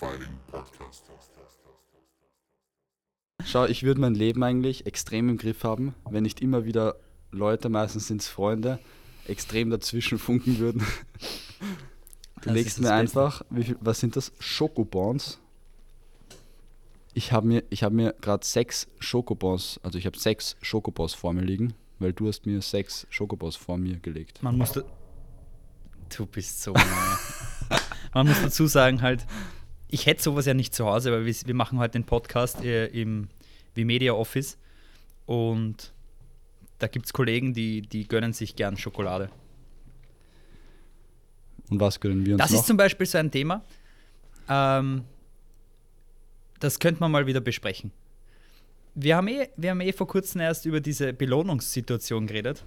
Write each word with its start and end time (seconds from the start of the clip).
Fighting 0.00 0.38
Podcast. 0.50 1.04
Schau, 3.44 3.66
ich 3.66 3.82
würde 3.82 4.00
mein 4.00 4.14
Leben 4.14 4.42
eigentlich 4.42 4.86
extrem 4.86 5.28
im 5.28 5.36
Griff 5.36 5.62
haben, 5.62 5.94
wenn 6.08 6.22
nicht 6.22 6.40
immer 6.40 6.64
wieder 6.64 6.96
Leute, 7.32 7.68
meistens 7.68 8.06
sind 8.06 8.22
es 8.22 8.28
Freunde, 8.28 8.78
extrem 9.26 9.68
dazwischen 9.68 10.18
funken 10.26 10.58
würden. 10.58 10.86
Du 12.40 12.46
Das 12.46 12.54
legst 12.54 12.80
mir 12.80 12.94
einfach, 12.94 13.42
wie 13.50 13.64
viel, 13.64 13.76
was 13.82 14.00
sind 14.00 14.16
das? 14.16 14.32
Schokobons. 14.38 15.38
Ich 17.12 17.32
habe 17.32 17.46
mir, 17.46 17.62
ich 17.68 17.82
hab 17.82 17.92
mir 17.92 18.14
gerade 18.22 18.46
sechs 18.46 18.88
Schokobons, 19.00 19.80
also 19.82 19.98
ich 19.98 20.06
habe 20.06 20.18
sechs 20.18 20.56
Schokobons 20.62 21.12
vor 21.12 21.34
mir 21.34 21.42
liegen, 21.42 21.74
weil 21.98 22.14
du 22.14 22.26
hast 22.26 22.46
mir 22.46 22.62
sechs 22.62 23.06
Schokobons 23.10 23.56
vor 23.56 23.76
mir 23.76 23.98
gelegt. 23.98 24.42
Man 24.42 24.56
musste. 24.56 24.86
Du 26.16 26.24
bist 26.24 26.62
so. 26.62 26.72
Man 28.14 28.26
muss 28.26 28.40
dazu 28.42 28.66
sagen, 28.66 29.02
halt, 29.02 29.24
ich 29.90 30.06
hätte 30.06 30.22
sowas 30.22 30.46
ja 30.46 30.54
nicht 30.54 30.74
zu 30.74 30.86
Hause, 30.86 31.12
weil 31.12 31.26
wir, 31.26 31.34
wir 31.46 31.54
machen 31.54 31.78
heute 31.78 31.92
den 31.92 32.04
Podcast 32.04 32.62
äh, 32.64 32.86
im 32.86 33.28
Vimedia 33.74 34.12
Office 34.12 34.58
und 35.26 35.92
da 36.78 36.86
gibt 36.86 37.06
es 37.06 37.12
Kollegen, 37.12 37.52
die, 37.52 37.82
die 37.82 38.06
gönnen 38.06 38.32
sich 38.32 38.56
gern 38.56 38.76
Schokolade. 38.76 39.30
Und 41.70 41.80
was 41.80 42.00
gönnen 42.00 42.24
wir 42.24 42.34
uns 42.34 42.42
Das 42.42 42.50
noch? 42.52 42.60
ist 42.60 42.66
zum 42.66 42.76
Beispiel 42.76 43.06
so 43.06 43.18
ein 43.18 43.30
Thema, 43.30 43.64
ähm, 44.48 45.04
das 46.58 46.78
könnte 46.78 47.00
man 47.00 47.10
mal 47.10 47.26
wieder 47.26 47.40
besprechen. 47.40 47.92
Wir 48.94 49.16
haben, 49.16 49.28
eh, 49.28 49.48
wir 49.56 49.70
haben 49.70 49.80
eh 49.80 49.92
vor 49.92 50.08
kurzem 50.08 50.40
erst 50.40 50.66
über 50.66 50.80
diese 50.80 51.12
Belohnungssituation 51.12 52.26
geredet. 52.26 52.64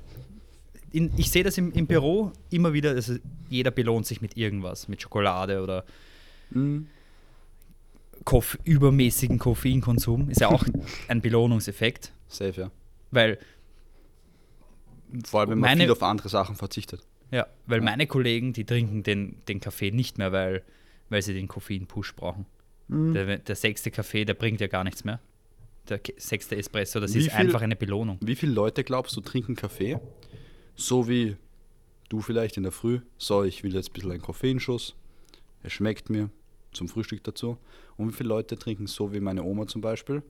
In, 0.91 1.11
ich 1.17 1.31
sehe 1.31 1.43
das 1.43 1.57
im, 1.57 1.71
im 1.73 1.87
Büro 1.87 2.31
immer 2.49 2.71
wieder, 2.73 2.91
also 2.91 3.15
jeder 3.49 3.71
belohnt 3.71 4.05
sich 4.05 4.21
mit 4.21 4.37
irgendwas, 4.37 4.87
mit 4.87 5.01
Schokolade 5.01 5.61
oder 5.61 5.85
Mhm. 6.51 6.87
Koff 8.25 8.57
übermäßigen 8.63 9.37
Koffeinkonsum. 9.39 10.29
Ist 10.29 10.41
ja 10.41 10.49
auch 10.49 10.63
ein 11.07 11.21
Belohnungseffekt, 11.21 12.13
Safe, 12.27 12.61
ja. 12.61 12.71
weil, 13.11 13.37
Vor 15.25 15.41
allem, 15.41 15.49
wenn 15.51 15.59
man 15.59 15.69
Meine- 15.71 15.83
viel 15.83 15.91
auf 15.91 16.03
andere 16.03 16.29
Sachen 16.29 16.55
verzichtet. 16.55 17.01
ja, 17.31 17.47
weil 17.67 17.79
Ja. 17.79 17.83
meine 17.85 18.07
Kollegen, 18.07 18.53
die 18.53 18.65
trinken 18.65 19.03
den, 19.03 19.37
den 19.47 19.59
Kaffee 19.59 19.91
nicht 19.91 20.17
mehr, 20.17 20.31
weil, 20.31 20.63
weil 21.09 21.21
sie 21.21 21.33
den 21.33 21.47
Koffein-Push 21.47 22.15
brauchen. 22.15 22.45
Mhm. 22.87 23.13
Der, 23.13 23.37
der 23.37 23.55
sechste 23.55 23.91
Kaffee, 23.91 24.25
der 24.25 24.33
bringt 24.33 24.59
ja 24.61 24.67
gar 24.67 24.83
nichts 24.83 25.03
mehr. 25.03 25.19
Der 25.89 25.99
sechste 26.17 26.55
Espresso, 26.55 26.99
das 26.99 27.13
Wie 27.13 27.19
ist 27.19 27.25
viel- 27.29 27.33
einfach 27.35 27.61
eine 27.61 27.75
Belohnung. 27.75 28.17
Wie 28.21 28.35
viele 28.35 28.53
Leute 28.53 28.83
glaubst 28.83 29.15
du 29.15 29.21
trinken 29.21 29.55
Kaffee? 29.55 29.99
So 30.75 31.07
wie 31.07 31.35
du 32.09 32.21
vielleicht 32.21 32.57
in 32.57 32.63
der 32.63 32.71
Früh. 32.71 33.01
So, 33.17 33.43
ich 33.43 33.63
will 33.63 33.73
jetzt 33.75 33.89
ein 33.89 33.93
bisschen 33.93 34.11
einen 34.11 34.21
Koffeinschuss. 34.21 34.95
Er 35.61 35.69
schmeckt 35.69 36.09
mir 36.09 36.29
zum 36.73 36.87
Frühstück 36.87 37.23
dazu. 37.23 37.57
Und 37.97 38.09
wie 38.09 38.13
viele 38.13 38.29
Leute 38.29 38.57
trinken 38.57 38.87
so 38.87 39.13
wie 39.13 39.19
meine 39.19 39.43
Oma 39.43 39.67
zum 39.67 39.81
Beispiel, 39.81 40.23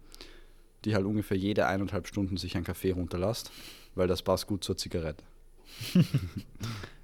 die 0.86 0.96
halt 0.96 1.06
ungefähr 1.06 1.38
jede 1.38 1.66
eineinhalb 1.66 2.08
Stunden 2.08 2.38
sich 2.38 2.56
einen 2.56 2.66
Kaffee 2.66 2.92
runterlässt, 2.92 3.52
weil 3.96 4.08
das 4.08 4.22
passt 4.22 4.48
gut 4.48 4.64
zur 4.64 4.78
Zigarette. 4.78 5.24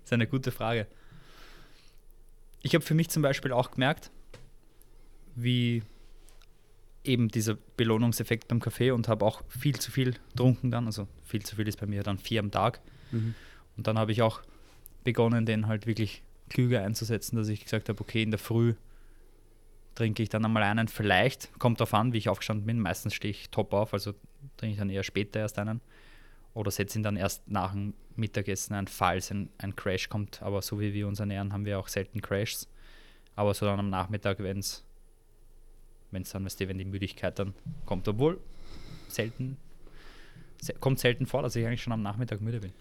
Das 0.02 0.14
ist 0.16 0.22
eine 0.22 0.28
gute 0.28 0.52
Frage. 0.52 0.88
Ich 2.64 2.74
habe 2.74 2.84
für 2.84 2.96
mich 2.96 3.10
zum 3.10 3.22
Beispiel 3.22 3.52
auch 3.52 3.70
gemerkt, 3.70 4.10
wie 5.36 5.84
eben 7.04 7.28
dieser 7.30 7.58
Belohnungseffekt 7.78 8.48
beim 8.48 8.60
Kaffee 8.60 8.90
und 8.90 9.08
habe 9.08 9.24
auch 9.24 9.44
viel 9.48 9.78
zu 9.78 9.92
viel 9.92 10.16
getrunken 10.32 10.72
dann. 10.72 10.88
Also 10.88 11.08
viel 11.24 11.44
zu 11.44 11.56
viel 11.56 11.68
ist 11.68 11.80
bei 11.80 11.86
mir 11.86 12.02
dann 12.02 12.18
vier 12.18 12.40
am 12.40 12.50
Tag. 12.50 12.82
Und 13.78 13.88
dann 13.88 14.00
habe 14.00 14.12
ich 14.12 14.24
auch 14.24 14.42
begonnen, 15.04 15.46
den 15.46 15.68
halt 15.68 15.86
wirklich 15.88 16.24
klüger 16.50 16.84
einzusetzen, 16.84 17.36
dass 17.38 17.48
ich 17.48 17.64
gesagt 17.64 17.88
habe, 17.90 18.02
okay, 18.02 18.24
in 18.24 18.32
der 18.32 18.40
Früh 18.40 18.74
trinke 20.00 20.24
ich 20.24 20.30
dann 20.30 20.46
einmal 20.46 20.64
einen, 20.64 20.88
vielleicht, 20.88 21.52
kommt 21.60 21.82
darauf 21.82 21.94
an, 21.94 22.14
wie 22.14 22.20
ich 22.20 22.30
aufgestanden 22.30 22.66
bin. 22.66 22.80
Meistens 22.80 23.14
stehe 23.14 23.32
ich 23.32 23.50
top 23.50 23.74
auf, 23.74 23.94
also 23.94 24.14
trinke 24.56 24.72
ich 24.72 24.78
dann 24.78 24.90
eher 24.90 25.04
später 25.04 25.42
erst 25.42 25.60
einen. 25.60 25.82
Oder 26.54 26.72
setze 26.72 26.98
ihn 26.98 27.04
dann 27.04 27.18
erst 27.18 27.50
nach 27.50 27.74
dem 27.74 27.94
Mittagessen 28.16 28.76
ein, 28.76 28.88
falls 28.88 29.30
ein, 29.30 29.50
ein 29.58 29.76
Crash 29.76 30.08
kommt. 30.08 30.42
Aber 30.42 30.62
so 30.62 30.80
wie 30.80 30.94
wir 30.94 31.06
uns 31.06 31.20
ernähren, 31.20 31.52
haben 31.52 31.66
wir 31.66 31.78
auch 31.78 31.90
selten 31.90 32.22
Crashs. 32.22 32.70
Aber 33.36 33.54
so 33.54 33.66
dann 33.66 33.78
am 33.78 33.90
Nachmittag, 33.90 34.40
wenn 34.40 34.60
es 34.60 34.86
wenn 36.12 36.22
es 36.22 36.32
dann, 36.32 36.46
weißt 36.46 36.62
du, 36.62 36.68
wenn 36.70 36.78
die 36.78 36.86
Müdigkeit 36.86 37.38
dann 37.38 37.54
kommt, 37.86 38.08
obwohl 38.08 38.40
selten, 39.10 39.58
se 40.62 40.74
kommt 40.76 41.00
selten 41.00 41.26
vor, 41.26 41.42
dass 41.42 41.58
ich 41.58 41.68
eigentlich 41.68 41.84
schon 41.84 41.94
am 41.94 42.02
Nachmittag 42.02 42.40
müde 42.40 42.62
bin. 42.62 42.72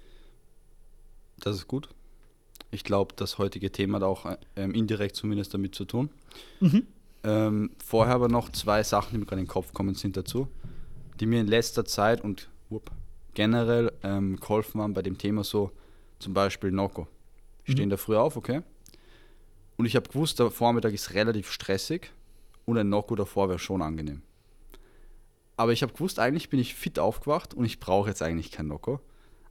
Das 1.41 1.57
ist 1.57 1.67
gut. 1.67 1.89
Ich 2.71 2.85
glaube, 2.85 3.15
das 3.17 3.39
heutige 3.39 3.73
Thema 3.73 3.97
hat 3.97 4.05
auch 4.05 4.39
ähm, 4.55 4.73
indirekt 4.73 5.17
zumindest 5.17 5.53
damit 5.53 5.75
zu 5.75 5.85
tun. 5.85 6.11
Ähm, 7.25 7.71
vorher 7.85 8.15
aber 8.15 8.29
noch 8.29 8.51
zwei 8.53 8.83
Sachen, 8.83 9.13
die 9.13 9.19
mir 9.19 9.25
gerade 9.27 9.41
in 9.41 9.47
den 9.47 9.51
Kopf 9.53 9.73
kommen 9.73 9.95
sind 9.95 10.17
dazu, 10.17 10.49
die 11.21 11.27
mir 11.27 11.41
in 11.41 11.47
letzter 11.49 11.85
Zeit 11.85 12.23
und 12.23 12.49
whoop, 12.71 12.91
generell 13.35 13.93
ähm, 14.03 14.37
geholfen 14.37 14.81
haben 14.81 14.95
bei 14.95 15.03
dem 15.03 15.19
Thema 15.19 15.43
so, 15.45 15.71
zum 16.21 16.33
Beispiel 16.35 16.71
Nocco. 16.71 17.09
Ich 17.65 17.73
stehe 17.73 17.83
in 17.85 17.91
der 17.91 17.99
Früh 17.99 18.17
auf, 18.17 18.37
okay? 18.37 18.63
Und 19.77 19.87
ich 19.87 19.95
habe 19.97 20.09
gewusst, 20.09 20.39
der 20.39 20.51
Vormittag 20.51 20.93
ist 20.93 21.15
relativ 21.15 21.51
stressig 21.51 22.11
und 22.65 22.79
ein 22.79 22.89
Nocco 22.89 23.15
davor 23.15 23.49
wäre 23.49 23.59
schon 23.59 23.83
angenehm. 23.83 24.23
Aber 25.57 25.73
ich 25.73 25.83
habe 25.83 25.93
gewusst, 25.93 26.19
eigentlich 26.19 26.51
bin 26.51 26.61
ich 26.61 26.75
fit 26.75 26.99
aufgewacht 26.99 27.53
und 27.55 27.65
ich 27.65 27.81
brauche 27.81 28.09
jetzt 28.09 28.23
eigentlich 28.23 28.53
kein 28.53 28.69
Nocco. 28.69 29.01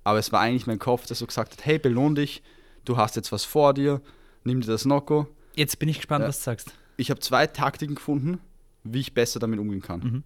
Aber 0.03 0.19
es 0.19 0.31
war 0.31 0.39
eigentlich 0.39 0.67
mein 0.67 0.79
Kopf, 0.79 1.05
der 1.05 1.15
so 1.17 1.25
gesagt 1.25 1.53
hat, 1.53 1.65
hey, 1.65 1.79
belohn 1.79 2.15
dich, 2.15 2.41
du 2.85 2.95
hast 2.97 3.17
jetzt 3.17 3.31
was 3.33 3.43
vor 3.43 3.73
dir, 3.73 4.01
nimm 4.45 4.61
dir 4.61 4.67
das 4.67 4.85
Nocco. 4.85 5.27
Jetzt 5.53 5.79
bin 5.79 5.89
ich 5.89 5.97
gespannt, 5.97 6.21
Ja. 6.23 6.29
was 6.29 6.37
du 6.37 6.43
sagst. 6.43 6.73
Ich 6.97 7.09
habe 7.09 7.19
zwei 7.19 7.47
Taktiken 7.47 7.95
gefunden, 7.95 8.39
wie 8.83 8.99
ich 8.99 9.13
besser 9.13 9.39
damit 9.39 9.59
umgehen 9.59 9.81
kann. 9.81 9.99
Mhm. 9.99 10.23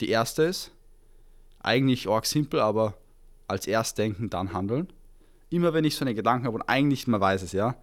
Die 0.00 0.08
erste 0.08 0.42
ist, 0.42 0.72
eigentlich 1.60 2.08
arg 2.08 2.26
simpel, 2.26 2.60
aber 2.60 2.94
als 3.48 3.66
erst 3.66 3.98
denken, 3.98 4.30
dann 4.30 4.52
handeln. 4.52 4.88
Immer 5.50 5.74
wenn 5.74 5.84
ich 5.84 5.94
so 5.94 6.04
eine 6.04 6.14
Gedanken 6.14 6.46
habe 6.46 6.56
und 6.56 6.62
eigentlich 6.62 7.06
man 7.06 7.20
weiß 7.20 7.42
es 7.42 7.52
ja, 7.52 7.76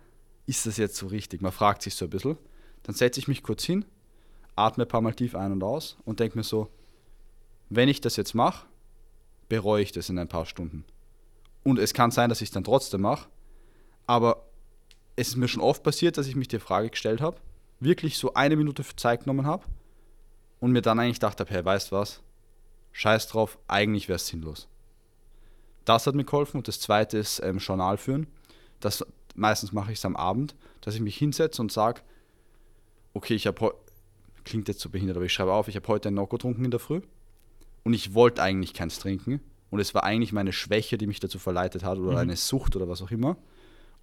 ist 0.46 0.66
das 0.66 0.78
jetzt 0.78 0.98
so 0.98 1.08
richtig? 1.08 1.42
Man 1.42 1.52
fragt 1.52 1.82
sich 1.82 1.96
so 1.96 2.06
ein 2.06 2.10
bisschen. 2.10 2.38
Dann 2.84 2.96
setze 2.96 3.20
ich 3.20 3.28
mich 3.28 3.44
kurz 3.44 3.64
hin, 3.64 3.86
atme 4.56 4.84
ein 4.84 4.88
paar 4.88 5.02
Mal 5.02 5.14
tief 5.14 5.36
ein 5.36 5.54
und 5.54 5.64
aus 5.64 5.98
und 6.04 6.20
denke 6.20 6.38
mir 6.38 6.44
so, 6.44 6.70
wenn 7.70 7.88
ich 7.88 8.02
das 8.02 8.18
jetzt 8.18 8.34
mache, 8.34 8.66
bereue 9.48 9.82
ich 9.82 9.94
das 9.94 10.10
in 10.10 10.20
ein 10.20 10.28
paar 10.28 10.46
Stunden. 10.46 10.84
Und 11.64 11.80
es 11.80 11.94
kann 11.94 12.12
sein, 12.12 12.30
dass 12.30 12.42
ich 12.42 12.50
es 12.50 12.54
dann 12.54 12.66
trotzdem 12.66 13.02
mache, 13.02 13.30
aber 14.06 14.46
es 15.16 15.30
ist 15.30 15.36
mir 15.38 15.48
schon 15.48 15.62
oft 15.62 15.82
passiert, 15.84 16.18
dass 16.18 16.28
ich 16.28 16.36
mich 16.36 16.50
die 16.50 16.60
Frage 16.60 16.90
gestellt 16.90 17.22
habe, 17.22 17.38
wirklich 17.84 18.18
so 18.18 18.34
eine 18.34 18.56
Minute 18.56 18.84
für 18.84 18.96
Zeit 18.96 19.22
genommen 19.24 19.46
habe 19.46 19.64
und 20.60 20.72
mir 20.72 20.82
dann 20.82 21.00
eigentlich 21.00 21.16
gedacht 21.18 21.40
habe, 21.40 21.50
hey, 21.52 21.64
weißt 21.64 21.92
was, 21.92 22.22
scheiß 22.92 23.28
drauf, 23.28 23.58
eigentlich 23.68 24.08
wäre 24.08 24.18
es 24.18 24.28
sinnlos. 24.28 24.68
Das 25.86 26.08
hat 26.08 26.16
mir 26.16 26.24
geholfen 26.24 26.58
und 26.58 26.68
das 26.68 26.80
zweite 26.80 27.18
ist 27.18 27.42
ähm, 27.44 27.58
Journal 27.58 27.98
führen. 27.98 28.28
Das, 28.80 29.06
meistens 29.36 29.74
mache 29.74 29.92
ich 29.92 29.98
es 29.98 30.06
am 30.06 30.16
Abend, 30.16 30.56
dass 30.82 30.96
ich 30.96 31.02
mich 31.02 31.18
hinsetze 31.18 31.62
und 31.62 31.72
sage, 31.72 32.02
okay, 33.14 33.36
ich 33.36 33.48
habe 33.48 33.60
heute, 33.62 33.78
klingt 34.46 34.68
jetzt 34.68 34.80
so 34.82 34.90
behindert, 34.90 35.18
aber 35.18 35.26
ich 35.26 35.34
schreibe 35.34 35.54
auf, 35.54 35.68
ich 35.68 35.76
habe 35.76 35.88
heute 35.88 36.10
ein 36.10 36.14
Nocco 36.16 36.38
getrunken 36.38 36.66
in 36.66 36.72
der 36.72 36.80
Früh 36.80 37.02
und 37.84 37.94
ich 37.94 38.14
wollte 38.14 38.42
eigentlich 38.42 38.74
keins 38.74 39.00
trinken 39.00 39.42
und 39.70 39.80
es 39.80 39.94
war 39.94 40.04
eigentlich 40.04 40.34
meine 40.34 40.54
Schwäche, 40.54 40.98
die 40.98 41.08
mich 41.08 41.20
dazu 41.20 41.40
verleitet 41.40 41.84
hat 41.84 41.98
oder 41.98 42.12
Mhm. 42.12 42.18
eine 42.18 42.36
Sucht 42.36 42.76
oder 42.76 42.88
was 42.88 43.02
auch 43.02 43.12
immer. 43.12 43.38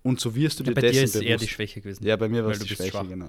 Und 0.03 0.19
so 0.21 0.34
wirst 0.34 0.59
du 0.61 0.65
Ja, 0.65 0.71
dir 0.71 0.75
bei 0.75 0.81
dessen 0.81 0.94
dir 0.94 1.03
ist 1.05 1.12
bewusst. 1.12 1.28
eher 1.28 1.37
die 1.37 1.49
Schwäche 1.49 1.81
gewesen. 1.81 2.05
Ja, 2.06 2.16
bei 2.16 2.28
mir 2.28 2.44
war 2.44 2.53
es 2.53 2.61
die 2.61 2.69
Schwäche, 2.69 2.91
schwach. 2.91 3.09
genau. 3.09 3.28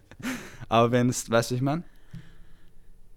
Aber 0.68 0.90
wenn 0.92 1.08
es, 1.08 1.28
weißt 1.30 1.50
du, 1.50 1.54
ich 1.56 1.60
meine? 1.62 1.82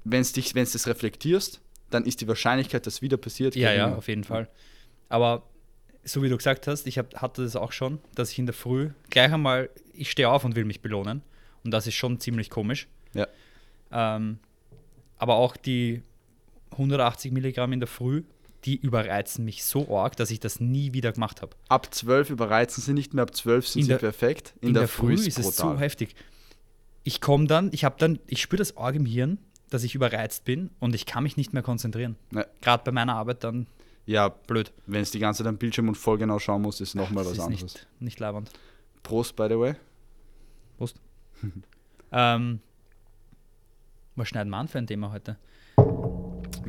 Wenn 0.03 0.21
es 0.21 0.33
dich, 0.33 0.55
wenn 0.55 0.63
es 0.63 0.71
das 0.71 0.87
reflektierst, 0.87 1.61
dann 1.91 2.05
ist 2.05 2.21
die 2.21 2.27
Wahrscheinlichkeit, 2.27 2.85
dass 2.87 3.01
wieder 3.01 3.17
passiert, 3.17 3.55
Ja, 3.55 3.73
ja, 3.73 3.95
auf 3.95 4.07
jeden 4.07 4.23
Fall. 4.23 4.47
Aber 5.07 5.43
so 6.03 6.23
wie 6.23 6.29
du 6.29 6.37
gesagt 6.37 6.65
hast, 6.67 6.87
ich 6.87 6.97
hab, 6.97 7.15
hatte 7.21 7.43
das 7.43 7.55
auch 7.55 7.71
schon, 7.71 7.99
dass 8.15 8.31
ich 8.31 8.39
in 8.39 8.45
der 8.45 8.53
Früh 8.53 8.89
gleich 9.09 9.31
einmal, 9.31 9.69
ich 9.93 10.09
stehe 10.09 10.29
auf 10.29 10.43
und 10.45 10.55
will 10.55 10.65
mich 10.65 10.81
belohnen. 10.81 11.21
Und 11.63 11.71
das 11.71 11.85
ist 11.87 11.95
schon 11.95 12.19
ziemlich 12.19 12.49
komisch. 12.49 12.87
Ja. 13.13 13.27
Ähm, 13.91 14.39
aber 15.17 15.35
auch 15.35 15.57
die 15.57 16.01
180 16.71 17.31
Milligramm 17.33 17.73
in 17.73 17.79
der 17.81 17.87
Früh, 17.87 18.23
die 18.65 18.75
überreizen 18.75 19.45
mich 19.45 19.63
so 19.63 19.95
arg, 19.97 20.15
dass 20.17 20.31
ich 20.31 20.39
das 20.39 20.59
nie 20.59 20.93
wieder 20.93 21.11
gemacht 21.13 21.41
habe. 21.41 21.55
Ab 21.69 21.93
12 21.93 22.29
überreizen 22.29 22.81
sie 22.83 22.93
nicht 22.93 23.13
mehr, 23.13 23.23
ab 23.23 23.33
12 23.35 23.67
sind 23.67 23.79
In 23.81 23.85
sie 23.85 23.89
der- 23.89 23.97
perfekt. 23.99 24.53
In, 24.61 24.73
der, 24.73 24.87
Früh 24.87 25.13
ist 25.13 25.39
es 25.39 25.55
so 25.55 25.77
heftig. 25.79 26.15
Ich 27.03 27.21
komme 27.21 27.47
dann, 27.47 27.69
ich 27.73 27.85
habe 27.85 27.95
dann, 27.97 28.19
ich 28.27 28.41
spüre 28.41 28.57
das 28.59 28.75
arg 28.77 28.95
im 28.95 29.05
Hirn, 29.05 29.37
dass 29.69 29.83
ich 29.83 29.95
überreizt 29.95 30.43
bin 30.45 30.71
und 30.79 30.93
ich 30.95 31.05
kann 31.05 31.23
mich 31.23 31.37
nicht 31.37 31.53
mehr 31.53 31.63
konzentrieren. 31.63 32.15
Ne. 32.31 32.45
Gerade 32.61 32.83
bei 32.83 32.91
meiner 32.91 33.15
Arbeit 33.15 33.43
dann 33.43 33.67
Ja, 34.05 34.27
blöd. 34.29 34.73
wenn 34.87 35.01
es 35.01 35.11
die 35.11 35.19
ganze 35.19 35.39
Zeit 35.43 35.47
am 35.47 35.57
Bildschirm 35.57 35.87
und 35.87 35.95
voll 35.95 36.17
genau 36.17 36.39
schauen 36.39 36.61
muss, 36.61 36.81
ist 36.81 36.95
nochmal 36.95 37.25
was 37.25 37.33
ist 37.33 37.39
anderes. 37.39 37.61
nicht, 37.63 37.87
nicht 37.99 38.19
leibend. 38.19 38.51
Prost, 39.03 39.35
by 39.35 39.47
the 39.49 39.57
way. 39.57 39.75
Ähm, 42.11 42.59
was 44.15 44.27
schneiden 44.27 44.49
wir 44.49 44.57
an 44.57 44.67
für 44.67 44.79
ein 44.79 44.87
Thema 44.87 45.11
heute? 45.11 45.37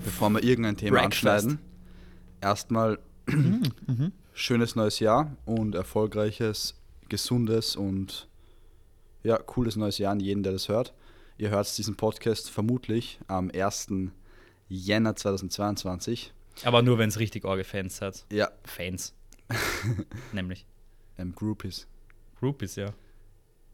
Bevor 0.05 0.31
wir 0.31 0.43
irgendein 0.43 0.77
Thema 0.77 0.99
Breakfast. 1.01 1.25
anschneiden, 1.47 1.59
erstmal 2.41 2.99
schönes 4.33 4.77
neues 4.77 4.99
Jahr 5.01 5.37
und 5.45 5.75
erfolgreiches, 5.75 6.75
gesundes 7.09 7.77
und 7.77 8.29
ja, 9.23 9.37
cooles 9.39 9.77
neues 9.77 9.99
Jahr 9.99 10.13
an 10.13 10.21
jeden, 10.21 10.43
der 10.43 10.53
das 10.53 10.69
hört. 10.69 10.95
ihr 11.39 11.51
hört 11.51 11.77
diesen 11.79 11.97
Podcast 11.97 12.51
vermutlich 12.51 13.19
am 13.29 13.51
1. 13.55 13.89
Jänner 14.69 15.17
2022. 15.17 16.33
Aber 16.65 16.83
nur, 16.83 16.99
wenn 16.99 17.09
es 17.09 17.19
richtig 17.19 17.45
orge 17.45 17.65
Fans 17.65 18.01
hat. 18.01 18.25
Ja, 18.31 18.51
Fans. 18.65 19.15
Nämlich. 20.33 20.67
ähm, 21.19 21.35
Groupies. 21.35 21.87
Groupies, 22.39 22.77
ja. 22.77 22.93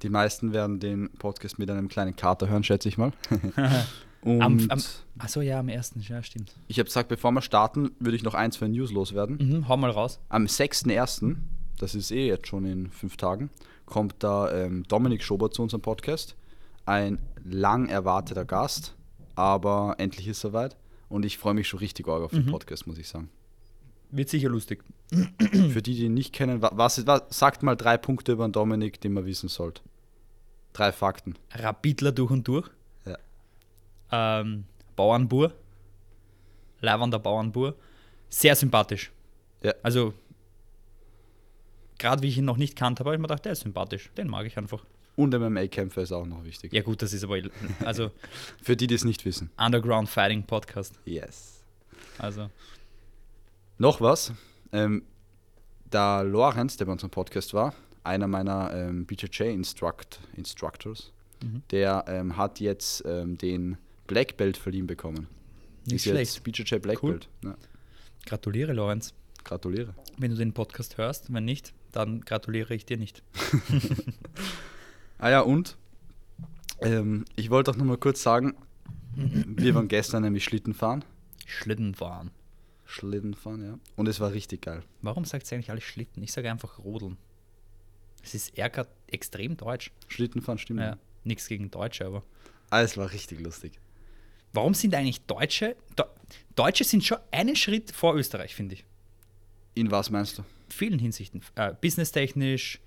Die 0.02 0.08
meisten 0.10 0.52
werden 0.52 0.78
den 0.78 1.10
Podcast 1.14 1.58
mit 1.58 1.70
einem 1.70 1.88
kleinen 1.88 2.16
Kater 2.16 2.48
hören, 2.48 2.64
schätze 2.64 2.88
ich 2.88 2.98
mal. 2.98 3.12
Und 4.26 4.43
Am- 4.43 4.67
am- 4.70 4.82
Achso, 5.19 5.40
ja, 5.40 5.61
am 5.61 5.69
ersten, 5.69 6.00
ja, 6.00 6.23
stimmt. 6.23 6.52
ich 6.69 6.78
habe 6.78 6.87
gesagt, 6.87 7.08
bevor 7.08 7.31
wir 7.31 7.40
starten, 7.43 7.93
würde 8.00 8.17
ich 8.17 8.23
noch 8.25 8.34
ein, 8.34 8.50
zwei 8.52 8.67
News 8.69 8.90
loswerden. 8.93 9.37
Mhm, 9.38 9.69
hau 9.69 9.76
mal 9.76 9.90
raus. 9.90 10.19
Am 10.28 10.46
6.1., 10.46 11.37
das 11.78 11.94
ist 11.94 12.11
eh 12.11 12.26
jetzt 12.26 12.49
schon 12.49 12.64
in 12.64 12.90
fünf 12.90 13.17
Tagen, 13.17 13.50
kommt 13.87 14.17
da 14.19 14.50
ähm, 14.52 14.82
Dominik 14.88 15.23
Schober 15.23 15.50
zu 15.50 15.62
unserem 15.62 15.81
Podcast. 15.81 16.34
Ein 16.87 17.19
lang 17.44 17.88
erwarteter 17.88 18.44
Gast, 18.44 18.94
aber 19.37 19.94
endlich 19.99 20.26
ist 20.28 20.38
er 20.44 20.50
soweit. 20.50 20.76
Und 21.08 21.25
ich 21.25 21.38
freue 21.38 21.55
mich 21.55 21.69
schon 21.69 21.78
richtig 21.78 22.08
arg 22.08 22.23
auf 22.23 22.32
den 22.32 22.46
Podcast, 22.46 22.87
muss 22.88 22.99
ich 22.99 23.06
sagen. 23.08 23.28
Wird 24.11 24.28
sicher 24.28 24.49
lustig. 24.49 24.82
Für 25.70 25.82
die, 25.82 25.94
die 25.94 26.05
ihn 26.06 26.14
nicht 26.14 26.32
kennen, 26.32 26.62
wa- 26.62 26.73
was, 26.75 26.99
ist- 26.99 27.06
was, 27.06 27.23
sagt 27.31 27.62
mal 27.62 27.76
drei 27.76 27.96
Punkte 27.96 28.32
über 28.32 28.46
den 28.49 28.52
Dominik, 28.52 29.00
die 29.00 29.08
man 29.08 29.25
wissen 29.25 29.49
sollte. 29.49 29.82
Drei 30.73 30.90
Fakten. 30.93 31.34
Rapidler 31.52 32.11
durch 32.12 32.31
und 32.32 32.46
durch. 32.49 32.69
Ähm, 34.12 34.64
Bauernbur. 34.96 35.52
Leibender 36.80 37.18
Bauernbur. 37.18 37.74
Sehr 38.28 38.54
sympathisch. 38.56 39.10
Ja. 39.62 39.72
Also, 39.82 40.14
gerade 41.98 42.22
wie 42.22 42.28
ich 42.28 42.38
ihn 42.38 42.44
noch 42.44 42.56
nicht 42.56 42.76
kannte, 42.76 43.04
habe 43.04 43.14
ich 43.14 43.20
mir 43.20 43.26
gedacht, 43.28 43.44
der 43.44 43.52
ist 43.52 43.60
sympathisch. 43.60 44.10
Den 44.16 44.28
mag 44.28 44.46
ich 44.46 44.56
einfach. 44.58 44.84
Und 45.16 45.32
MMA-Kämpfer 45.32 46.02
ist 46.02 46.12
auch 46.12 46.26
noch 46.26 46.44
wichtig. 46.44 46.72
Ja, 46.74 46.82
gut, 46.82 47.00
das 47.00 47.12
ist 47.14 47.24
aber. 47.24 47.38
Also, 47.84 48.10
Für 48.62 48.76
die, 48.76 48.86
die 48.86 48.94
es 48.94 49.04
nicht 49.04 49.24
wissen. 49.24 49.50
Underground 49.56 50.08
Fighting 50.08 50.42
Podcast. 50.42 50.98
Yes. 51.06 51.62
Also, 52.18 52.50
Noch 53.78 54.00
was. 54.00 54.32
Ähm, 54.72 55.02
der 55.92 56.24
Lorenz, 56.24 56.76
der 56.76 56.84
bei 56.86 56.92
unserem 56.92 57.10
Podcast 57.10 57.54
war, 57.54 57.74
einer 58.04 58.26
meiner 58.26 58.72
ähm, 58.74 59.06
BJJ 59.06 59.44
Instruct 59.44 60.20
Instructors, 60.36 61.12
Mhm. 61.42 61.62
der 61.70 62.04
ähm, 62.08 62.36
hat 62.38 62.60
jetzt 62.60 63.04
ähm, 63.06 63.36
den 63.36 63.76
Black 64.06 64.36
Belt 64.36 64.56
verliehen 64.56 64.86
bekommen. 64.86 65.26
nicht 65.86 65.96
ist 65.96 66.02
schlecht. 66.04 66.34
jetzt 66.34 66.44
BJJ 66.44 66.76
Black 66.78 67.02
Cool. 67.02 67.12
Belt. 67.12 67.28
Ja, 67.44 67.56
Gratuliere, 68.26 68.72
Lorenz. 68.72 69.14
gratuliere. 69.44 69.94
Wenn 70.18 70.30
du 70.32 70.36
den 70.36 70.52
Podcast 70.52 70.98
hörst. 70.98 71.32
Wenn 71.32 71.44
nicht, 71.44 71.72
dann 71.92 72.20
gratuliere 72.22 72.74
ich 72.74 72.84
dir 72.86 72.96
nicht. 72.96 73.22
Ah 75.18 75.30
ja, 75.30 75.40
und 75.40 75.78
ähm, 76.82 77.24
ich 77.36 77.48
wollte 77.48 77.70
auch 77.70 77.76
noch 77.76 77.86
mal 77.86 77.96
kurz 77.96 78.22
sagen, 78.22 78.54
wir 79.14 79.74
waren 79.74 79.88
gestern 79.88 80.22
nämlich 80.24 80.44
Schlitten 80.44 80.74
fahren. 80.74 81.06
Schlitten 81.46 81.94
fahren. 81.94 82.30
Schlitten 82.84 83.32
fahren, 83.32 83.64
ja. 83.64 83.78
Und 83.96 84.08
es 84.08 84.20
war 84.20 84.32
richtig 84.32 84.60
geil. 84.62 84.82
Warum 85.00 85.24
sagt 85.24 85.50
ihr 85.50 85.56
eigentlich 85.56 85.70
alle 85.70 85.80
Schlitten? 85.80 86.22
Ich 86.22 86.32
sage 86.32 86.50
einfach 86.50 86.78
Rodeln. 86.80 87.16
Es 88.22 88.34
ist 88.34 88.54
grad 88.56 88.88
extrem 89.06 89.56
deutsch. 89.56 89.90
Schlitten 90.08 90.42
fahren, 90.42 90.58
stimmt. 90.58 90.80
Ja, 90.80 90.98
nichts 91.24 91.48
gegen 91.48 91.70
Deutsche, 91.70 92.04
aber. 92.04 92.22
Ah, 92.68 92.82
es 92.82 92.98
war 92.98 93.10
richtig 93.10 93.40
lustig. 93.40 93.80
Warum 94.52 94.75
sind 94.75 94.94
eigentlich 94.94 95.20
Deutsche? 95.26 95.76
Deu- 95.96 96.06
Deutsche 96.54 96.84
sind 96.84 97.04
schon 97.04 97.19
einen 97.31 97.56
Schritt 97.56 97.90
vor 97.93 98.14
Österreich, 98.14 98.54
finde 98.54 98.75
ich. 98.76 98.84
In 99.75 99.90
was 99.90 100.10
meinst 100.10 100.38
du? 100.38 100.44
vielen 100.69 100.98
Hinsichten. 100.98 101.43
Äh, 101.54 101.75
businesstechnisch. 101.81 102.81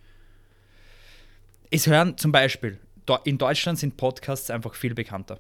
Es 1.72 1.88
hören 1.88 2.18
zum 2.18 2.32
Beispiel, 2.32 2.78
in 3.24 3.38
Deutschland 3.38 3.80
sind 3.80 3.96
Podcasts 3.96 4.50
einfach 4.50 4.74
viel 4.76 4.94
bekannter. 4.94 5.40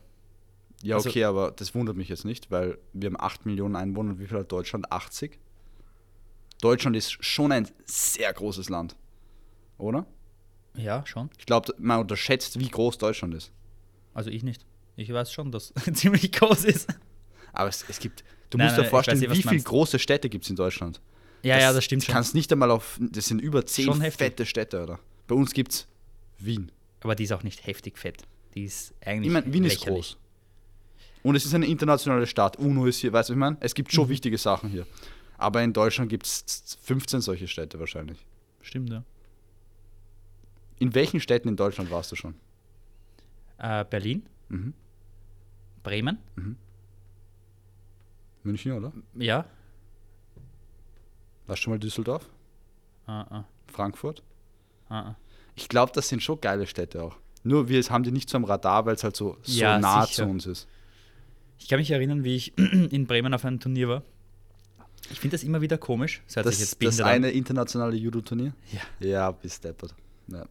Ja, 0.81 0.95
Also- 0.95 1.09
okay, 1.09 1.23
aber 1.25 1.51
das 1.51 1.75
wundert 1.75 1.97
mich 1.97 2.07
jetzt 2.09 2.23
nicht, 2.25 2.49
weil 2.49 2.77
wir 2.93 3.07
haben 3.07 3.19
8 3.19 3.45
Millionen 3.45 3.75
Einwohner 3.75 4.11
und 4.11 4.19
wie 4.19 4.27
viel 4.27 4.37
hat 4.39 4.51
Deutschland? 4.51 4.91
80? 4.91 5.37
Deutschland 6.61 6.95
ist 6.95 7.23
schon 7.23 7.51
ein 7.51 7.67
sehr 7.85 8.31
großes 8.31 8.69
Land, 8.69 8.95
oder? 9.77 10.05
Ja, 10.75 11.05
schon. 11.05 11.29
Ich 11.37 11.45
glaube, 11.45 11.73
man 11.77 11.99
unterschätzt, 11.99 12.57
wie 12.59 12.69
groß 12.69 12.97
Deutschland 12.99 13.33
ist. 13.33 13.51
Also 14.13 14.29
ich 14.29 14.43
nicht. 14.43 14.65
Ich 14.95 15.11
weiß 15.11 15.31
schon, 15.31 15.51
dass 15.51 15.73
ziemlich 15.93 16.31
groß 16.31 16.65
ist. 16.65 16.89
Aber 17.53 17.69
es, 17.69 17.85
es 17.87 17.99
gibt, 17.99 18.23
du 18.49 18.57
Nein, 18.57 18.67
musst 18.67 18.77
nein, 18.77 18.83
dir 18.85 18.89
vorstellen, 18.89 19.21
was 19.29 19.37
wie 19.37 19.43
viele 19.43 19.61
große 19.61 19.97
Städte 19.99 20.29
gibt 20.29 20.43
es 20.45 20.49
in 20.49 20.55
Deutschland. 20.55 21.01
Ja, 21.41 21.57
ja, 21.57 21.71
das 21.71 21.85
stimmt 21.85 22.05
Du 22.07 22.11
kannst 22.11 22.35
nicht 22.35 22.51
einmal 22.51 22.69
auf, 22.69 22.97
das 22.99 23.25
sind 23.27 23.39
über 23.39 23.65
10 23.65 23.85
Schon 23.85 24.01
heftig. 24.01 24.17
fette 24.27 24.45
Städte, 24.45 24.83
oder? 24.83 24.99
Bei 25.27 25.35
uns 25.35 25.53
gibt 25.53 25.71
es 25.71 25.87
Wien. 26.37 26.71
Aber 27.01 27.15
die 27.15 27.23
ist 27.23 27.31
auch 27.31 27.43
nicht 27.43 27.65
heftig 27.65 27.97
fett. 27.97 28.23
Die 28.55 28.65
ist 28.65 28.93
eigentlich. 29.05 29.27
Ich 29.27 29.33
meine, 29.33 29.53
Wien 29.53 29.63
ist 29.63 29.79
lächerlich. 29.79 29.95
groß. 29.95 30.17
Und 31.23 31.35
es 31.35 31.45
ist 31.45 31.53
eine 31.53 31.65
internationale 31.65 32.27
Stadt. 32.27 32.57
UNO 32.57 32.85
ist 32.87 32.97
hier, 32.99 33.13
weißt 33.13 33.29
du, 33.29 33.33
was 33.33 33.35
ich 33.35 33.39
meine? 33.39 33.57
Es 33.61 33.73
gibt 33.73 33.91
schon 33.93 34.05
Mhm. 34.05 34.09
wichtige 34.09 34.37
Sachen 34.37 34.69
hier. 34.69 34.85
Aber 35.37 35.61
in 35.63 35.71
Deutschland 35.71 36.09
gibt 36.09 36.25
es 36.25 36.77
15 36.81 37.21
solche 37.21 37.47
Städte 37.47 37.79
wahrscheinlich. 37.79 38.17
Stimmt, 38.61 38.89
ja. 38.89 39.03
In 40.79 40.93
welchen 40.95 41.19
Städten 41.21 41.47
in 41.49 41.55
Deutschland 41.55 41.89
warst 41.91 42.11
du 42.11 42.15
schon? 42.17 42.35
Äh, 43.57 43.85
Berlin, 43.85 44.25
Mhm. 44.49 44.73
Bremen, 45.83 46.17
München, 48.43 48.71
oder? 48.73 48.91
ja. 49.15 49.45
Warst 51.47 51.61
du 51.61 51.63
schon 51.63 51.73
mal 51.73 51.79
Düsseldorf? 51.79 52.29
Ah, 53.07 53.21
ah, 53.39 53.45
Frankfurt? 53.67 54.21
ah, 54.89 54.99
ah. 54.99 55.15
Ich 55.55 55.67
glaube, 55.67 55.91
das 55.93 56.07
sind 56.07 56.21
schon 56.23 56.39
geile 56.39 56.67
Städte 56.67 57.01
auch. 57.03 57.17
Nur 57.43 57.67
wir 57.69 57.81
haben 57.83 58.03
die 58.03 58.11
nicht 58.11 58.29
so 58.29 58.37
am 58.37 58.43
Radar, 58.43 58.85
weil 58.85 58.95
es 58.95 59.03
halt 59.03 59.15
so, 59.15 59.37
so 59.41 59.59
Ja, 59.59 59.79
nah 59.79 60.05
sicher. 60.05 60.23
zu 60.25 60.29
uns 60.29 60.45
ist. 60.45 60.67
Ich 61.57 61.67
kann 61.67 61.79
mich 61.79 61.91
erinnern, 61.91 62.23
wie 62.23 62.35
ich 62.35 62.57
in 62.57 63.07
Bremen 63.07 63.33
auf 63.33 63.43
einem 63.45 63.59
Turnier 63.59 63.89
war. 63.89 64.03
Ich 65.11 65.19
finde 65.19 65.35
das 65.35 65.43
immer 65.43 65.59
wieder 65.61 65.77
komisch. 65.77 66.21
Das 66.25 66.33
sich 66.33 66.43
Das, 66.43 66.59
jetzt 66.59 66.71
das 66.73 66.75
behindert 66.77 67.07
an. 67.07 67.13
eine 67.13 67.31
internationale 67.31 67.95
Judo-Turnier? 67.95 68.53
Ja. 68.71 69.07
Ja, 69.07 69.31
bis 69.31 69.59
deppert. 69.59 69.95
Ja. 70.27 70.45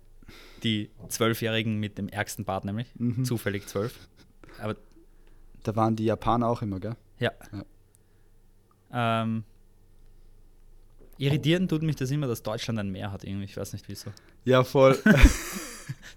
Die 0.63 0.91
Zwölfjährigen 1.09 1.79
mit 1.79 1.99
dem 1.99 2.09
ärgsten 2.09 2.45
Bart 2.45 2.65
nämlich. 2.65 2.89
Mhm. 2.97 3.25
Zufällig 3.25 3.67
zwölf. 3.67 4.09
Aber 4.61 4.77
Da 5.63 5.77
waren 5.77 5.95
die 5.97 6.05
Japaner 6.05 6.49
auch 6.49 6.63
immer, 6.63 6.81
gell? 6.81 6.97
ja. 7.19 7.33
Ähm, 8.91 9.45
irritieren 11.19 11.69
tut 11.69 11.83
mich 11.83 11.97
das 11.97 12.11
immer, 12.11 12.27
dass 12.27 12.43
Deutschland 12.43 12.79
ein 12.79 12.91
Meer 12.91 13.13
hat 13.13 13.25
irgendwie. 13.25 13.45
Ich 13.45 13.57
weiß 13.57 13.73
nicht 13.73 13.89
wieso. 13.89 14.11
Ja, 14.45 14.65
voll. 14.65 14.99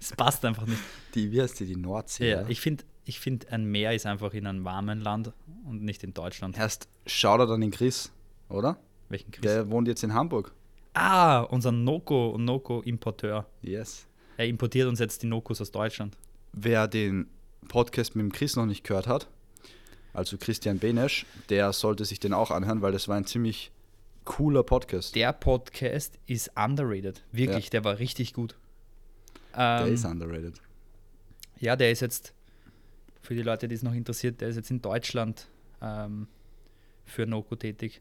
Es 0.00 0.10
passt 0.12 0.44
einfach 0.44 0.66
nicht. 0.66 0.80
die, 1.14 1.30
wie 1.30 1.40
heißt 1.40 1.60
die? 1.60 1.64
Die 1.66 1.76
Nordsee. 1.76 2.30
Ja, 2.30 2.40
oder? 2.40 2.50
ich 2.50 2.60
finde, 2.60 2.84
ich 3.04 3.20
find, 3.20 3.50
ein 3.52 3.64
Meer 3.64 3.94
ist 3.94 4.04
einfach 4.04 4.34
in 4.34 4.46
einem 4.46 4.64
warmen 4.64 5.00
Land 5.00 5.32
und 5.64 5.82
nicht 5.82 6.02
in 6.02 6.12
Deutschland. 6.12 6.58
Erst 6.58 6.88
Shoutout 7.06 7.52
an 7.52 7.60
den 7.60 7.70
Chris, 7.70 8.10
oder? 8.48 8.78
Welchen 9.08 9.30
Chris? 9.30 9.42
Der 9.42 9.70
wohnt 9.70 9.86
jetzt 9.88 10.02
in 10.02 10.12
Hamburg. 10.12 10.52
Ah, 10.94 11.40
unser 11.40 11.72
Noko 11.72 12.36
Noko-Importeur. 12.38 13.46
Yes. 13.62 14.06
Er 14.36 14.46
importiert 14.46 14.88
uns 14.88 14.98
jetzt 14.98 15.22
die 15.22 15.26
Nokos 15.26 15.60
aus 15.60 15.70
Deutschland. 15.70 16.16
Wer 16.52 16.86
den 16.88 17.28
Podcast 17.68 18.14
mit 18.14 18.24
dem 18.24 18.32
Chris 18.32 18.56
noch 18.56 18.66
nicht 18.66 18.84
gehört 18.84 19.06
hat, 19.06 19.28
also 20.12 20.36
Christian 20.36 20.78
Benesch, 20.78 21.24
der 21.48 21.72
sollte 21.72 22.04
sich 22.04 22.20
den 22.20 22.34
auch 22.34 22.50
anhören, 22.50 22.82
weil 22.82 22.92
das 22.92 23.08
war 23.08 23.16
ein 23.16 23.24
ziemlich 23.24 23.70
cooler 24.24 24.62
Podcast. 24.62 25.14
Der 25.14 25.32
Podcast 25.32 26.18
ist 26.26 26.50
underrated. 26.56 27.22
Wirklich, 27.32 27.66
Ja. 27.66 27.70
der 27.70 27.84
war 27.84 27.98
richtig 27.98 28.34
gut. 28.34 28.56
Der 29.56 29.84
Ähm, 29.86 29.94
ist 29.94 30.04
underrated. 30.04 30.60
ja, 31.58 31.76
der 31.76 31.90
ist 31.90 32.00
jetzt, 32.00 32.34
für 33.22 33.34
die 33.34 33.42
Leute, 33.42 33.68
die 33.68 33.74
es 33.74 33.82
noch 33.82 33.94
interessiert, 33.94 34.40
der 34.40 34.48
ist 34.48 34.56
jetzt 34.56 34.70
in 34.70 34.82
Deutschland 34.82 35.48
ähm, 35.80 36.26
für 37.06 37.26
Noko 37.26 37.56
tätig. 37.56 38.00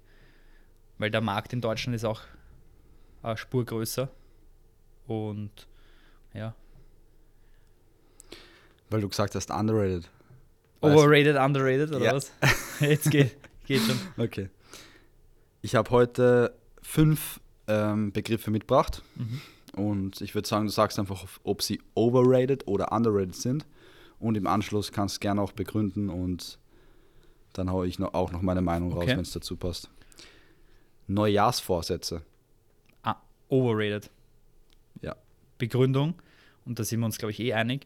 Weil 0.97 1.09
der 1.11 1.21
Markt 1.21 1.53
in 1.53 1.61
Deutschland 1.61 1.95
ist 1.95 2.05
auch 2.05 2.21
eine 3.23 3.37
Spur 3.37 3.65
größer. 3.65 4.09
Und 5.07 5.67
ja, 6.33 6.55
Weil 8.89 9.01
du 9.01 9.09
gesagt 9.09 9.35
hast, 9.35 9.49
underrated. 9.51 10.09
Overrated, 10.81 11.35
underrated 11.37 11.93
oder 11.95 12.05
Ja. 12.05 12.13
was? 12.13 12.31
Jetzt 12.79 13.09
geht, 13.11 13.35
geht 13.65 13.81
schon. 13.81 13.97
Okay. 14.17 14.49
Ich 15.61 15.75
habe 15.75 15.89
heute 15.91 16.55
fünf 16.81 17.39
ähm, 17.67 18.11
Begriffe 18.11 18.49
mitgebracht. 18.51 19.03
Mhm. 19.15 19.41
Und 19.81 20.21
ich 20.21 20.33
würde 20.35 20.47
sagen, 20.47 20.65
du 20.65 20.71
sagst 20.71 20.99
einfach, 20.99 21.25
ob 21.43 21.61
sie 21.61 21.79
overrated 21.95 22.67
oder 22.67 22.91
underrated 22.91 23.35
sind. 23.35 23.65
Und 24.19 24.35
im 24.35 24.47
Anschluss 24.47 24.91
kannst 24.91 25.17
du 25.17 25.19
gerne 25.19 25.41
auch 25.41 25.51
begründen 25.51 26.09
und 26.09 26.59
dann 27.53 27.69
haue 27.71 27.87
ich 27.87 27.97
noch, 27.99 28.13
auch 28.13 28.31
noch 28.31 28.41
meine 28.41 28.61
Meinung 28.61 28.91
raus, 28.93 29.03
Okay. 29.03 29.11
wenn 29.11 29.21
es 29.21 29.31
dazu 29.31 29.55
passt. 29.55 29.89
Neujahrsvorsätze. 31.07 32.21
Overrated. 33.51 34.09
Ja. 35.01 35.15
Begründung, 35.59 36.15
und 36.65 36.79
da 36.79 36.83
sind 36.83 36.99
wir 37.01 37.05
uns, 37.05 37.17
glaube 37.19 37.31
ich, 37.31 37.39
eh 37.39 37.53
einig, 37.53 37.85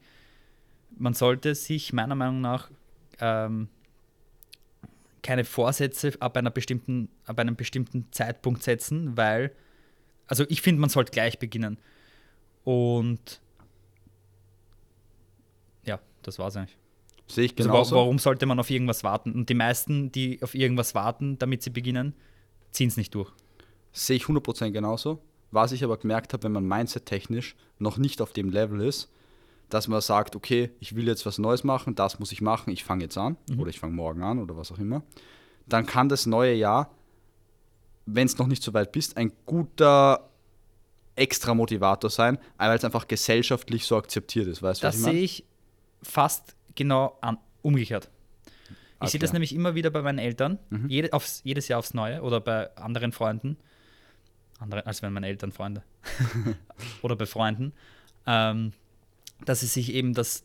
man 0.97 1.13
sollte 1.13 1.55
sich 1.55 1.91
meiner 1.91 2.15
Meinung 2.15 2.39
nach 2.39 2.71
ähm, 3.19 3.67
keine 5.21 5.43
Vorsätze 5.43 6.13
ab, 6.19 6.37
einer 6.37 6.51
bestimmten, 6.51 7.09
ab 7.25 7.39
einem 7.39 7.55
bestimmten 7.55 8.07
Zeitpunkt 8.11 8.63
setzen, 8.63 9.17
weil, 9.17 9.51
also 10.27 10.45
ich 10.49 10.61
finde, 10.61 10.79
man 10.81 10.89
sollte 10.89 11.11
gleich 11.11 11.39
beginnen. 11.39 11.77
Und 12.63 13.41
ja, 15.85 15.99
das 16.21 16.39
war's 16.39 16.55
eigentlich. 16.55 16.77
Sehe 17.27 17.45
ich 17.45 17.57
Also, 17.57 17.69
genauso. 17.69 17.95
wa- 17.95 17.99
warum 18.01 18.19
sollte 18.19 18.45
man 18.45 18.59
auf 18.59 18.69
irgendwas 18.69 19.03
warten? 19.03 19.31
Und 19.33 19.49
die 19.49 19.55
meisten, 19.55 20.11
die 20.11 20.41
auf 20.43 20.53
irgendwas 20.53 20.93
warten, 20.95 21.37
damit 21.39 21.63
sie 21.63 21.71
beginnen, 21.71 22.13
ziehen 22.71 22.87
es 22.89 22.97
nicht 22.97 23.13
durch. 23.15 23.31
Sehe 23.91 24.17
ich 24.17 24.23
100% 24.25 24.71
genauso. 24.71 25.21
Was 25.55 25.71
ich 25.71 25.83
aber 25.83 25.97
gemerkt 25.97 26.33
habe, 26.33 26.43
wenn 26.43 26.51
man 26.51 26.67
mindset-technisch 26.67 27.55
noch 27.79 27.97
nicht 27.97 28.21
auf 28.21 28.33
dem 28.33 28.49
Level 28.49 28.81
ist, 28.81 29.09
dass 29.69 29.87
man 29.87 30.01
sagt, 30.01 30.35
okay, 30.35 30.69
ich 30.79 30.95
will 30.95 31.07
jetzt 31.07 31.25
was 31.25 31.37
Neues 31.37 31.63
machen, 31.63 31.95
das 31.95 32.19
muss 32.19 32.31
ich 32.31 32.41
machen, 32.41 32.71
ich 32.71 32.83
fange 32.83 33.03
jetzt 33.05 33.17
an 33.17 33.37
oder 33.57 33.69
ich 33.69 33.79
fange 33.79 33.93
morgen 33.93 34.21
an 34.21 34.39
oder 34.39 34.55
was 34.57 34.71
auch 34.71 34.77
immer, 34.77 35.01
dann 35.65 35.85
kann 35.85 36.09
das 36.09 36.25
neue 36.25 36.53
Jahr, 36.53 36.91
wenn 38.05 38.27
es 38.27 38.37
noch 38.37 38.47
nicht 38.47 38.61
so 38.61 38.73
weit 38.73 38.91
bist, 38.91 39.17
ein 39.17 39.31
guter 39.45 40.29
extra 41.15 41.53
Motivator 41.55 42.09
sein, 42.09 42.37
weil 42.57 42.77
es 42.77 42.83
einfach 42.83 43.07
gesellschaftlich 43.07 43.85
so 43.85 43.95
akzeptiert 43.95 44.47
ist. 44.47 44.61
Weißt 44.61 44.83
Das 44.83 44.95
ich 44.97 45.01
meine? 45.01 45.13
sehe 45.15 45.23
ich 45.23 45.45
fast 46.03 46.55
genau 46.75 47.17
an, 47.21 47.37
umgekehrt. 47.61 48.09
Ich 49.01 49.09
sehe 49.11 49.19
das 49.19 49.29
Okay. 49.29 49.35
nämlich 49.35 49.55
immer 49.55 49.73
wieder 49.75 49.89
bei 49.89 50.01
meinen 50.01 50.19
Eltern, 50.19 50.59
Mhm. 50.69 50.89
jede, 50.89 51.13
aufs, 51.13 51.41
jedes 51.45 51.67
Jahr 51.69 51.79
aufs 51.79 51.93
Neue 51.93 52.21
oder 52.21 52.41
bei 52.41 52.75
anderen 52.75 53.11
Freunden, 53.13 53.57
andere, 54.65 54.85
als 54.85 55.01
wenn 55.01 55.13
meine 55.13 55.27
Eltern 55.27 55.51
Freunde 55.51 55.83
oder 57.01 57.15
bei 57.15 57.25
Freunden, 57.25 57.73
ähm, 58.27 58.73
dass 59.45 59.61
sie 59.61 59.67
sich 59.67 59.93
eben 59.93 60.13
das 60.13 60.43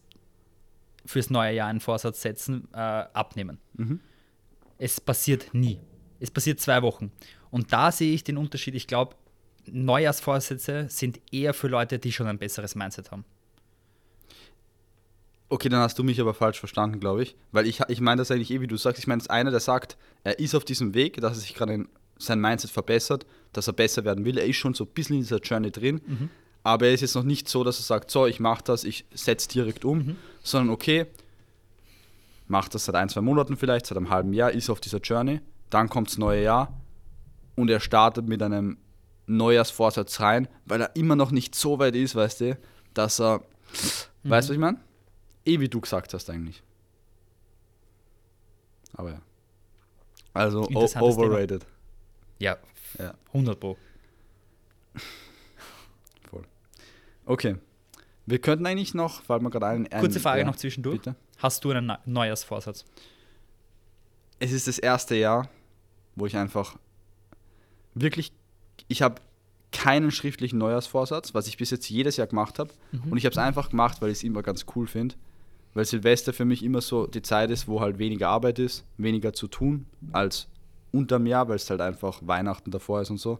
fürs 1.04 1.30
neue 1.30 1.54
Jahr 1.54 1.68
einen 1.68 1.80
Vorsatz 1.80 2.22
setzen, 2.22 2.68
äh, 2.72 2.76
abnehmen. 2.76 3.58
Mhm. 3.74 4.00
Es 4.78 5.00
passiert 5.00 5.52
nie. 5.54 5.80
Es 6.20 6.30
passiert 6.30 6.60
zwei 6.60 6.82
Wochen. 6.82 7.10
Und 7.50 7.72
da 7.72 7.90
sehe 7.90 8.14
ich 8.14 8.22
den 8.24 8.36
Unterschied. 8.36 8.74
Ich 8.74 8.86
glaube, 8.86 9.16
Neujahrsvorsätze 9.66 10.86
sind 10.88 11.20
eher 11.32 11.54
für 11.54 11.68
Leute, 11.68 11.98
die 11.98 12.12
schon 12.12 12.26
ein 12.26 12.38
besseres 12.38 12.74
Mindset 12.74 13.10
haben. 13.10 13.24
Okay, 15.48 15.68
dann 15.68 15.80
hast 15.80 15.98
du 15.98 16.04
mich 16.04 16.20
aber 16.20 16.32
falsch 16.32 16.60
verstanden, 16.60 17.00
glaube 17.00 17.22
ich. 17.24 17.36
Weil 17.50 17.66
ich, 17.66 17.80
ich 17.88 18.00
meine 18.00 18.20
das 18.20 18.30
eigentlich 18.30 18.50
eh, 18.52 18.60
wie 18.60 18.68
du 18.68 18.76
sagst. 18.76 19.00
Ich 19.00 19.06
meine, 19.08 19.18
es 19.18 19.24
ist 19.24 19.30
einer, 19.30 19.50
der 19.50 19.58
sagt, 19.60 19.96
er 20.22 20.38
ist 20.38 20.54
auf 20.54 20.64
diesem 20.64 20.94
Weg, 20.94 21.20
dass 21.20 21.32
er 21.36 21.40
sich 21.40 21.54
gerade 21.54 21.74
in- 21.74 21.88
sein 22.20 22.40
Mindset 22.40 22.70
verbessert, 22.70 23.26
dass 23.52 23.66
er 23.66 23.72
besser 23.72 24.04
werden 24.04 24.24
will. 24.24 24.38
Er 24.38 24.46
ist 24.46 24.56
schon 24.56 24.74
so 24.74 24.84
ein 24.84 24.90
bisschen 24.90 25.16
in 25.16 25.22
dieser 25.22 25.40
Journey 25.40 25.70
drin. 25.70 26.30
Aber 26.62 26.86
er 26.86 26.92
ist 26.92 27.00
jetzt 27.00 27.14
noch 27.14 27.22
nicht 27.24 27.48
so, 27.48 27.64
dass 27.64 27.78
er 27.80 27.84
sagt, 27.84 28.10
so, 28.10 28.26
ich 28.26 28.38
mache 28.38 28.62
das, 28.64 28.84
ich 28.84 29.06
setze 29.14 29.48
direkt 29.48 29.84
um. 29.84 30.16
Sondern 30.42 30.70
okay, 30.74 31.06
macht 32.46 32.74
das 32.74 32.84
seit 32.84 32.94
ein, 32.96 33.08
zwei 33.08 33.22
Monaten 33.22 33.56
vielleicht, 33.56 33.86
seit 33.86 33.96
einem 33.96 34.10
halben 34.10 34.32
Jahr, 34.32 34.50
ist 34.50 34.68
auf 34.70 34.80
dieser 34.80 34.98
Journey. 34.98 35.40
Dann 35.70 35.88
kommt 35.88 36.08
das 36.08 36.18
neue 36.18 36.42
Jahr 36.42 36.78
und 37.56 37.70
er 37.70 37.80
startet 37.80 38.26
mit 38.28 38.42
einem 38.42 38.76
Neujahrsvorsatz 39.26 40.20
rein, 40.20 40.48
weil 40.66 40.80
er 40.82 40.96
immer 40.96 41.14
noch 41.16 41.30
nicht 41.30 41.54
so 41.54 41.78
weit 41.78 41.94
ist, 41.94 42.14
weißt 42.16 42.40
du, 42.40 42.58
dass 42.94 43.20
er, 43.20 43.40
weißt 44.24 44.48
du, 44.48 44.50
was 44.50 44.50
ich 44.50 44.58
meine? 44.58 44.78
Eh 45.46 45.60
wie 45.60 45.68
du 45.68 45.80
gesagt 45.80 46.12
hast 46.12 46.28
eigentlich. 46.28 46.62
Aber 48.94 49.10
ja. 49.12 49.22
Also 50.34 50.62
o- 50.62 50.64
Interessantes 50.68 51.00
Thema. 51.28 51.36
Ja, 52.40 52.56
Ja. 52.98 53.14
100 53.32 53.58
Pro. 53.60 53.76
Okay. 57.26 57.56
Wir 58.26 58.40
könnten 58.40 58.66
eigentlich 58.66 58.94
noch, 58.94 59.22
weil 59.28 59.40
wir 59.40 59.50
gerade 59.50 59.66
einen. 59.66 59.88
Kurze 59.88 60.18
Frage 60.20 60.40
ja, 60.40 60.46
noch 60.46 60.56
zwischendurch. 60.56 60.96
Bitte. 60.98 61.14
Hast 61.38 61.64
du 61.64 61.70
einen 61.70 61.86
Neu- 61.86 61.96
Neujahrsvorsatz? 62.06 62.84
Es 64.40 64.52
ist 64.52 64.66
das 64.66 64.78
erste 64.78 65.14
Jahr, 65.14 65.48
wo 66.16 66.26
ich 66.26 66.36
einfach 66.36 66.76
wirklich, 67.94 68.32
ich 68.88 69.02
habe 69.02 69.20
keinen 69.72 70.10
schriftlichen 70.10 70.58
Neujahrsvorsatz, 70.58 71.34
was 71.34 71.46
ich 71.46 71.56
bis 71.56 71.70
jetzt 71.70 71.88
jedes 71.88 72.16
Jahr 72.16 72.26
gemacht 72.26 72.58
habe. 72.58 72.70
Und 73.08 73.16
ich 73.16 73.24
habe 73.26 73.32
es 73.32 73.38
einfach 73.38 73.70
gemacht, 73.70 74.00
weil 74.02 74.10
ich 74.10 74.18
es 74.18 74.24
immer 74.24 74.42
ganz 74.42 74.66
cool 74.74 74.86
finde. 74.88 75.14
Weil 75.74 75.84
Silvester 75.84 76.32
für 76.32 76.44
mich 76.44 76.64
immer 76.64 76.80
so 76.80 77.06
die 77.06 77.22
Zeit 77.22 77.50
ist, 77.52 77.68
wo 77.68 77.80
halt 77.80 77.98
weniger 77.98 78.28
Arbeit 78.28 78.58
ist, 78.58 78.84
weniger 78.96 79.32
zu 79.32 79.46
tun 79.46 79.86
als 80.12 80.48
unterm 80.92 81.26
Jahr, 81.26 81.48
weil 81.48 81.56
es 81.56 81.70
halt 81.70 81.80
einfach 81.80 82.20
Weihnachten 82.22 82.70
davor 82.70 83.02
ist 83.02 83.10
und 83.10 83.18
so. 83.18 83.38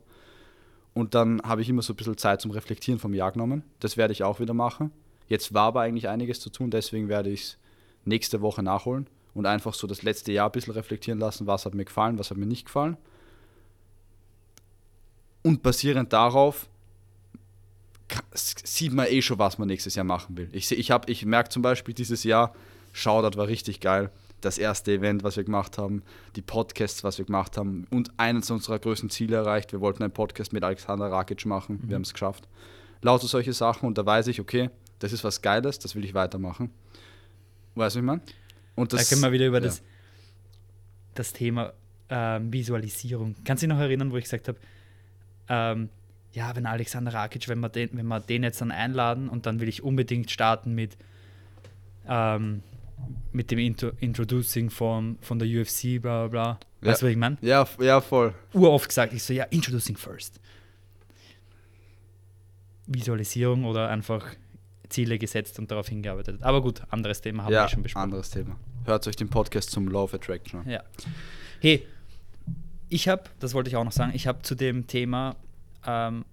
Und 0.94 1.14
dann 1.14 1.40
habe 1.42 1.62
ich 1.62 1.68
immer 1.68 1.82
so 1.82 1.92
ein 1.92 1.96
bisschen 1.96 2.16
Zeit 2.16 2.40
zum 2.40 2.50
Reflektieren 2.50 2.98
vom 2.98 3.14
Jahr 3.14 3.32
genommen. 3.32 3.62
Das 3.78 3.96
werde 3.96 4.12
ich 4.12 4.24
auch 4.24 4.40
wieder 4.40 4.54
machen. 4.54 4.90
Jetzt 5.28 5.54
war 5.54 5.66
aber 5.66 5.82
eigentlich 5.82 6.08
einiges 6.08 6.40
zu 6.40 6.50
tun, 6.50 6.70
deswegen 6.70 7.08
werde 7.08 7.30
ich 7.30 7.42
es 7.42 7.58
nächste 8.04 8.40
Woche 8.40 8.62
nachholen 8.62 9.06
und 9.34 9.46
einfach 9.46 9.74
so 9.74 9.86
das 9.86 10.02
letzte 10.02 10.32
Jahr 10.32 10.48
ein 10.48 10.52
bisschen 10.52 10.72
reflektieren 10.72 11.20
lassen, 11.20 11.46
was 11.46 11.64
hat 11.64 11.74
mir 11.74 11.84
gefallen, 11.84 12.18
was 12.18 12.30
hat 12.30 12.36
mir 12.36 12.46
nicht 12.46 12.66
gefallen. 12.66 12.96
Und 15.42 15.62
basierend 15.62 16.12
darauf 16.12 16.68
sieht 18.34 18.92
man 18.92 19.06
eh 19.06 19.22
schon, 19.22 19.38
was 19.38 19.58
man 19.58 19.68
nächstes 19.68 19.94
Jahr 19.94 20.04
machen 20.04 20.36
will. 20.36 20.48
Ich, 20.52 20.70
ich, 20.72 20.90
ich 21.06 21.24
merke 21.24 21.50
zum 21.50 21.62
Beispiel 21.62 21.94
dieses 21.94 22.24
Jahr, 22.24 22.52
Shoutout 22.92 23.38
war 23.38 23.46
richtig 23.46 23.80
geil. 23.80 24.10
Das 24.40 24.58
erste 24.58 24.92
Event, 24.92 25.22
was 25.22 25.36
wir 25.36 25.44
gemacht 25.44 25.78
haben, 25.78 26.02
die 26.36 26.42
Podcasts, 26.42 27.04
was 27.04 27.18
wir 27.18 27.24
gemacht 27.24 27.56
haben 27.56 27.86
und 27.90 28.10
eines 28.16 28.50
unserer 28.50 28.78
größten 28.78 29.10
Ziele 29.10 29.36
erreicht. 29.36 29.72
Wir 29.72 29.80
wollten 29.80 30.02
einen 30.02 30.12
Podcast 30.12 30.52
mit 30.52 30.64
Alexander 30.64 31.10
Rakic 31.10 31.44
machen. 31.46 31.80
Wir 31.82 31.96
haben 31.96 32.02
es 32.02 32.12
geschafft. 32.12 32.48
Lauter 33.02 33.26
solche 33.26 33.52
Sachen 33.52 33.86
und 33.86 33.98
da 33.98 34.04
weiß 34.04 34.26
ich, 34.28 34.40
okay, 34.40 34.70
das 34.98 35.12
ist 35.12 35.24
was 35.24 35.42
Geiles, 35.42 35.78
das 35.78 35.94
will 35.94 36.04
ich 36.04 36.14
weitermachen. 36.14 36.70
Weißt 37.74 37.96
du, 37.96 38.00
wie 38.00 38.02
ich 38.02 38.06
meine? 38.06 38.20
Und 38.74 38.92
Da 38.92 39.02
können 39.02 39.22
wir 39.22 39.32
wieder 39.32 39.46
über 39.46 39.58
ja. 39.58 39.64
das, 39.64 39.82
das 41.14 41.32
Thema 41.32 41.72
ähm, 42.08 42.52
Visualisierung. 42.52 43.34
Kannst 43.44 43.62
du 43.62 43.66
dich 43.66 43.74
noch 43.74 43.80
erinnern, 43.80 44.10
wo 44.10 44.16
ich 44.16 44.24
gesagt 44.24 44.48
habe, 44.48 44.58
ähm, 45.48 45.88
ja, 46.32 46.54
wenn 46.54 46.66
Alexander 46.66 47.12
Rakic, 47.12 47.48
wenn 47.48 47.60
wir, 47.60 47.68
den, 47.68 47.90
wenn 47.92 48.06
wir 48.06 48.20
den 48.20 48.42
jetzt 48.42 48.60
dann 48.60 48.70
einladen 48.70 49.28
und 49.28 49.46
dann 49.46 49.60
will 49.60 49.68
ich 49.68 49.82
unbedingt 49.82 50.30
starten 50.30 50.74
mit, 50.74 50.96
ähm, 52.08 52.62
mit 53.32 53.50
dem 53.50 53.58
Intro 53.58 53.92
Introducing 54.00 54.70
von, 54.70 55.18
von 55.20 55.38
der 55.38 55.48
UFC, 55.48 56.00
bla 56.00 56.26
bla 56.26 56.28
bla. 56.28 56.60
Ja. 56.82 56.88
Weißt 56.88 57.02
du, 57.02 57.06
was 57.06 57.12
ich 57.12 57.18
meine? 57.18 57.36
Ja, 57.42 57.66
ja, 57.80 58.00
voll. 58.00 58.34
Uroft 58.54 58.88
gesagt, 58.88 59.12
ich 59.12 59.22
so, 59.22 59.32
ja, 59.32 59.44
Introducing 59.44 59.96
first. 59.96 60.40
Visualisierung 62.86 63.64
oder 63.64 63.88
einfach 63.88 64.26
Ziele 64.88 65.18
gesetzt 65.18 65.58
und 65.58 65.70
darauf 65.70 65.88
hingearbeitet. 65.88 66.42
Aber 66.42 66.60
gut, 66.60 66.82
anderes 66.90 67.20
Thema 67.20 67.44
haben 67.44 67.52
ja, 67.52 67.64
wir 67.64 67.68
schon 67.68 67.82
besprochen. 67.82 68.04
anderes 68.04 68.30
Thema. 68.30 68.56
Hört 68.84 69.06
euch 69.06 69.16
den 69.16 69.28
Podcast 69.28 69.70
zum 69.70 69.88
Law 69.88 70.04
of 70.04 70.14
Attraction 70.14 70.60
an. 70.60 70.68
Ja. 70.68 70.82
Hey, 71.60 71.86
ich 72.88 73.08
habe, 73.08 73.24
das 73.38 73.54
wollte 73.54 73.70
ich 73.70 73.76
auch 73.76 73.84
noch 73.84 73.92
sagen, 73.92 74.12
ich 74.14 74.26
habe 74.26 74.42
zu 74.42 74.54
dem 74.54 74.86
Thema 74.86 75.36
ähm, 75.86 76.24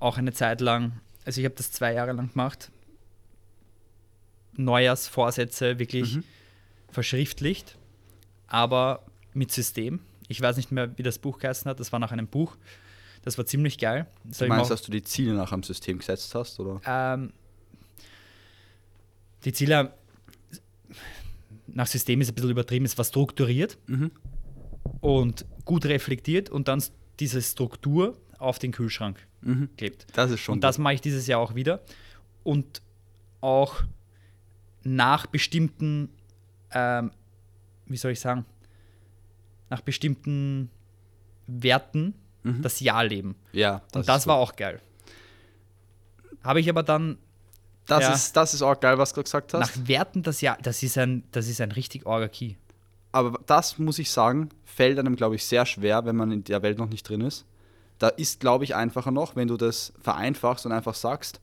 auch 0.00 0.18
eine 0.18 0.32
Zeit 0.32 0.60
lang, 0.60 1.00
also 1.24 1.40
ich 1.40 1.44
habe 1.44 1.54
das 1.54 1.70
zwei 1.70 1.92
Jahre 1.92 2.12
lang 2.12 2.30
gemacht, 2.30 2.70
Neujahrsvorsätze 4.56 5.78
wirklich 5.78 6.16
Mhm. 6.16 6.24
verschriftlicht, 6.90 7.76
aber 8.46 9.04
mit 9.32 9.50
System. 9.52 10.00
Ich 10.28 10.40
weiß 10.40 10.56
nicht 10.56 10.70
mehr, 10.72 10.96
wie 10.96 11.02
das 11.02 11.18
Buch 11.18 11.38
geheißen 11.38 11.68
hat, 11.68 11.80
das 11.80 11.92
war 11.92 11.98
nach 11.98 12.12
einem 12.12 12.26
Buch. 12.26 12.56
Das 13.22 13.36
war 13.38 13.46
ziemlich 13.46 13.78
geil. 13.78 14.06
Das 14.24 14.38
Du 14.38 14.46
meinst, 14.46 14.66
auch- 14.66 14.68
dass 14.68 14.82
du 14.82 14.90
die 14.92 15.02
Ziele 15.02 15.32
nach 15.34 15.52
einem 15.52 15.62
System 15.62 15.98
gesetzt 15.98 16.34
hast, 16.34 16.60
oder? 16.60 16.80
ähm, 16.86 17.32
die 19.44 19.52
Ziele 19.52 19.92
nach 21.66 21.86
System 21.86 22.20
ist 22.20 22.28
ein 22.30 22.34
bisschen 22.34 22.50
übertrieben, 22.50 22.84
es 22.84 22.96
war 22.96 23.04
strukturiert 23.04 23.76
Mhm. 23.86 24.10
und 25.00 25.44
gut 25.64 25.84
reflektiert 25.86 26.50
und 26.50 26.68
dann 26.68 26.82
diese 27.20 27.42
Struktur 27.42 28.16
auf 28.38 28.58
den 28.58 28.72
Kühlschrank 28.72 29.18
Mhm. 29.42 29.68
klebt. 29.76 30.06
Das 30.14 30.30
ist 30.30 30.40
schon 30.40 30.54
Und 30.54 30.60
das 30.64 30.78
mache 30.78 30.94
ich 30.94 31.00
dieses 31.00 31.26
Jahr 31.26 31.40
auch 31.40 31.54
wieder. 31.54 31.80
Und 32.42 32.82
auch 33.40 33.82
nach 34.84 35.26
bestimmten, 35.26 36.08
ähm, 36.72 37.10
wie 37.86 37.96
soll 37.96 38.12
ich 38.12 38.20
sagen, 38.20 38.44
nach 39.70 39.80
bestimmten 39.80 40.70
Werten 41.46 42.14
Mhm. 42.42 42.60
das 42.62 42.80
Jahr 42.80 43.04
leben. 43.04 43.36
Ja, 43.52 43.80
Und 43.94 44.06
das 44.06 44.26
war 44.26 44.38
gut. 44.38 44.48
auch 44.52 44.56
geil. 44.56 44.80
Habe 46.42 46.60
ich 46.60 46.68
aber 46.68 46.82
dann 46.82 47.16
Das, 47.86 48.02
ja. 48.02 48.12
ist, 48.12 48.36
das 48.36 48.52
ist 48.54 48.62
auch 48.62 48.78
geil, 48.80 48.98
was 48.98 49.12
du 49.14 49.22
gesagt 49.22 49.52
hast. 49.54 49.60
nach 49.78 49.88
Werten 49.88 50.22
das 50.22 50.40
Jahr, 50.42 50.58
das 50.62 50.82
ist 50.82 50.96
ein, 50.98 51.22
das 51.32 51.48
ist 51.48 51.60
ein 51.60 51.72
richtig 51.72 52.04
orga 52.06 52.28
Key. 52.28 52.54
Aber 53.12 53.38
das 53.46 53.78
muss 53.78 53.98
ich 53.98 54.10
sagen, 54.10 54.48
fällt 54.64 54.98
einem, 54.98 55.16
glaube 55.16 55.36
ich, 55.36 55.44
sehr 55.46 55.64
schwer, 55.66 56.04
wenn 56.04 56.16
man 56.16 56.32
in 56.32 56.44
der 56.44 56.62
Welt 56.62 56.78
noch 56.78 56.88
nicht 56.88 57.08
drin 57.08 57.20
ist. 57.22 57.44
Da 57.98 58.08
ist, 58.08 58.40
glaube 58.40 58.64
ich, 58.64 58.74
einfacher 58.74 59.10
noch, 59.10 59.36
wenn 59.36 59.48
du 59.48 59.56
das 59.56 59.92
vereinfachst 60.00 60.66
und 60.66 60.72
einfach 60.72 60.94
sagst, 60.94 61.40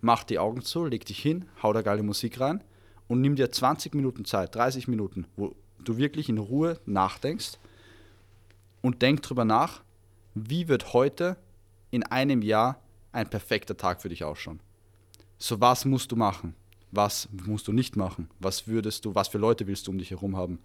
mach 0.00 0.24
die 0.24 0.38
Augen 0.38 0.62
zu, 0.62 0.84
leg 0.84 1.06
dich 1.06 1.18
hin, 1.20 1.46
hau 1.62 1.72
da 1.72 1.82
geile 1.82 2.02
Musik 2.02 2.38
rein 2.40 2.62
und 3.08 3.20
nimm 3.20 3.36
dir 3.36 3.50
20 3.50 3.94
Minuten 3.94 4.24
Zeit, 4.24 4.54
30 4.54 4.88
Minuten, 4.88 5.26
wo 5.36 5.54
du 5.78 5.96
wirklich 5.96 6.28
in 6.28 6.38
Ruhe 6.38 6.80
nachdenkst 6.86 7.58
und 8.82 9.02
denk 9.02 9.22
drüber 9.22 9.44
nach, 9.44 9.82
wie 10.34 10.68
wird 10.68 10.92
heute 10.92 11.36
in 11.90 12.02
einem 12.02 12.42
Jahr 12.42 12.80
ein 13.12 13.30
perfekter 13.30 13.76
Tag 13.76 14.02
für 14.02 14.08
dich 14.08 14.24
ausschauen. 14.24 14.60
So 15.38 15.60
was 15.60 15.84
musst 15.84 16.12
du 16.12 16.16
machen, 16.16 16.54
was 16.90 17.28
musst 17.46 17.68
du 17.68 17.72
nicht 17.72 17.96
machen, 17.96 18.28
was 18.40 18.66
würdest 18.66 19.04
du, 19.04 19.14
was 19.14 19.28
für 19.28 19.38
Leute 19.38 19.66
willst 19.66 19.86
du 19.86 19.90
um 19.90 19.98
dich 19.98 20.10
herum 20.10 20.36
haben 20.36 20.58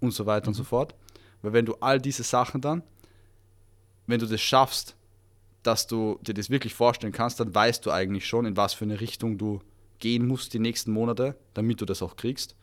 und 0.00 0.12
so 0.12 0.26
weiter 0.26 0.48
und 0.48 0.54
so 0.54 0.64
fort. 0.64 0.94
Weil 1.42 1.52
wenn 1.52 1.66
du 1.66 1.74
all 1.80 2.00
diese 2.00 2.22
Sachen 2.22 2.60
dann, 2.60 2.82
wenn 4.06 4.20
du 4.20 4.26
das 4.26 4.40
schaffst, 4.40 4.96
dass 5.62 5.86
du 5.86 6.18
dir 6.22 6.34
das 6.34 6.50
wirklich 6.50 6.74
vorstellen 6.74 7.12
kannst, 7.12 7.40
dann 7.40 7.54
weißt 7.54 7.84
du 7.84 7.90
eigentlich 7.90 8.26
schon, 8.26 8.46
in 8.46 8.56
was 8.56 8.74
für 8.74 8.84
eine 8.84 9.00
Richtung 9.00 9.38
du 9.38 9.60
gehen 10.00 10.26
musst 10.26 10.52
die 10.54 10.58
nächsten 10.58 10.90
Monate, 10.92 11.36
damit 11.54 11.80
du 11.80 11.84
das 11.84 12.02
auch 12.02 12.16
kriegst. 12.16 12.56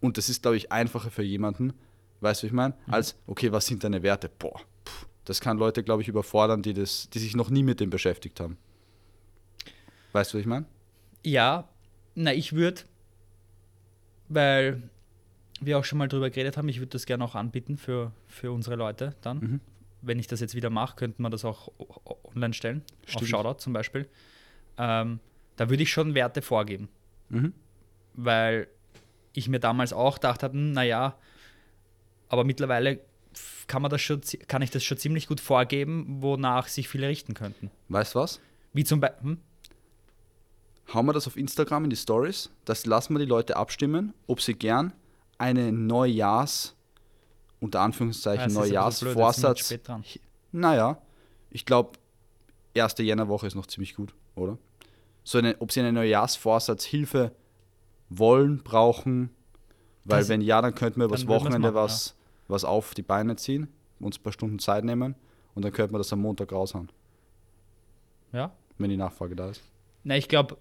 Und 0.00 0.18
das 0.18 0.28
ist, 0.28 0.42
glaube 0.42 0.56
ich, 0.56 0.72
einfacher 0.72 1.10
für 1.10 1.22
jemanden, 1.22 1.72
weißt 2.20 2.42
du, 2.42 2.46
ich 2.48 2.52
meine, 2.52 2.74
Mhm. 2.86 2.94
als, 2.94 3.16
okay, 3.26 3.52
was 3.52 3.66
sind 3.66 3.84
deine 3.84 4.02
Werte? 4.02 4.28
Boah, 4.38 4.58
pff, 4.86 5.06
das 5.24 5.40
kann 5.40 5.58
Leute, 5.58 5.82
glaube 5.84 6.02
ich, 6.02 6.08
überfordern, 6.08 6.62
die, 6.62 6.72
das, 6.74 7.08
die 7.10 7.18
sich 7.20 7.36
noch 7.36 7.50
nie 7.50 7.62
mit 7.62 7.78
dem 7.80 7.90
beschäftigt 7.90 8.40
haben. 8.40 8.56
Weißt 10.12 10.32
du, 10.32 10.38
was 10.38 10.40
ich 10.40 10.46
meine? 10.46 10.66
Ja, 11.24 11.68
na, 12.14 12.34
ich 12.34 12.52
würde, 12.52 12.82
weil 14.28 14.82
wir 15.60 15.78
auch 15.78 15.84
schon 15.84 15.98
mal 15.98 16.08
drüber 16.08 16.30
geredet 16.30 16.56
haben, 16.56 16.68
ich 16.68 16.78
würde 16.78 16.90
das 16.90 17.06
gerne 17.06 17.24
auch 17.24 17.34
anbieten 17.34 17.76
für, 17.76 18.12
für 18.26 18.50
unsere 18.52 18.76
Leute 18.76 19.14
dann. 19.20 19.38
Mhm. 19.38 19.60
Wenn 20.00 20.18
ich 20.18 20.26
das 20.26 20.40
jetzt 20.40 20.54
wieder 20.56 20.70
mache, 20.70 20.96
könnte 20.96 21.22
man 21.22 21.30
das 21.30 21.44
auch 21.44 21.70
online 22.34 22.54
stellen, 22.54 22.82
auf 23.04 23.10
Stimmt. 23.10 23.28
Shoutout 23.28 23.58
zum 23.60 23.72
Beispiel. 23.72 24.08
Ähm, 24.78 25.20
da 25.56 25.68
würde 25.70 25.82
ich 25.82 25.90
schon 25.92 26.14
Werte 26.14 26.42
vorgeben, 26.42 26.88
Mhm. 27.28 27.52
weil 28.14 28.68
ich 29.32 29.48
mir 29.48 29.60
damals 29.60 29.92
auch 29.92 30.16
gedacht 30.16 30.42
habe, 30.42 30.56
naja, 30.56 31.16
aber 32.28 32.44
mittlerweile 32.44 33.00
kann, 33.66 33.80
man 33.82 33.90
das 33.90 34.02
schon, 34.02 34.20
kann 34.48 34.60
ich 34.62 34.70
das 34.70 34.84
schon 34.84 34.98
ziemlich 34.98 35.26
gut 35.26 35.40
vorgeben, 35.40 36.18
wonach 36.20 36.68
sich 36.68 36.88
viele 36.88 37.08
richten 37.08 37.32
könnten. 37.34 37.70
Weißt 37.88 38.14
du 38.14 38.18
was? 38.20 38.40
Wie 38.72 38.84
zum 38.84 39.00
Beispiel, 39.00 39.22
hm? 39.22 39.38
Hauen 40.92 41.06
wir 41.06 41.12
das 41.14 41.26
auf 41.26 41.36
Instagram 41.36 41.84
in 41.84 41.90
die 41.90 41.96
Stories, 41.96 42.50
das 42.64 42.84
lassen 42.84 43.14
wir 43.14 43.20
die 43.20 43.24
Leute 43.26 43.56
abstimmen, 43.56 44.12
ob 44.26 44.42
sie 44.42 44.54
gern 44.54 44.92
eine 45.38 45.72
Neujahrs, 45.72 46.74
unter 47.60 47.80
Anführungszeichen, 47.80 48.52
wir 48.52 48.60
Neujahrsvorsatz. 48.60 49.74
Naja, 50.50 51.00
ich 51.50 51.64
glaube, 51.64 51.92
erste 52.74 53.02
Jännerwoche 53.02 53.46
ist 53.46 53.54
noch 53.54 53.66
ziemlich 53.66 53.94
gut, 53.94 54.12
oder? 54.34 54.58
So 55.24 55.38
eine, 55.38 55.56
ob 55.60 55.70
sie 55.72 55.80
eine 55.80 55.92
Neujahrsvorsatzhilfe 55.92 57.32
wollen, 58.08 58.62
brauchen, 58.62 59.30
weil 60.04 60.20
Das- 60.20 60.28
wenn 60.28 60.40
ja, 60.40 60.60
dann 60.60 60.74
könnten 60.74 61.00
wir 61.00 61.06
übers 61.06 61.26
Wochenende 61.26 61.68
machen, 61.70 61.74
was, 61.74 62.16
was 62.48 62.64
auf 62.64 62.94
die 62.94 63.02
Beine 63.02 63.36
ziehen, 63.36 63.68
uns 64.00 64.18
ein 64.18 64.22
paar 64.22 64.32
Stunden 64.32 64.58
Zeit 64.58 64.84
nehmen 64.84 65.14
und 65.54 65.64
dann 65.64 65.72
könnten 65.72 65.94
wir 65.94 65.98
das 65.98 66.12
am 66.12 66.20
Montag 66.20 66.50
raushauen, 66.52 66.90
Ja, 68.32 68.52
wenn 68.78 68.90
die 68.90 68.96
Nachfrage 68.96 69.36
da 69.36 69.50
ist. 69.50 69.62
Na, 70.04 70.16
ich 70.16 70.28
glaube, 70.28 70.56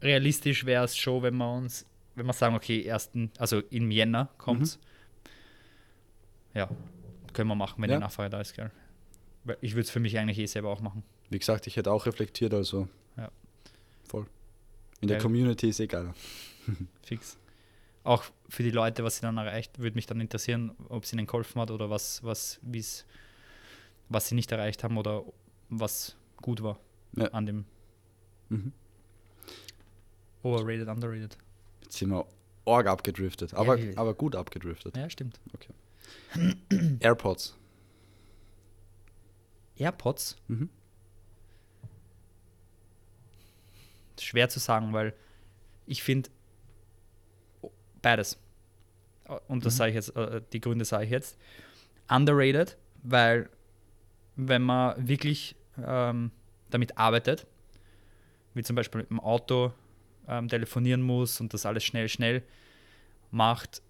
realistisch 0.00 0.64
wäre 0.64 0.84
es 0.84 0.96
schon, 0.96 1.22
wenn 1.22 1.36
wir 1.36 1.52
uns, 1.52 1.86
wenn 2.14 2.26
wir 2.26 2.32
sagen, 2.32 2.54
okay, 2.54 2.82
ersten, 2.84 3.30
also 3.38 3.60
im 3.70 3.90
Jänner 3.90 4.28
kommt's. 4.38 4.78
Ja, 6.54 6.68
können 7.32 7.48
wir 7.48 7.54
machen, 7.54 7.82
wenn 7.82 7.90
Ja. 7.90 7.96
die 7.96 8.02
Nachfrage 8.02 8.30
da 8.30 8.40
ist, 8.40 8.54
gell? 8.54 8.70
Ich 9.60 9.72
würde 9.72 9.82
es 9.82 9.90
für 9.90 10.00
mich 10.00 10.16
eigentlich 10.18 10.38
eh 10.38 10.46
selber 10.46 10.68
auch 10.70 10.80
machen. 10.80 11.02
Wie 11.32 11.38
gesagt, 11.38 11.66
ich 11.66 11.76
hätte 11.76 11.90
auch 11.90 12.06
reflektiert, 12.06 12.52
also 12.54 12.88
Ja. 13.16 13.30
voll. 14.08 14.26
In 15.00 15.08
der 15.08 15.16
Geil. 15.16 15.22
Community 15.22 15.70
ist 15.70 15.80
geiler. 15.88 16.14
Fix. 17.02 17.36
Auch 18.04 18.24
für 18.48 18.62
die 18.62 18.70
Leute, 18.70 19.02
was 19.04 19.16
sie 19.16 19.22
dann 19.22 19.38
erreicht, 19.38 19.78
würde 19.78 19.94
mich 19.94 20.06
dann 20.06 20.20
interessieren, 20.20 20.72
ob 20.88 21.04
es 21.04 21.12
ihnen 21.12 21.26
geholfen 21.26 21.60
hat 21.60 21.70
oder 21.70 21.88
was, 21.88 22.22
was, 22.22 22.58
wie's, 22.62 23.04
was 24.08 24.28
sie 24.28 24.34
nicht 24.34 24.50
erreicht 24.52 24.84
haben 24.84 24.98
oder 24.98 25.24
was 25.70 26.16
gut 26.40 26.62
war 26.62 26.78
Ja. 27.16 27.26
an 27.28 27.46
dem 27.46 27.64
Mhm. 28.48 28.72
Overrated, 30.42 30.88
Underrated. 30.88 31.38
Jetzt 31.82 31.96
sind 31.98 32.10
wir 32.10 32.26
arg 32.66 32.86
abgedriftet, 32.88 33.54
aber, 33.54 33.78
wie- 33.78 33.96
aber 33.96 34.12
gut 34.14 34.36
abgedriftet. 34.36 34.96
Ja, 34.96 35.08
stimmt. 35.08 35.40
AirPods. 37.00 37.56
AirPods? 39.76 40.36
Mhm. 40.48 40.68
Schwer 44.22 44.48
zu 44.48 44.58
sagen, 44.58 44.92
weil 44.92 45.14
ich 45.86 46.02
finde 46.02 46.30
beides. 48.00 48.38
Und 49.48 49.64
das 49.64 49.74
Mhm. 49.74 49.78
sage 49.78 49.90
ich 49.90 49.94
jetzt, 49.96 50.16
äh, 50.16 50.42
die 50.52 50.60
Gründe 50.60 50.84
sage 50.84 51.04
ich 51.04 51.10
jetzt. 51.10 51.38
Underrated, 52.10 52.76
weil 53.02 53.48
wenn 54.36 54.62
man 54.62 55.08
wirklich 55.08 55.56
ähm, 55.82 56.30
damit 56.70 56.98
arbeitet, 56.98 57.46
wie 58.54 58.62
zum 58.62 58.76
Beispiel 58.76 59.02
mit 59.02 59.10
dem 59.10 59.20
Auto 59.20 59.72
ähm, 60.28 60.48
telefonieren 60.48 61.02
muss 61.02 61.40
und 61.40 61.54
das 61.54 61.64
alles 61.64 61.84
schnell, 61.84 62.08
schnell 62.08 62.42
macht 63.30 63.82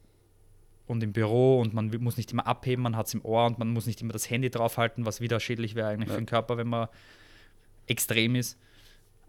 und 0.87 1.03
im 1.03 1.13
Büro 1.13 1.61
und 1.61 1.75
man 1.75 1.89
muss 2.01 2.17
nicht 2.17 2.33
immer 2.33 2.47
abheben, 2.47 2.83
man 2.83 2.97
hat 2.97 3.07
es 3.07 3.15
im 3.15 3.25
Ohr 3.25 3.47
und 3.47 3.59
man 3.59 3.69
muss 3.71 3.87
nicht 3.87 4.01
immer 4.03 4.13
das 4.13 4.29
Handy 4.31 4.51
draufhalten, 4.51 5.05
was 5.07 5.21
wieder 5.21 5.41
schädlich 5.41 5.75
wäre 5.75 5.89
eigentlich 5.89 6.09
Ja. 6.09 6.15
für 6.15 6.21
den 6.21 6.27
Körper, 6.27 6.57
wenn 6.59 6.69
man 6.69 6.89
extrem 7.87 8.37
ist. 8.37 8.59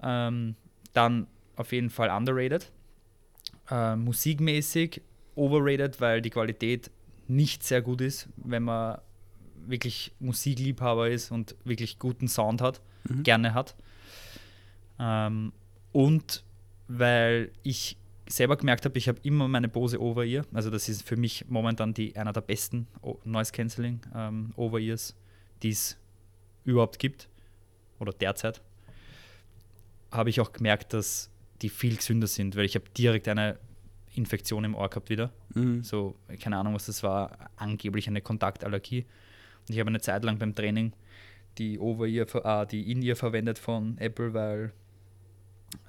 Ähm, 0.02 0.56
dann 0.94 1.28
auf 1.56 1.72
jeden 1.72 1.90
Fall 1.90 2.10
underrated. 2.10 2.72
Äh, 3.70 3.96
musikmäßig 3.96 5.02
overrated, 5.36 6.00
weil 6.02 6.22
die 6.22 6.30
Qualität 6.30 6.92
nicht 7.28 7.64
sehr 7.64 7.82
gut 7.82 8.02
ist, 8.02 8.30
wenn 8.38 8.64
man 8.64 9.00
wirklich 9.66 10.14
Musikliebhaber 10.20 11.10
ist 11.10 11.32
und 11.32 11.56
wirklich 11.64 11.98
guten 12.00 12.28
Sound 12.28 12.62
hat, 12.62 12.82
Mhm. 13.08 13.24
gerne 13.24 13.54
hat. 13.54 13.76
Ähm, 15.00 15.52
und 15.92 16.44
weil 16.88 17.52
ich 17.64 17.98
selber 18.28 18.56
gemerkt 18.58 18.86
habe, 18.86 18.98
ich 18.98 19.08
habe 19.08 19.20
immer 19.24 19.48
meine 19.48 19.68
Bose 19.68 20.02
Over-Ear. 20.02 20.46
Also 20.54 20.70
das 20.70 20.88
ist 20.90 21.04
für 21.04 21.16
mich 21.18 21.46
momentan 21.50 21.94
die, 21.94 22.16
einer 22.16 22.34
der 22.34 22.42
besten 22.42 22.88
Noise 23.26 23.52
Cancelling 23.52 24.02
ähm, 24.16 24.52
Over-Ears, 24.56 25.16
die 25.62 25.70
es 25.70 25.98
überhaupt 26.64 27.00
gibt. 27.00 27.28
Oder 28.00 28.14
derzeit. 28.14 28.62
Habe 30.14 30.30
ich 30.30 30.40
auch 30.40 30.52
gemerkt, 30.54 30.94
dass 30.94 31.30
die 31.62 31.70
viel 31.70 31.96
gesünder 31.98 32.28
sind, 32.28 32.56
weil 32.56 32.66
ich 32.66 32.76
habe 32.76 32.86
direkt 32.98 33.28
eine 33.28 33.58
Infektion 34.16 34.64
im 34.64 34.76
Ohr 34.76 34.90
gehabt 34.90 35.10
wieder. 35.10 35.32
Mhm. 35.56 35.84
So, 35.84 36.16
keine 36.40 36.58
Ahnung, 36.58 36.76
was 36.76 36.86
das 36.86 37.02
war, 37.04 37.50
angeblich 37.56 38.08
eine 38.08 38.22
Kontaktallergie. 38.22 39.06
Und 39.62 39.74
ich 39.74 39.80
habe 39.80 39.90
eine 39.90 40.02
Zeit 40.02 40.24
lang 40.24 40.38
beim 40.38 40.54
Training 40.54 40.94
die 41.58 41.80
Over-Ear, 41.80 42.28
ver- 42.28 42.46
ah, 42.46 42.66
die 42.66 42.92
In-Ear 42.92 43.16
verwendet 43.16 43.60
von 43.60 43.98
Apple, 43.98 44.34
weil, 44.34 44.74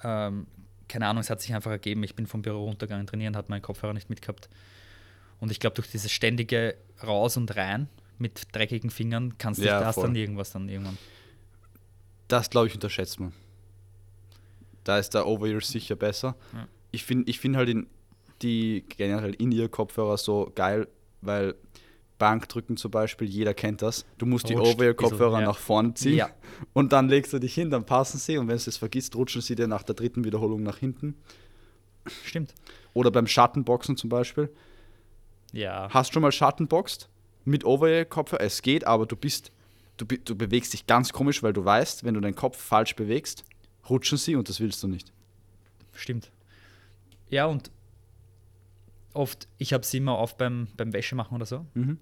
ähm, 0.02 0.46
keine 0.88 1.06
Ahnung, 1.06 1.22
es 1.22 1.30
hat 1.30 1.40
sich 1.40 1.54
einfach 1.54 1.70
ergeben, 1.70 2.02
ich 2.02 2.14
bin 2.14 2.26
vom 2.26 2.42
Büro 2.42 2.64
runtergegangen, 2.64 3.06
trainieren, 3.06 3.36
hat 3.36 3.48
meinen 3.48 3.62
Kopfhörer 3.62 3.94
nicht 3.94 4.10
mitgehabt. 4.10 4.48
Und 5.40 5.50
ich 5.50 5.60
glaube, 5.60 5.74
durch 5.74 5.90
dieses 5.90 6.12
ständige 6.12 6.76
Raus 7.02 7.36
und 7.36 7.54
Rein 7.56 7.88
mit 8.18 8.48
dreckigen 8.52 8.90
Fingern 8.90 9.36
kannst 9.38 9.60
du 9.60 9.64
Ja, 9.66 9.80
da 9.80 9.86
hast 9.86 9.96
voll. 9.96 10.04
dann 10.04 10.16
irgendwas 10.16 10.52
dann 10.52 10.68
irgendwann. 10.68 10.96
Das, 12.28 12.48
glaube 12.50 12.68
ich, 12.68 12.74
unterschätzt 12.74 13.18
man. 13.20 13.32
Da 14.84 14.98
ist 14.98 15.10
der 15.14 15.26
Over-Ear 15.26 15.60
sicher 15.60 15.96
besser. 15.96 16.36
Ja. 16.52 16.68
Ich 16.92 17.04
finde 17.04 17.28
ich 17.30 17.40
find 17.40 17.56
halt 17.56 17.68
in, 17.68 17.86
die 18.42 18.84
generell 18.88 19.34
in 19.34 19.50
ihr 19.50 19.68
Kopfhörer 19.68 20.16
so 20.16 20.52
geil, 20.54 20.86
weil 21.22 21.54
Bankdrücken 22.18 22.76
zum 22.76 22.90
Beispiel, 22.90 23.28
jeder 23.28 23.54
kennt 23.54 23.82
das. 23.82 24.04
Du 24.18 24.26
musst 24.26 24.48
die 24.48 24.54
Rutscht 24.54 24.74
Over-Ear-Kopfhörer 24.74 25.30
bisschen, 25.30 25.40
ja. 25.40 25.46
nach 25.46 25.58
vorne 25.58 25.94
ziehen 25.94 26.16
Ja. 26.16 26.30
und 26.72 26.92
dann 26.92 27.08
legst 27.08 27.32
du 27.32 27.38
dich 27.38 27.54
hin, 27.54 27.70
dann 27.70 27.84
passen 27.84 28.18
sie 28.18 28.38
und 28.38 28.46
wenn 28.46 28.56
du 28.56 28.62
es 28.68 28.76
vergisst, 28.76 29.16
rutschen 29.16 29.42
sie 29.42 29.56
dir 29.56 29.66
nach 29.66 29.82
der 29.82 29.94
dritten 29.94 30.24
Wiederholung 30.24 30.62
nach 30.62 30.78
hinten. 30.78 31.16
Stimmt. 32.24 32.54
Oder 32.92 33.10
beim 33.10 33.26
Schattenboxen 33.26 33.96
zum 33.96 34.10
Beispiel. 34.10 34.50
Ja. 35.52 35.88
Hast 35.90 36.12
schon 36.12 36.22
mal 36.22 36.32
Schattenboxt 36.32 37.08
mit 37.44 37.64
Over-Ear-Kopfhörer? 37.64 38.42
Es 38.42 38.62
geht, 38.62 38.86
aber 38.86 39.06
du 39.06 39.16
bist, 39.16 39.50
du, 39.96 40.04
du 40.04 40.36
bewegst 40.36 40.72
dich 40.72 40.86
ganz 40.86 41.12
komisch, 41.12 41.42
weil 41.42 41.52
du 41.52 41.64
weißt, 41.64 42.04
wenn 42.04 42.14
du 42.14 42.20
deinen 42.20 42.36
Kopf 42.36 42.58
falsch 42.58 42.94
bewegst, 42.94 43.44
rutschen 43.88 44.18
sie 44.18 44.36
und 44.36 44.48
das 44.48 44.60
willst 44.60 44.82
du 44.82 44.88
nicht. 44.88 45.12
Stimmt. 45.92 46.30
Ja, 47.30 47.46
und 47.46 47.70
oft, 49.12 49.48
ich 49.58 49.72
habe 49.72 49.84
sie 49.84 49.98
immer 49.98 50.12
auf 50.18 50.36
beim, 50.36 50.68
beim 50.76 50.92
Wäschemachen 50.92 51.34
oder 51.34 51.46
so. 51.46 51.66
Mhm. 51.74 51.98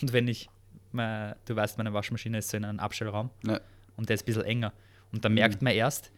Und 0.00 0.12
wenn 0.12 0.28
ich, 0.28 0.48
mein, 0.92 1.34
du 1.44 1.56
weißt, 1.56 1.78
meine 1.78 1.92
Waschmaschine 1.92 2.38
ist 2.38 2.50
so 2.50 2.56
in 2.56 2.64
einem 2.64 2.80
Abstellraum 2.80 3.30
Ja. 3.46 3.60
und 3.96 4.08
der 4.08 4.14
ist 4.14 4.22
ein 4.22 4.26
bisschen 4.26 4.44
enger. 4.44 4.72
Und 5.12 5.24
da 5.24 5.28
Mhm. 5.28 5.34
merkt 5.36 5.62
man 5.62 5.72
erst, 5.72 6.10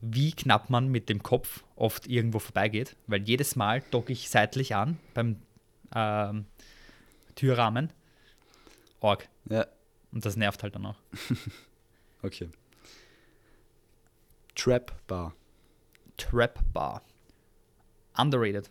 wie 0.00 0.32
knapp 0.32 0.70
man 0.70 0.88
mit 0.88 1.08
dem 1.08 1.22
Kopf 1.22 1.64
oft 1.74 2.06
irgendwo 2.06 2.38
vorbeigeht, 2.38 2.96
weil 3.08 3.22
jedes 3.22 3.56
Mal 3.56 3.82
docke 3.90 4.12
ich 4.12 4.28
seitlich 4.30 4.74
an 4.76 4.98
beim 5.14 5.36
ähm, 5.94 6.46
Türrahmen. 7.34 7.90
Org. 9.00 9.28
Ja, 9.48 9.66
Und 10.12 10.24
das 10.24 10.36
nervt 10.36 10.62
halt 10.62 10.74
dann 10.74 10.86
auch. 10.86 10.96
okay. 12.22 12.48
Trap 14.58 14.92
Bar. 15.06 15.34
Trap 16.16 16.58
Bar. 16.72 17.02
Underrated. 18.16 18.68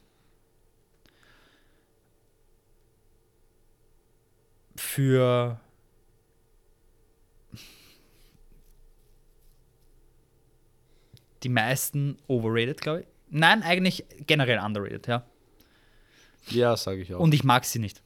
Für 4.75 5.59
die 11.43 11.49
meisten 11.49 12.17
overrated, 12.27 12.81
glaube 12.81 13.01
ich. 13.01 13.07
Nein, 13.29 13.63
eigentlich 13.63 14.05
generell 14.27 14.59
underrated, 14.59 15.07
ja. 15.07 15.25
Ja, 16.49 16.75
sage 16.75 17.01
ich 17.01 17.13
auch. 17.13 17.19
Und 17.21 17.33
ich 17.33 17.45
mag 17.45 17.63
sie 17.63 17.79
nicht. 17.79 18.03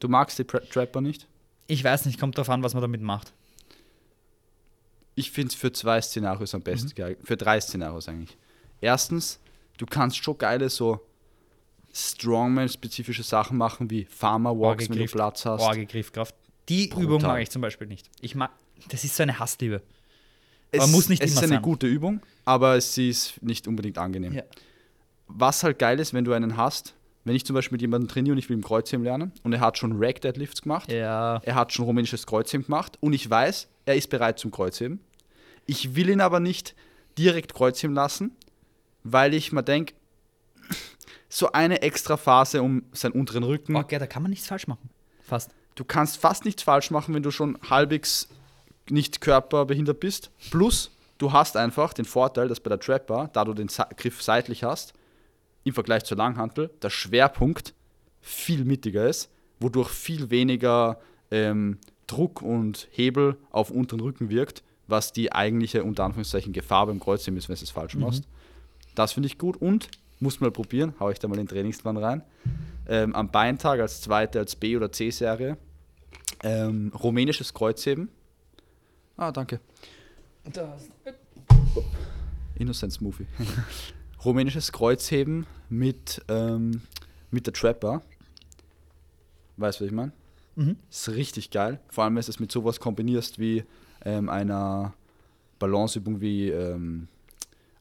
du 0.00 0.08
magst 0.08 0.38
die 0.38 0.44
Tra 0.44 0.58
Trapper 0.58 1.00
nicht? 1.00 1.28
Ich 1.68 1.84
weiß 1.84 2.06
nicht, 2.06 2.18
kommt 2.18 2.36
drauf 2.36 2.50
an, 2.50 2.64
was 2.64 2.74
man 2.74 2.80
damit 2.82 3.02
macht. 3.02 3.32
Ich 5.20 5.30
finde 5.30 5.48
es 5.48 5.54
für 5.54 5.70
zwei 5.72 6.00
Szenarios 6.00 6.54
am 6.54 6.62
besten 6.62 6.94
geeignet. 6.94 7.26
Für 7.26 7.36
drei 7.36 7.60
Szenarios 7.60 8.08
eigentlich. 8.08 8.36
Erstens, 8.80 9.38
du 9.78 9.84
kannst 9.86 10.16
schon 10.24 10.38
geile 10.38 10.68
so 10.70 11.00
Strongman-spezifische 11.92 13.22
Sachen 13.22 13.56
machen, 13.58 13.90
wie 13.90 14.04
Farmer-Walks, 14.04 14.88
wenn 14.90 14.98
du 14.98 15.06
Platz 15.06 15.44
hast. 15.44 15.60
Orge, 15.60 15.86
Griffkraft. 15.86 16.34
Die 16.68 16.86
Brutal. 16.86 17.04
Übung 17.04 17.22
mag 17.22 17.42
ich 17.42 17.50
zum 17.50 17.62
Beispiel 17.62 17.86
nicht. 17.86 18.08
Ich 18.20 18.34
mag, 18.34 18.50
das 18.88 19.04
ist 19.04 19.16
so 19.16 19.22
eine 19.24 19.38
Hassliebe. 19.38 19.82
Es, 20.72 20.80
Aber 20.82 20.90
muss 20.92 21.08
nicht 21.08 21.20
es 21.22 21.32
immer 21.32 21.40
ist 21.40 21.44
eine 21.44 21.54
sein. 21.56 21.62
gute 21.62 21.86
Übung, 21.88 22.20
aber 22.44 22.80
sie 22.80 23.08
ist 23.10 23.42
nicht 23.42 23.66
unbedingt 23.66 23.98
angenehm. 23.98 24.32
Ja. 24.32 24.44
Was 25.26 25.64
halt 25.64 25.78
geil 25.80 25.98
ist, 25.98 26.14
wenn 26.14 26.24
du 26.24 26.32
einen 26.32 26.56
hast, 26.56 26.94
wenn 27.24 27.34
ich 27.34 27.44
zum 27.44 27.54
Beispiel 27.54 27.74
mit 27.74 27.82
jemandem 27.82 28.08
trainiere 28.08 28.32
und 28.32 28.38
ich 28.38 28.48
will 28.48 28.56
im 28.56 28.62
Kreuzheben 28.62 29.04
lernen 29.04 29.32
und 29.42 29.52
er 29.52 29.60
hat 29.60 29.78
schon 29.78 30.02
Rack 30.02 30.20
Deadlifts 30.20 30.62
gemacht, 30.62 30.90
Ja. 30.92 31.38
er 31.44 31.54
hat 31.56 31.72
schon 31.72 31.84
rumänisches 31.86 32.24
Kreuzheben 32.26 32.64
gemacht 32.66 32.96
und 33.00 33.12
ich 33.12 33.28
weiß, 33.28 33.68
er 33.84 33.96
ist 33.96 34.08
bereit 34.10 34.38
zum 34.38 34.52
Kreuzheben. 34.52 35.00
Ich 35.70 35.94
will 35.94 36.08
ihn 36.08 36.20
aber 36.20 36.40
nicht 36.40 36.74
direkt 37.16 37.54
Kreuzheben 37.54 37.94
lassen, 37.94 38.32
weil 39.04 39.34
ich 39.34 39.52
mir 39.52 39.62
denke, 39.62 39.94
so 41.28 41.52
eine 41.52 41.80
extra 41.82 42.16
Phase 42.16 42.60
um 42.60 42.82
seinen 42.90 43.12
unteren 43.12 43.44
Rücken. 43.44 43.76
Okay, 43.76 44.00
da 44.00 44.08
kann 44.08 44.24
man 44.24 44.30
nichts 44.30 44.48
falsch 44.48 44.66
machen. 44.66 44.90
Fast. 45.22 45.52
Du 45.76 45.84
kannst 45.84 46.16
fast 46.16 46.44
nichts 46.44 46.64
falsch 46.64 46.90
machen, 46.90 47.14
wenn 47.14 47.22
du 47.22 47.30
schon 47.30 47.56
halbwegs 47.70 48.26
nicht 48.88 49.20
körperbehindert 49.20 50.00
bist. 50.00 50.32
Plus, 50.50 50.90
du 51.18 51.32
hast 51.32 51.56
einfach 51.56 51.92
den 51.92 52.04
Vorteil, 52.04 52.48
dass 52.48 52.58
bei 52.58 52.70
der 52.70 52.80
Trapper, 52.80 53.30
da 53.32 53.44
du 53.44 53.54
den 53.54 53.68
Griff 53.96 54.20
seitlich 54.22 54.64
hast, 54.64 54.92
im 55.62 55.72
Vergleich 55.72 56.02
zur 56.02 56.16
Langhantel, 56.16 56.70
der 56.82 56.90
Schwerpunkt 56.90 57.74
viel 58.20 58.64
mittiger 58.64 59.08
ist, 59.08 59.30
wodurch 59.60 59.90
viel 59.90 60.30
weniger 60.30 60.98
ähm, 61.30 61.78
Druck 62.08 62.42
und 62.42 62.88
Hebel 62.90 63.36
auf 63.52 63.70
unteren 63.70 64.00
Rücken 64.00 64.30
wirkt, 64.30 64.64
was 64.90 65.12
die 65.12 65.32
eigentliche, 65.32 65.84
unter 65.84 66.04
Anführungszeichen, 66.04 66.52
Gefahr 66.52 66.86
beim 66.86 67.00
Kreuzheben 67.00 67.38
ist, 67.38 67.48
wenn 67.48 67.56
du 67.56 67.62
es 67.62 67.70
falsch 67.70 67.94
machst. 67.96 68.24
Das 68.94 69.12
finde 69.12 69.28
ich 69.28 69.38
gut 69.38 69.56
und 69.56 69.88
muss 70.18 70.40
mal 70.40 70.50
probieren, 70.50 70.94
hau 71.00 71.10
ich 71.10 71.18
da 71.18 71.28
mal 71.28 71.36
den 71.36 71.48
Trainingsplan 71.48 71.96
rein. 71.96 72.22
Ähm, 72.88 73.14
am 73.14 73.30
Beintag 73.30 73.80
als 73.80 74.00
zweite, 74.02 74.38
als 74.38 74.56
B- 74.56 74.76
oder 74.76 74.92
C-Serie. 74.92 75.56
Ähm, 76.42 76.92
rumänisches 77.02 77.54
Kreuzheben. 77.54 78.08
Ah, 79.16 79.32
danke. 79.32 79.60
Innocent 82.56 82.92
Smoothie. 82.92 83.26
rumänisches 84.24 84.72
Kreuzheben 84.72 85.46
mit, 85.68 86.22
ähm, 86.28 86.82
mit 87.30 87.46
der 87.46 87.54
Trapper. 87.54 88.02
Weißt 89.56 89.80
du, 89.80 89.84
was 89.84 89.90
ich 89.90 89.94
meine? 89.94 90.12
Mhm. 90.56 90.76
Ist 90.90 91.08
richtig 91.10 91.50
geil. 91.50 91.80
Vor 91.88 92.04
allem, 92.04 92.16
wenn 92.16 92.22
du 92.22 92.30
es 92.30 92.40
mit 92.40 92.50
sowas 92.50 92.80
kombinierst 92.80 93.38
wie 93.38 93.64
ähm, 94.04 94.28
einer 94.28 94.94
Balanceübung 95.58 96.20
wie 96.20 96.48
ähm, 96.48 97.08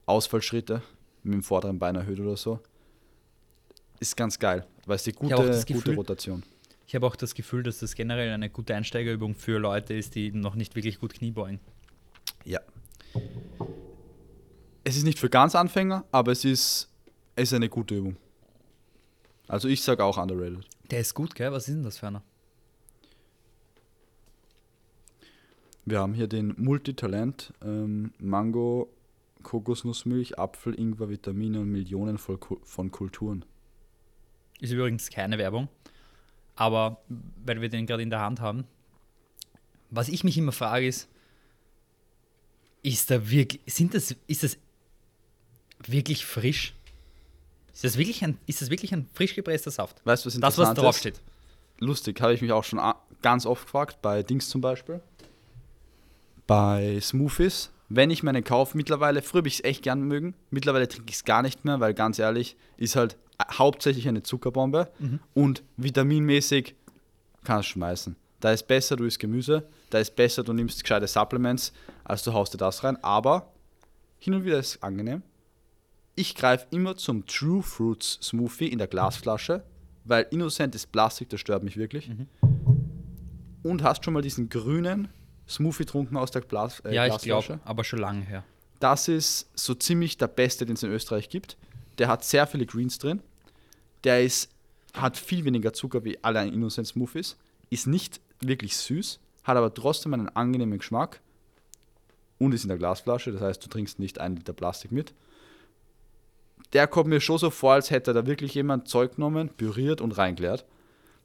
Ausfallschritte 0.06 0.82
mit 1.24 1.34
dem 1.34 1.44
vorderen 1.44 1.80
Bein 1.80 1.96
erhöht 1.96 2.20
oder 2.20 2.36
so. 2.38 2.60
Ist 4.00 4.16
ganz 4.16 4.40
geil, 4.40 4.66
weil 4.86 4.96
es 4.96 5.04
die 5.04 5.12
gute, 5.12 5.36
gute 5.36 5.66
Gefühl- 5.66 5.96
Rotation. 5.96 6.44
Ich 6.88 6.96
habe 6.96 7.06
auch 7.06 7.16
das 7.16 7.36
Gefühl, 7.36 7.62
dass 7.62 7.80
das 7.80 7.94
generell 7.94 8.32
eine 8.32 8.50
gute 8.50 8.74
Einsteigerübung 8.74 9.36
für 9.36 9.60
Leute 9.60 9.94
ist, 9.94 10.16
die 10.16 10.32
noch 10.32 10.56
nicht 10.56 10.76
wirklich 10.76 11.00
gut 11.00 11.14
Knie 11.14 11.32
beugen. 11.32 11.60
Ja. 12.46 12.60
Es 14.84 14.98
ist 14.98 15.04
nicht 15.04 15.20
für 15.20 15.30
ganz 15.30 15.54
Anfänger, 15.54 16.06
aber 16.12 16.32
es 16.32 16.46
ist, 16.46 16.90
es 17.36 17.50
ist 17.50 17.54
eine 17.54 17.70
gute 17.70 17.96
Übung. 17.96 18.18
Also 19.48 19.68
ich 19.68 19.84
sage 19.84 20.04
auch 20.04 20.18
underrated. 20.18 20.66
Der 20.90 21.02
ist 21.02 21.14
gut, 21.14 21.36
gell? 21.36 21.52
Was 21.52 21.68
ist 21.68 21.76
denn 21.76 21.84
das 21.84 22.00
für 22.00 22.08
einer? 22.08 22.24
Wir 25.89 25.99
haben 25.99 26.13
hier 26.13 26.28
den 26.28 26.54
Multitalent, 26.58 27.52
ähm, 27.63 28.13
Mango, 28.19 28.89
Kokosnussmilch, 29.41 30.38
Apfel, 30.38 30.78
Ingwer, 30.80 31.10
Vitamine 31.10 31.62
und 31.62 31.71
Millionen 31.71 32.19
von 32.19 32.91
Kulturen. 32.91 33.43
Ist 34.60 34.71
übrigens 34.71 35.10
keine 35.10 35.38
Werbung, 35.39 35.67
aber 36.56 37.02
weil 37.43 37.60
wir 37.62 37.69
den 37.69 37.88
gerade 37.88 38.04
in 38.04 38.10
der 38.12 38.19
Hand 38.19 38.39
haben, 38.39 38.65
was 39.89 40.10
ich 40.10 40.23
mich 40.23 40.38
immer 40.38 40.52
frage 40.52 40.88
ist, 40.88 41.10
ist 42.84 43.10
da 43.10 43.30
wirklich, 43.30 43.62
sind 43.65 43.93
das, 43.95 44.15
ist 44.28 44.43
das 44.43 44.58
wirklich 45.88 46.25
frisch? 46.25 46.75
Ist 47.73 47.84
das 47.84 47.97
wirklich 47.97 48.23
ein, 48.23 48.38
ist 48.45 48.62
das 48.62 48.69
wirklich 48.69 48.93
ein 48.93 49.08
frisch 49.13 49.34
gepresster 49.34 49.71
Saft? 49.71 50.06
Weißt 50.06 50.25
du, 50.25 50.28
was 50.28 50.34
Das, 50.36 50.58
was 50.58 50.69
interessant 50.69 50.78
ist? 50.78 50.84
draufsteht. 50.84 51.21
lustig, 51.80 52.21
habe 52.21 52.34
ich 52.34 52.41
mich 52.41 52.52
auch 52.52 52.63
schon 52.63 52.80
ganz 53.21 53.45
oft 53.45 53.63
gefragt, 53.65 54.02
bei 54.02 54.21
Dings 54.21 54.49
zum 54.49 54.62
Beispiel. 54.62 55.02
Bei 56.50 56.98
Smoothies, 57.00 57.70
wenn 57.90 58.10
ich 58.10 58.24
meine 58.24 58.42
kaufe, 58.42 58.76
mittlerweile, 58.76 59.22
früher 59.22 59.42
habe 59.42 59.48
ich 59.48 59.60
es 59.60 59.64
echt 59.64 59.84
gern 59.84 60.02
mögen, 60.02 60.34
mittlerweile 60.50 60.88
trinke 60.88 61.12
ich 61.12 61.18
es 61.18 61.24
gar 61.24 61.44
nicht 61.44 61.64
mehr, 61.64 61.80
weil 61.80 61.94
ganz 61.94 62.18
ehrlich, 62.18 62.58
ist 62.76 62.96
halt 62.96 63.18
hauptsächlich 63.60 64.08
eine 64.08 64.24
Zuckerbombe 64.24 64.92
und 65.36 65.62
vitaminmäßig 65.78 66.74
kannst 67.44 67.70
du 67.70 67.74
schmeißen. 67.74 68.16
Da 68.40 68.52
ist 68.52 68.66
besser, 68.66 68.96
du 68.96 69.04
isst 69.04 69.20
Gemüse, 69.20 69.70
da 69.92 70.00
ist 70.00 70.16
besser, 70.16 70.44
du 70.44 70.54
nimmst 70.54 70.82
gescheite 70.82 71.06
Supplements, 71.06 71.72
als 72.04 72.24
du 72.24 72.34
haust 72.34 72.52
dir 72.52 72.58
das 72.58 72.84
rein, 72.84 72.98
aber 73.04 73.54
hin 74.18 74.34
und 74.34 74.44
wieder 74.44 74.58
ist 74.58 74.78
es 74.78 74.82
angenehm. 74.82 75.22
Ich 76.16 76.34
greife 76.34 76.66
immer 76.72 76.98
zum 76.98 77.28
True 77.28 77.62
Fruits 77.62 78.18
Smoothie 78.24 78.70
in 78.70 78.80
der 78.80 78.88
Glasflasche, 78.88 79.64
weil 80.04 80.26
innocentes 80.32 80.88
Plastik, 80.88 81.30
das 81.30 81.42
stört 81.42 81.62
mich 81.62 81.78
wirklich. 81.78 82.10
Und 83.62 83.84
hast 83.84 84.04
schon 84.04 84.16
mal 84.16 84.24
diesen 84.24 84.50
grünen 84.50 85.10
Smoothie 85.50 85.80
getrunken 85.80 86.16
aus 86.18 86.32
der 86.32 86.42
Glas, 86.42 86.80
äh, 86.82 86.94
ja, 86.94 87.06
ich 87.06 87.12
Glasflasche? 87.12 87.48
glaube, 87.48 87.62
aber 87.66 87.84
schon 87.84 88.00
lange 88.00 88.22
her. 88.22 88.44
Das 88.80 89.08
ist 89.08 89.50
so 89.56 89.74
ziemlich 89.74 90.18
der 90.18 90.28
beste, 90.28 90.66
den 90.66 90.76
es 90.76 90.84
in 90.84 90.92
Österreich 90.92 91.30
gibt. 91.30 91.58
Der 91.98 92.08
hat 92.08 92.24
sehr 92.24 92.48
viele 92.48 92.66
Greens 92.66 92.98
drin. 92.98 93.22
Der 94.04 94.24
ist, 94.24 94.50
hat 94.94 95.18
viel 95.18 95.44
weniger 95.44 95.74
Zucker 95.74 96.06
wie 96.06 96.24
alle 96.24 96.46
Innocent 96.48 96.88
Smoothies. 96.88 97.36
Ist 97.70 97.88
nicht 97.88 98.22
wirklich 98.40 98.78
süß, 98.78 99.20
hat 99.44 99.58
aber 99.58 99.74
trotzdem 99.74 100.14
einen 100.14 100.30
angenehmen 100.30 100.78
Geschmack. 100.78 101.20
Und 102.38 102.54
ist 102.54 102.64
in 102.64 102.70
der 102.70 102.78
Glasflasche, 102.78 103.34
das 103.34 103.42
heißt, 103.42 103.66
du 103.66 103.68
trinkst 103.68 104.00
nicht 104.00 104.20
einen 104.20 104.38
Liter 104.38 104.54
Plastik 104.54 104.94
mit. 104.94 105.14
Der 106.72 106.88
kommt 106.88 107.10
mir 107.10 107.20
schon 107.20 107.38
so 107.38 107.50
vor, 107.50 107.74
als 107.74 107.90
hätte 107.92 108.14
da 108.14 108.26
wirklich 108.26 108.54
jemand 108.54 108.88
Zeug 108.88 109.16
genommen, 109.16 109.50
püriert 109.50 110.00
und 110.00 110.18
reingeleert. 110.18 110.64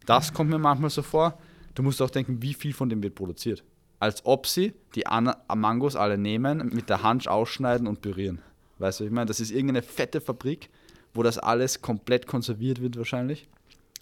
Das 0.06 0.32
kommt 0.32 0.50
mir 0.50 0.58
manchmal 0.58 0.90
so 0.90 1.02
vor. 1.02 1.38
Du 1.74 1.82
musst 1.82 2.02
auch 2.02 2.10
denken, 2.10 2.42
wie 2.42 2.54
viel 2.54 2.72
von 2.72 2.88
dem 2.88 3.02
wird 3.02 3.14
produziert. 3.14 3.62
Als 4.04 4.26
ob 4.26 4.46
sie 4.46 4.74
die 4.94 5.06
Ana 5.06 5.42
Mangos 5.54 5.96
alle 5.96 6.18
nehmen, 6.18 6.68
mit 6.74 6.90
der 6.90 7.02
Hand 7.02 7.26
ausschneiden 7.26 7.86
und 7.86 8.02
pürieren. 8.02 8.42
Weißt 8.78 9.00
du, 9.00 9.04
was 9.04 9.08
ich 9.08 9.14
meine? 9.14 9.24
Das 9.24 9.40
ist 9.40 9.50
irgendeine 9.50 9.80
fette 9.80 10.20
Fabrik, 10.20 10.68
wo 11.14 11.22
das 11.22 11.38
alles 11.38 11.80
komplett 11.80 12.26
konserviert 12.26 12.82
wird 12.82 12.98
wahrscheinlich. 12.98 13.48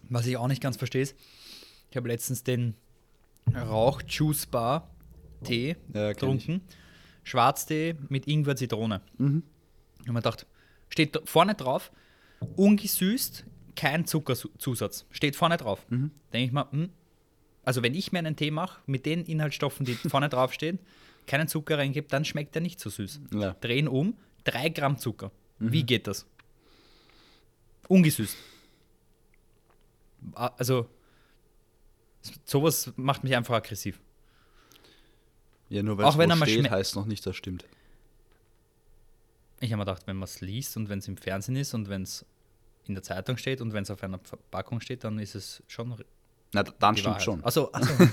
Was 0.09 0.27
ich 0.27 0.37
auch 0.37 0.49
nicht 0.49 0.61
ganz 0.61 0.77
verstehe, 0.77 1.03
ist, 1.03 1.15
ich 1.89 1.97
habe 1.97 2.09
letztens 2.09 2.43
den 2.43 2.75
Rauch-Juice-Bar 3.55 4.91
Tee 5.45 5.77
Ja, 5.95 6.11
ich. 6.11 6.17
getrunken. 6.17 6.63
Schwarztee 7.23 7.95
mit 8.09 8.27
Ingwer, 8.27 8.57
Zitrone. 8.57 9.03
Mhm. 9.19 9.45
Und 10.05 10.13
man 10.13 10.23
dachte, 10.25 10.47
steht 10.89 11.17
vorne 11.27 11.55
drauf, 11.55 11.93
ungesüßt, 12.57 13.45
kein 13.77 14.05
Zuckerzusatz. 14.05 15.07
Steht 15.13 15.37
vorne 15.37 15.59
drauf. 15.59 15.87
Mhm. 15.91 16.11
Denke 16.33 16.47
ich 16.47 16.53
mal, 16.53 16.67
hm, 16.73 16.91
also 17.65 17.83
wenn 17.83 17.95
ich 17.95 18.13
mir 18.13 18.19
einen 18.19 18.37
Tee 18.37 18.51
mache, 18.51 18.81
mit 18.87 19.07
den 19.07 19.25
Inhaltsstoffen, 19.25 19.87
die 19.87 19.95
vorne 19.95 20.29
drauf 20.31 20.53
stehen, 20.53 20.79
keinen 21.27 21.49
Zucker 21.49 21.79
reingebe, 21.79 22.09
dann 22.09 22.25
schmeckt 22.25 22.55
der 22.55 22.63
nicht 22.63 22.81
so 22.81 22.91
süß. 22.91 23.21
Ja. 23.33 23.53
Drehen 23.61 23.89
um, 23.89 24.17
drei 24.45 24.69
Gramm 24.69 24.99
Zucker. 24.99 25.31
Mhm. 25.59 25.73
Wie 25.73 25.85
geht 25.85 26.07
das? 26.07 26.27
Ungesüßt. 27.89 28.37
Also, 30.35 30.89
sowas 32.45 32.93
macht 32.97 33.25
mich 33.25 33.37
einfach 33.37 33.55
aggressiv. 33.55 34.01
Ja, 35.69 35.83
nur 35.83 35.99
weil 35.99 36.05
Auch 36.05 36.13
es 36.13 36.19
wenn 36.19 36.31
er 36.31 36.37
steht, 36.37 36.71
heißt 36.71 36.97
noch 36.97 37.07
nicht, 37.07 37.25
das 37.27 37.37
stimmt. 37.37 37.65
Ich 39.61 39.73
habe 39.73 39.79
mir 39.79 39.85
gedacht, 39.85 40.07
wenn 40.07 40.17
man 40.17 40.25
es 40.25 40.41
liest 40.41 40.77
und 40.77 40.89
wenn 40.89 40.99
es 40.99 41.09
im 41.09 41.17
Fernsehen 41.17 41.57
ist 41.57 41.73
und 41.73 41.89
wenn 41.89 42.03
es 42.03 42.27
in 42.87 42.95
der 42.95 43.03
Zeitung 43.03 43.37
steht 43.37 43.61
und 43.61 43.73
wenn 43.73 43.85
es 43.85 43.91
auf 43.91 44.03
einer 44.03 44.19
Verpackung 44.19 44.81
steht, 44.81 45.05
dann 45.05 45.19
ist 45.19 45.35
es 45.35 45.63
schon 45.69 45.97
Na, 46.53 46.63
dann 46.63 46.95
die 46.95 47.01
stimmt 47.01 47.15
Wahrheit. 47.15 47.23
schon. 47.25 47.45
Also, 47.45 47.73
also 47.73 47.93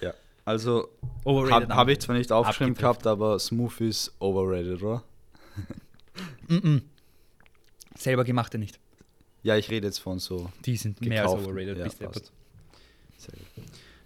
Ja. 0.00 0.14
Also 0.44 0.88
habe 1.24 1.68
hab 1.74 1.88
ich 1.88 2.00
zwar 2.00 2.16
nicht 2.16 2.32
aufgeschrieben 2.32 2.74
gehabt, 2.74 3.06
aber 3.06 3.38
Smoothies 3.38 4.12
overrated, 4.18 4.82
oder? 4.82 5.04
selber 7.96 8.24
gemachte 8.24 8.58
nicht. 8.58 8.78
Ja, 9.42 9.56
ich 9.56 9.70
rede 9.70 9.86
jetzt 9.88 9.98
von 9.98 10.18
so. 10.18 10.50
Die 10.64 10.76
sind 10.76 11.00
mehr 11.00 11.22
als 11.22 11.32
overrated. 11.32 11.78
ja. 11.78 11.88
Sehr 11.90 12.08
gut. 12.08 12.32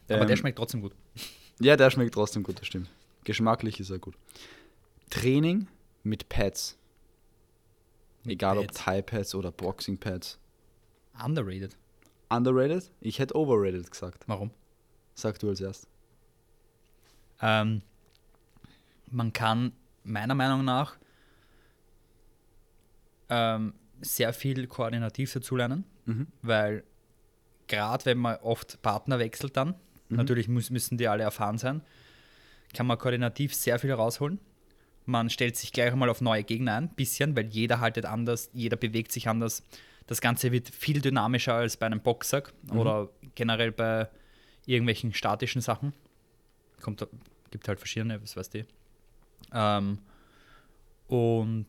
Aber 0.08 0.20
der 0.24 0.30
Ähm, 0.30 0.36
schmeckt 0.36 0.58
trotzdem 0.58 0.82
gut. 0.82 0.92
Ja, 1.60 1.76
der 1.76 1.90
schmeckt 1.90 2.14
trotzdem 2.14 2.42
gut, 2.42 2.60
das 2.60 2.66
stimmt. 2.66 2.88
Geschmacklich 3.24 3.80
ist 3.80 3.90
er 3.90 3.98
gut. 3.98 4.14
Training 5.10 5.68
mit 6.02 6.28
Pads. 6.28 6.76
Mit 8.24 8.34
Egal 8.34 8.56
Pads. 8.56 8.68
ob 8.78 8.84
Thigh 8.84 9.06
Pads 9.06 9.34
oder 9.34 9.50
Boxing 9.52 9.98
Pads. 9.98 10.38
Underrated. 11.24 11.76
Underrated? 12.28 12.90
Ich 13.00 13.18
hätte 13.18 13.36
overrated 13.36 13.90
gesagt. 13.90 14.24
Warum? 14.26 14.50
Sag 15.14 15.38
du 15.38 15.48
als 15.48 15.60
erst. 15.60 15.86
Ähm, 17.40 17.82
man 19.10 19.32
kann 19.32 19.72
meiner 20.04 20.34
Meinung 20.34 20.64
nach 20.64 20.96
ähm, 23.28 23.74
sehr 24.00 24.32
viel 24.32 24.66
koordinativ 24.66 25.32
dazulernen, 25.32 25.84
Mhm. 26.04 26.26
weil 26.42 26.84
gerade 27.66 28.04
wenn 28.04 28.18
man 28.18 28.36
oft 28.36 28.80
Partner 28.82 29.18
wechselt 29.18 29.56
dann, 29.56 29.74
Mhm. 30.08 30.16
natürlich 30.16 30.48
muss, 30.48 30.70
müssen 30.70 30.96
die 30.98 31.08
alle 31.08 31.24
erfahren 31.24 31.58
sein, 31.58 31.82
kann 32.74 32.86
man 32.86 32.98
koordinativ 32.98 33.54
sehr 33.54 33.78
viel 33.78 33.92
rausholen. 33.92 34.38
Man 35.06 35.30
stellt 35.30 35.56
sich 35.56 35.72
gleich 35.72 35.92
einmal 35.92 36.08
auf 36.08 36.20
neue 36.20 36.44
Gegner 36.44 36.74
ein, 36.74 36.88
bisschen, 36.90 37.36
weil 37.36 37.46
jeder 37.46 37.80
haltet 37.80 38.04
anders, 38.04 38.50
jeder 38.52 38.76
bewegt 38.76 39.12
sich 39.12 39.28
anders. 39.28 39.62
Das 40.06 40.20
Ganze 40.20 40.52
wird 40.52 40.68
viel 40.68 41.00
dynamischer 41.00 41.54
als 41.54 41.76
bei 41.76 41.86
einem 41.86 42.00
Boxsack 42.00 42.52
Mhm. 42.70 42.78
oder 42.78 43.08
generell 43.34 43.72
bei 43.72 44.08
irgendwelchen 44.66 45.12
statischen 45.12 45.60
Sachen. 45.60 45.92
Kommt, 46.80 47.06
gibt 47.50 47.66
halt 47.68 47.78
verschiedene, 47.78 48.22
was 48.22 48.36
weißt 48.36 48.54
du. 48.54 48.66
Ähm, 49.52 49.98
und 51.08 51.66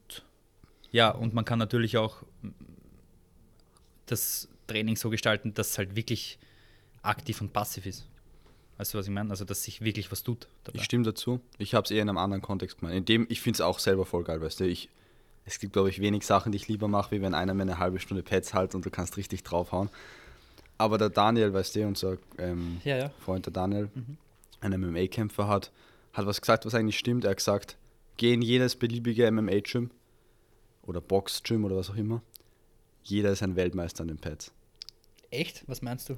ja, 0.91 1.09
und 1.11 1.33
man 1.33 1.45
kann 1.45 1.59
natürlich 1.59 1.97
auch 1.97 2.23
das 4.05 4.47
Training 4.67 4.95
so 4.95 5.09
gestalten, 5.09 5.53
dass 5.53 5.71
es 5.71 5.77
halt 5.77 5.95
wirklich 5.95 6.37
aktiv 7.01 7.41
und 7.41 7.53
passiv 7.53 7.85
ist. 7.85 8.07
Weißt 8.77 8.93
du, 8.93 8.97
was 8.99 9.07
ich 9.07 9.11
meine? 9.13 9.29
Also, 9.31 9.43
dass 9.43 9.63
sich 9.63 9.81
wirklich 9.81 10.11
was 10.11 10.23
tut. 10.23 10.47
Dabei. 10.63 10.77
Ich 10.79 10.83
stimme 10.85 11.03
dazu. 11.03 11.41
Ich 11.57 11.73
habe 11.73 11.85
es 11.85 11.91
eher 11.91 12.01
in 12.03 12.09
einem 12.09 12.17
anderen 12.17 12.41
Kontext 12.41 12.79
gemeint. 12.79 12.95
In 12.95 13.05
dem, 13.05 13.25
ich 13.29 13.41
finde 13.41 13.57
es 13.57 13.61
auch 13.61 13.79
selber 13.79 14.05
voll 14.05 14.23
geil, 14.23 14.39
weißt 14.41 14.59
du. 14.59 14.65
Ich, 14.67 14.89
es 15.47 15.59
gibt, 15.59 15.73
glaube 15.73 15.89
ich, 15.89 16.01
wenig 16.01 16.25
Sachen, 16.25 16.51
die 16.51 16.57
ich 16.57 16.67
lieber 16.67 16.87
mache, 16.89 17.11
wie 17.11 17.21
wenn 17.21 17.33
einer 17.33 17.53
mir 17.53 17.63
eine 17.63 17.79
halbe 17.79 17.99
Stunde 17.99 18.21
Pads 18.21 18.53
hält 18.53 18.75
und 18.75 18.85
du 18.85 18.89
kannst 18.89 19.15
richtig 19.17 19.43
draufhauen. 19.43 19.89
Aber 20.77 20.97
der 20.97 21.09
Daniel, 21.09 21.53
weißt 21.53 21.75
du, 21.77 21.87
unser 21.87 22.17
ähm, 22.37 22.81
Ja, 22.83 22.97
ja. 22.97 23.11
Freund 23.21 23.45
der 23.45 23.53
Daniel, 23.53 23.89
ein 24.59 24.79
MMA-Kämpfer 24.79 25.47
hat, 25.47 25.71
hat 26.13 26.25
was 26.25 26.41
gesagt, 26.41 26.65
was 26.65 26.75
eigentlich 26.75 26.99
stimmt. 26.99 27.23
Er 27.23 27.31
hat 27.31 27.37
gesagt, 27.37 27.77
geh 28.17 28.33
in 28.33 28.41
jedes 28.41 28.75
beliebige 28.75 29.31
MMA-Gym 29.31 29.89
oder 30.83 30.99
Box-Gym 31.01 31.63
oder 31.65 31.77
was 31.77 31.89
auch 31.89 31.95
immer. 31.95 32.21
Jeder 33.03 33.31
ist 33.31 33.41
ein 33.41 33.55
Weltmeister 33.55 34.01
an 34.01 34.09
den 34.09 34.17
Pads. 34.17 34.51
Echt? 35.31 35.63
Was 35.67 35.81
meinst 35.81 36.09
du? 36.09 36.17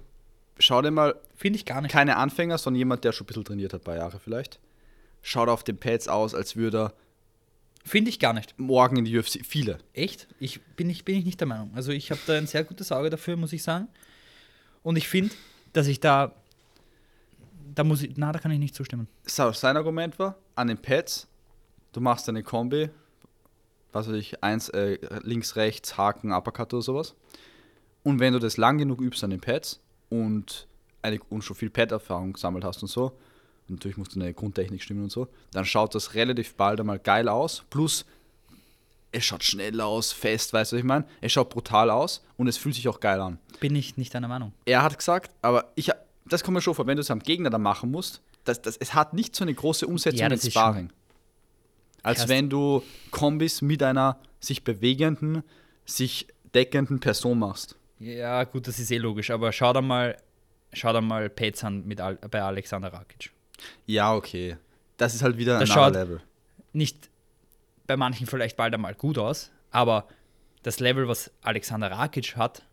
Schau 0.57 0.81
dir 0.81 0.91
mal 0.91 1.15
Finde 1.35 1.57
ich 1.57 1.65
gar 1.65 1.81
nicht. 1.81 1.91
keine 1.91 2.17
Anfänger, 2.17 2.57
sondern 2.57 2.79
jemand, 2.79 3.03
der 3.03 3.11
schon 3.11 3.25
ein 3.25 3.27
bisschen 3.27 3.45
trainiert 3.45 3.73
hat, 3.73 3.81
ein 3.81 3.85
paar 3.85 3.95
Jahre 3.95 4.19
vielleicht. 4.19 4.59
Schaut 5.21 5.49
auf 5.49 5.63
den 5.63 5.77
Pads 5.77 6.07
aus, 6.07 6.33
als 6.33 6.55
würde 6.55 6.77
er 6.79 6.93
Finde 7.89 8.09
ich 8.09 8.19
gar 8.19 8.33
nicht. 8.33 8.53
morgen 8.59 8.97
in 8.97 9.05
die 9.05 9.17
UFC. 9.17 9.43
Viele. 9.43 9.79
Echt? 9.93 10.27
Ich 10.39 10.61
bin, 10.75 10.85
nicht, 10.85 11.05
bin 11.05 11.15
ich 11.15 11.25
nicht 11.25 11.39
der 11.39 11.47
Meinung. 11.47 11.71
Also 11.73 11.91
ich 11.91 12.11
habe 12.11 12.21
da 12.27 12.37
ein 12.37 12.45
sehr 12.45 12.63
gutes 12.63 12.91
Auge 12.91 13.09
dafür, 13.09 13.35
muss 13.35 13.51
ich 13.51 13.63
sagen. 13.63 13.87
Und 14.83 14.95
ich 14.95 15.07
finde, 15.07 15.33
dass 15.73 15.87
ich 15.87 15.99
da, 15.99 16.35
da 17.73 17.83
muss 17.83 18.03
ich, 18.03 18.11
na, 18.15 18.31
da 18.31 18.37
kann 18.37 18.51
ich 18.51 18.59
nicht 18.59 18.75
zustimmen. 18.75 19.07
So, 19.25 19.51
sein 19.53 19.75
Argument 19.75 20.19
war, 20.19 20.37
an 20.53 20.67
den 20.67 20.77
Pads, 20.77 21.27
du 21.91 21.99
machst 21.99 22.29
eine 22.29 22.43
Kombi, 22.43 22.91
was 23.91 24.07
weiß 24.07 24.17
ich, 24.17 24.43
eins, 24.43 24.69
äh, 24.69 24.99
links, 25.23 25.55
rechts, 25.55 25.97
Haken, 25.97 26.31
Uppercut 26.31 26.71
oder 26.75 26.83
sowas. 26.83 27.15
Und 28.03 28.19
wenn 28.19 28.33
du 28.33 28.39
das 28.39 28.57
lang 28.57 28.77
genug 28.77 29.01
übst 29.01 29.23
an 29.23 29.31
den 29.31 29.41
Pads 29.41 29.81
und, 30.09 30.67
eine, 31.01 31.19
und 31.29 31.43
schon 31.43 31.55
viel 31.55 31.71
Pad-Erfahrung 31.71 32.33
gesammelt 32.33 32.63
hast 32.63 32.83
und 32.83 32.89
so, 32.89 33.17
natürlich 33.69 33.97
musst 33.97 34.15
du 34.15 34.19
eine 34.19 34.33
Grundtechnik 34.33 34.81
stimmen 34.83 35.03
und 35.03 35.11
so, 35.11 35.27
dann 35.51 35.65
schaut 35.65 35.95
das 35.95 36.13
relativ 36.15 36.55
bald 36.55 36.79
einmal 36.79 36.99
geil 36.99 37.27
aus. 37.29 37.63
Plus, 37.69 38.05
es 39.11 39.25
schaut 39.25 39.43
schnell 39.43 39.81
aus, 39.81 40.11
fest, 40.11 40.53
weißt 40.53 40.71
du, 40.71 40.75
was 40.75 40.79
ich 40.79 40.85
meine? 40.85 41.05
Es 41.21 41.31
schaut 41.31 41.49
brutal 41.49 41.89
aus 41.89 42.23
und 42.37 42.47
es 42.47 42.57
fühlt 42.57 42.75
sich 42.75 42.87
auch 42.87 42.99
geil 42.99 43.19
an. 43.19 43.39
Bin 43.59 43.75
ich 43.75 43.97
nicht 43.97 44.13
deiner 44.13 44.27
Meinung. 44.27 44.53
Er 44.65 44.83
hat 44.83 44.97
gesagt, 44.97 45.31
aber 45.41 45.71
ich, 45.75 45.89
das 46.25 46.43
kommt 46.43 46.55
mir 46.55 46.61
schon 46.61 46.75
vor, 46.75 46.85
wenn 46.87 46.95
du 46.97 47.01
es 47.01 47.09
am 47.11 47.19
Gegner 47.19 47.49
dann 47.49 47.61
machen 47.63 47.89
musst, 47.91 48.21
das, 48.45 48.61
das, 48.61 48.77
es 48.77 48.93
hat 48.93 49.13
nicht 49.13 49.35
so 49.35 49.43
eine 49.43 49.53
große 49.53 49.85
Umsetzung 49.87 50.19
Ja, 50.19 50.25
in 50.27 50.31
das 50.31 50.43
ist 50.43 50.51
Sparring. 50.53 50.91
Als 52.03 52.19
Erst- 52.19 52.29
wenn 52.29 52.49
du 52.49 52.83
Kombis 53.11 53.61
mit 53.61 53.83
einer 53.83 54.17
sich 54.39 54.63
bewegenden, 54.63 55.43
sich 55.85 56.27
deckenden 56.55 56.99
Person 56.99 57.39
machst. 57.39 57.75
Ja, 57.99 58.43
gut, 58.45 58.67
das 58.67 58.79
ist 58.79 58.91
eh 58.91 58.97
logisch, 58.97 59.29
aber 59.31 59.51
schau 59.51 59.73
da 59.73 59.81
mal, 59.81 60.15
schau 60.71 60.93
da 60.93 61.01
mal 61.01 61.29
Pads 61.29 61.63
an 61.65 61.85
mit 61.85 61.97
bei 61.97 62.41
Alexander 62.41 62.93
Rakic. 62.93 63.31
Ja, 63.85 64.13
okay. 64.15 64.57
Das 64.97 65.13
ist 65.15 65.21
halt 65.23 65.37
wieder 65.37 65.55
ein 65.55 65.59
Das 65.61 65.69
schaut- 65.69 65.93
Level. 65.93 66.21
Nicht 66.73 67.09
bei 67.87 67.97
manchen 67.97 68.27
vielleicht 68.27 68.55
bald 68.57 68.73
einmal 68.73 68.93
gut 68.93 69.17
aus, 69.17 69.49
aber 69.71 70.07
das 70.63 70.79
Level, 70.79 71.07
was 71.07 71.31
Alexander 71.41 71.89
Rakic 71.91 72.35
hat 72.35 72.63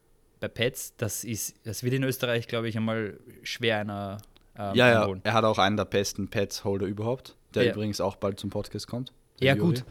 bei 0.40 0.48
Pads, 0.48 0.94
das 0.98 1.24
ist, 1.24 1.54
das 1.64 1.82
wird 1.82 1.94
in 1.94 2.02
Österreich, 2.02 2.46
glaube 2.48 2.68
ich, 2.68 2.76
einmal 2.76 3.18
schwer 3.42 3.78
einer 3.78 4.18
ähm, 4.58 4.74
Ja, 4.74 4.88
ja, 4.90 5.14
er 5.22 5.32
hat 5.32 5.44
auch 5.44 5.58
einen 5.58 5.76
der 5.78 5.86
besten 5.86 6.28
Pads-Holder 6.28 6.86
überhaupt, 6.86 7.36
der 7.54 7.64
Ja. 7.64 7.72
übrigens 7.72 8.00
auch 8.00 8.16
bald 8.16 8.38
zum 8.38 8.50
Podcast 8.50 8.86
kommt. 8.86 9.12
Ja, 9.40 9.54
Juri. 9.54 9.66
gut. 9.68 9.84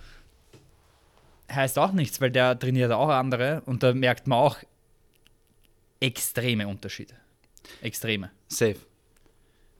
Heißt 1.51 1.77
auch 1.79 1.91
nichts, 1.93 2.21
weil 2.21 2.31
der 2.31 2.57
trainiert 2.59 2.91
auch 2.91 3.09
andere 3.09 3.61
und 3.65 3.81
da 3.83 3.93
merkt 3.93 4.27
man 4.27 4.37
auch 4.39 4.57
extreme 5.99 6.67
Unterschiede. 6.67 7.13
Extreme. 7.81 8.29
Safe. 8.47 8.77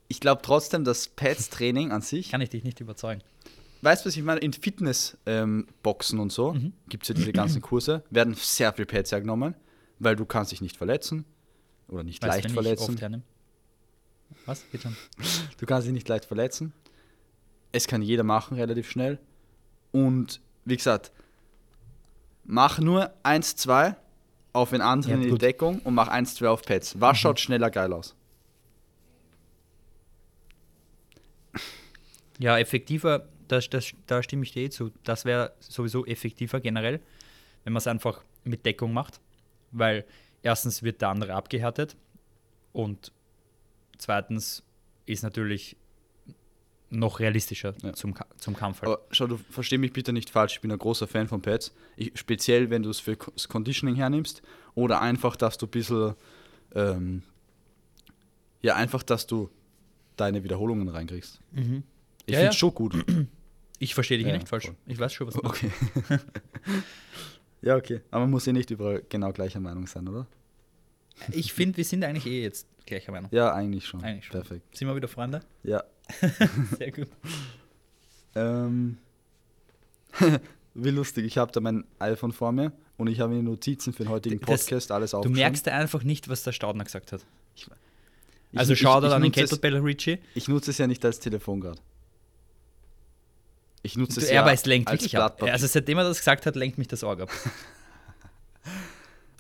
Ich 0.08 0.20
glaube 0.20 0.42
trotzdem, 0.44 0.84
dass 0.84 1.08
Pads-Training 1.10 1.92
an 1.92 2.02
sich 2.02 2.30
Kann 2.32 2.42
ich 2.42 2.50
dich 2.50 2.64
nicht 2.64 2.80
überzeugen. 2.80 3.22
Weißt 3.82 4.04
du, 4.06 4.08
was 4.10 4.18
ich 4.18 4.24
meine? 4.24 4.40
In 4.40 4.54
Fitness-Boxen 4.54 6.20
und 6.20 6.32
so 6.32 6.54
Mhm. 6.54 6.74
gibt 6.90 7.04
es 7.04 7.10
ja 7.10 7.16
diese 7.16 7.34
ganzen 7.34 7.62
Kurse, 7.62 8.04
werden 8.10 8.34
sehr 8.36 8.74
viel 8.74 8.86
Pads 8.86 9.12
hergenommen, 9.12 9.56
weil 10.00 10.16
du 10.16 10.26
kannst 10.26 10.52
dich 10.52 10.62
nicht 10.62 10.78
verletzen 10.78 11.26
oder 11.88 12.04
nicht 12.04 12.22
Weißt, 12.24 12.44
leicht 12.44 12.52
verletzen. 12.52 13.24
Was? 14.46 14.64
Geht 14.72 14.82
schon. 14.84 14.96
Du 15.58 15.66
kannst 15.66 15.86
dich 15.88 15.94
nicht 15.94 16.08
leicht 16.10 16.26
verletzen. 16.26 16.74
Es 17.72 17.88
kann 17.88 18.02
jeder 18.02 18.24
machen, 18.24 18.58
relativ 18.58 18.90
schnell. 18.90 19.20
Und 19.92 20.42
wie 20.66 20.78
gesagt, 20.78 21.12
mach 22.44 22.80
nur 22.80 23.14
1, 23.24 23.56
2 23.56 23.96
auf 24.54 24.70
den 24.72 24.82
anderen 24.82 25.22
Ja, 25.22 25.28
in 25.28 25.34
die. 25.34 25.38
Deckung 25.40 25.80
und 25.84 25.94
mach 25.94 26.08
1, 26.08 26.36
2 26.36 26.48
auf 26.50 26.62
Pads. 26.64 27.00
Was 27.00 27.18
schaut 27.18 27.40
schneller 27.40 27.70
geil 27.70 27.92
aus? 27.94 28.16
Ja, 32.40 32.58
effektiver, 32.60 33.28
das, 33.48 33.70
das, 33.70 33.94
da 34.08 34.22
stimme 34.24 34.44
ich 34.44 34.52
dir 34.52 34.64
eh 34.64 34.70
zu. 34.70 34.92
Das 35.04 35.26
wäre 35.26 35.54
sowieso 35.60 36.06
effektiver 36.06 36.60
generell, 36.60 37.00
wenn 37.64 37.74
man 37.74 37.78
es 37.80 37.88
einfach 37.88 38.24
mit 38.44 38.66
Deckung 38.66 38.94
macht. 38.94 39.20
Weil 39.72 40.06
erstens 40.42 40.84
wird 40.84 41.02
der 41.02 41.10
andere 41.10 41.34
abgehärtet 41.34 41.96
und 42.74 43.12
zweitens 43.98 44.64
ist 45.06 45.24
natürlich 45.24 45.76
noch 46.90 47.20
realistischer 47.20 47.74
Ja. 47.82 47.94
zum, 47.94 48.14
Ka- 48.14 48.28
zum 48.38 48.56
Kampf. 48.56 48.82
Halt. 48.82 48.92
Aber 48.92 49.02
schau, 49.12 49.28
du 49.28 49.38
versteh 49.38 49.78
mich 49.78 49.92
bitte 49.92 50.14
nicht 50.14 50.30
falsch, 50.30 50.54
ich 50.56 50.62
bin 50.62 50.72
ein 50.72 50.78
großer 50.78 51.08
Fan 51.08 51.28
von 51.28 51.42
Pads. 51.42 51.74
Ich, 51.98 52.12
speziell, 52.16 52.70
wenn 52.70 52.84
du 52.84 52.90
es 52.90 53.00
für 53.00 53.16
das 53.18 53.48
Conditioning 53.50 53.96
hernimmst 53.96 54.42
oder 54.76 55.02
einfach, 55.02 55.36
dass 55.36 55.58
du 55.58 55.66
ein 55.66 55.72
bisschen, 55.72 56.14
ähm, 56.74 57.24
ja, 58.62 58.76
einfach, 58.76 59.04
dass 59.04 59.28
du 59.28 59.50
deine 60.16 60.44
Wiederholungen 60.44 60.88
reinkriegst. 60.88 61.42
Mhm. 61.52 61.84
Ich 62.26 62.34
Ja, 62.34 62.40
finde 62.40 62.44
ja. 62.46 62.50
es 62.50 62.56
schon 62.56 62.74
gut. 62.74 63.06
Ich 63.78 63.94
verstehe 63.94 64.18
dich 64.18 64.26
Ja, 64.26 64.34
nicht 64.34 64.48
falsch. 64.48 64.68
voll. 64.68 64.76
Ich 64.88 64.98
weiß 64.98 65.12
schon, 65.12 65.28
was 65.28 65.34
du 65.34 65.42
meinst. 65.44 65.64
Okay. 65.66 66.20
ja, 67.62 67.76
okay. 67.76 68.00
Aber 68.10 68.22
man 68.22 68.32
muss 68.32 68.46
ja 68.46 68.54
nicht 68.54 68.72
überall 68.72 69.04
genau 69.10 69.34
gleicher 69.34 69.60
Meinung 69.60 69.86
sein, 69.86 70.08
oder? 70.08 70.28
Ich 71.32 71.52
finde, 71.52 71.76
wir 71.76 71.84
sind 71.84 72.04
eigentlich 72.06 72.26
eh 72.26 72.42
jetzt 72.44 72.68
gleicher 72.86 73.12
Meinung. 73.12 73.30
Ja, 73.34 73.54
eigentlich 73.54 73.86
schon. 73.86 74.02
Eigentlich 74.02 74.26
schon. 74.28 74.40
Perfekt. 74.40 74.78
Sind 74.78 74.88
wir 74.88 74.96
wieder 74.96 75.10
Freunde? 75.10 75.42
Ja. 75.64 75.84
Sehr 76.80 76.92
gut. 76.94 77.10
Ähm, 78.34 78.98
wie 80.74 80.90
lustig, 80.90 81.26
ich 81.26 81.38
habe 81.38 81.52
da 81.52 81.60
mein 81.60 81.84
iPhone 82.00 82.32
vor 82.32 82.54
mir 82.54 82.72
und 82.98 83.08
ich 83.08 83.20
habe 83.20 83.34
mir 83.34 83.44
Notizen 83.44 83.92
für 83.94 84.04
den 84.04 84.10
heutigen 84.10 84.40
Das- 84.40 84.66
Podcast 84.66 84.92
alles 84.92 85.12
Du 85.12 85.18
aufgeschrieben. 85.18 85.42
merkst 85.42 85.68
einfach 85.68 86.04
nicht, 86.04 86.30
was 86.30 86.44
der 86.44 86.54
Staudner 86.54 86.86
gesagt 86.86 87.12
hat. 87.12 87.26
Ich- 87.56 87.68
Also 88.56 88.72
ich- 88.74 88.80
schau 88.80 89.00
ich- 89.02 89.10
da 89.10 89.16
an 89.16 89.22
den 89.22 89.34
Kettlebell 89.34 89.78
Richie. 89.80 90.20
Ich 90.34 90.48
nutze 90.48 90.72
es 90.72 90.78
ja 90.78 90.88
nicht 90.88 91.04
als 91.04 91.20
Telefon 91.20 91.60
gerade. 91.62 91.82
Ich 93.86 93.98
nutze 93.98 94.20
Du, 94.20 94.26
es 94.26 94.32
ja 94.32 94.42
aber 94.42 94.52
es 94.52 94.66
lenkt 94.66 94.90
als 94.90 95.02
wirklich 95.02 95.18
ab. 95.18 95.42
Also 95.44 95.68
seitdem 95.68 96.00
er 96.00 96.06
das 96.06 96.18
gesagt 96.18 96.48
hat, 96.48 96.56
lenkt 96.56 96.80
mich 96.80 96.88
das 96.88 97.04
Auge 97.04 97.24
ab. 97.24 97.30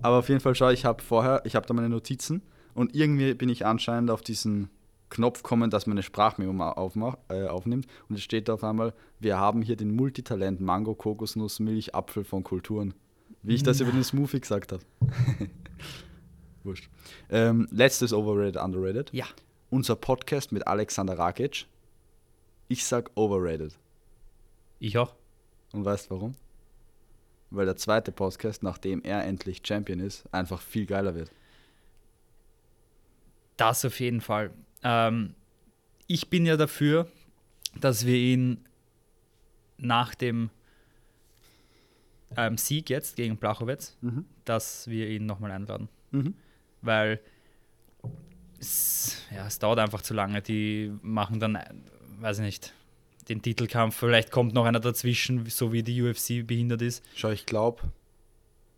Aber 0.01 0.17
auf 0.17 0.29
jeden 0.29 0.41
Fall 0.41 0.53
schau, 0.53 0.69
ich 0.69 0.85
habe 0.85 1.01
vorher, 1.01 1.41
ich 1.45 1.55
habe 1.55 1.65
da 1.65 1.73
meine 1.73 1.89
Notizen 1.89 2.43
und 2.75 2.93
irgendwie 2.93 3.33
bin 3.33 3.49
ich 3.49 3.65
anscheinend 3.65 4.11
auf 4.11 4.21
diesen 4.21 4.69
Knopf 5.09 5.41
kommen, 5.41 5.71
dass 5.71 5.87
meine 5.87 6.03
Sprachmemo 6.03 7.15
äh, 7.29 7.47
aufnimmt 7.47 7.87
und 8.07 8.17
es 8.17 8.21
steht 8.21 8.49
auf 8.51 8.63
einmal, 8.63 8.93
wir 9.19 9.39
haben 9.39 9.63
hier 9.63 9.77
den 9.77 9.95
Multitalent 9.95 10.61
Mango, 10.61 10.93
Kokosnuss, 10.93 11.59
Milch, 11.59 11.95
Apfel 11.95 12.23
von 12.23 12.43
Kulturen. 12.43 12.93
Wie 13.41 13.55
ich 13.55 13.63
das 13.63 13.79
über 13.79 13.91
den 13.91 14.03
Smoothie 14.03 14.41
gesagt 14.41 14.73
habe. 14.73 14.83
Wurscht. 16.63 16.87
Ähm, 17.31 17.67
letztes 17.71 18.13
Overrated, 18.13 18.57
Underrated. 18.57 19.09
Ja. 19.11 19.25
Unser 19.71 19.95
Podcast 19.95 20.51
mit 20.51 20.67
Alexander 20.67 21.17
Rakic. 21.17 21.65
Ich 22.67 22.85
sag 22.85 23.09
overrated. 23.15 23.75
Ich 24.79 24.97
auch. 24.97 25.15
Und 25.73 25.85
weißt 25.85 26.09
warum? 26.11 26.35
Weil 27.51 27.65
der 27.65 27.75
zweite 27.75 28.11
Podcast, 28.11 28.63
nachdem 28.63 29.01
er 29.03 29.23
endlich 29.23 29.61
Champion 29.65 29.99
ist, 29.99 30.25
einfach 30.33 30.61
viel 30.61 30.85
geiler 30.85 31.15
wird. 31.15 31.31
Das 33.57 33.85
auf 33.85 33.99
jeden 33.99 34.21
Fall. 34.21 34.51
Ähm, 34.83 35.35
ich 36.07 36.29
bin 36.29 36.45
ja 36.45 36.57
dafür, 36.57 37.07
dass 37.79 38.05
wir 38.05 38.15
ihn 38.17 38.65
nach 39.77 40.15
dem 40.15 40.49
ähm, 42.37 42.57
Sieg 42.57 42.89
jetzt 42.89 43.15
gegen 43.15 43.37
Blachowitz, 43.37 43.97
Mhm. 44.01 44.25
dass 44.43 44.87
wir 44.87 45.07
ihn 45.09 45.25
nochmal 45.25 45.51
einladen. 45.51 45.87
Mhm. 46.11 46.35
Weil 46.81 47.19
es, 48.59 49.21
ja, 49.33 49.47
es 49.47 49.59
dauert 49.59 49.79
einfach 49.79 50.01
zu 50.01 50.13
lange. 50.13 50.41
Die 50.41 50.91
machen 51.01 51.39
dann, 51.39 51.55
äh, 51.55 51.65
weiß 52.19 52.39
ich 52.39 52.45
nicht, 52.45 52.73
den 53.29 53.41
Titelkampf. 53.41 53.95
Vielleicht 53.95 54.31
kommt 54.31 54.53
noch 54.53 54.65
einer 54.65 54.79
dazwischen, 54.79 55.45
so 55.47 55.71
wie 55.73 55.83
die 55.83 56.01
UFC 56.01 56.45
behindert 56.45 56.81
ist. 56.81 57.03
Schau, 57.15 57.29
ich 57.31 57.45
glaube, 57.45 57.81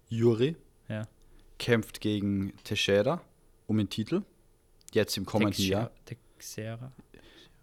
Juri 0.10 0.56
Ja. 0.88 1.08
kämpft 1.60 2.00
gegen 2.02 2.54
Teixeira 2.64 3.22
um 3.68 3.78
den 3.78 3.90
Titel. 3.90 4.24
Jetzt 4.94 5.18
im 5.18 5.26
kommenden 5.26 5.66
Jahr. 5.66 5.92
Texera. 6.06 6.92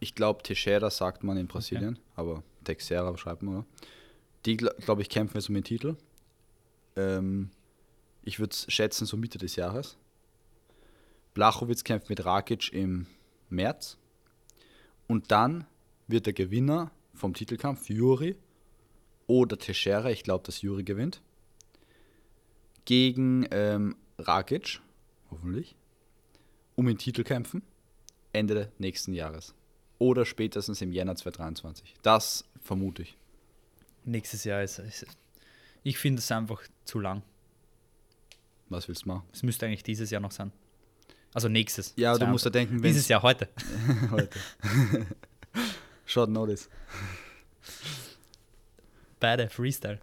Ich 0.01 0.14
glaube, 0.14 0.42
Teixeira 0.42 0.90
sagt 0.90 1.25
man 1.25 1.37
in 1.38 1.47
Brasilien, 1.47 1.99
aber 2.16 2.42
Teixeira 2.64 3.16
schreibt 3.16 3.42
man, 3.42 3.57
oder? 3.57 3.66
Die, 4.44 4.57
glaube 4.59 5.01
ich, 5.01 5.09
kämpfen 5.09 5.38
jetzt 5.38 5.49
um 5.49 5.55
den 5.55 5.64
Titel. 5.64 5.97
Ähm, 6.97 7.49
ich 8.23 8.38
würde 8.38 8.55
schätzen, 8.68 9.07
so 9.07 9.16
Mitte 9.16 9.38
des 9.38 9.57
Jahres. 9.57 9.97
Blachowitz 11.33 11.83
kämpft 11.83 12.11
mit 12.11 12.25
Rakic 12.25 12.73
im 12.73 13.07
März. 13.49 13.97
Und 15.07 15.31
dann 15.31 15.66
wird 16.07 16.27
der 16.27 16.33
Gewinner 16.33 16.90
vom 17.14 17.35
Titelkampf, 17.35 17.88
Juri 17.88 18.37
oder 19.27 19.59
Teixeira, 19.59 20.11
ich 20.11 20.23
glaube, 20.23 20.45
dass 20.45 20.62
Juri 20.62 20.85
gewinnt, 20.85 21.23
gegen 22.85 23.47
ähm, 23.51 23.97
Rakic, 24.19 24.81
hoffentlich, 25.31 25.77
um 26.75 26.87
den 26.87 26.99
Titel 26.99 27.25
kämpfen. 27.25 27.62
Ende 28.33 28.73
nächsten 28.79 29.12
Jahres. 29.12 29.55
Oder 29.99 30.25
spätestens 30.25 30.83
im 30.83 30.93
Jänner 30.93 31.14
2023. 31.14 31.95
Das 32.03 32.45
vermute 32.61 33.03
ich. 33.03 33.17
Nächstes 34.05 34.45
Jahr 34.45 34.62
ist, 34.62 34.81
ist 34.81 35.07
ich 35.85 35.99
finde 35.99 36.19
es 36.21 36.33
einfach 36.33 36.62
zu 36.85 36.99
lang. 36.99 37.23
Was 38.71 38.88
willst 38.88 39.05
du 39.05 39.09
machen? 39.09 39.23
Es 39.33 39.43
müsste 39.43 39.67
eigentlich 39.67 39.83
dieses 39.83 40.11
Jahr 40.11 40.21
noch 40.21 40.33
sein. 40.33 40.51
Also 41.35 41.49
nächstes. 41.49 41.93
Ja, 41.97 42.17
du 42.17 42.27
musst 42.27 42.45
ja 42.47 42.51
denken, 42.51 42.83
wenn 42.83 42.90
Dieses 42.90 43.09
Jahr 43.09 43.23
heute. 43.23 43.49
heute. 44.11 44.38
Short 46.14 46.31
notice. 46.31 46.68
Beide 49.18 49.48
Freestyle. 49.48 49.98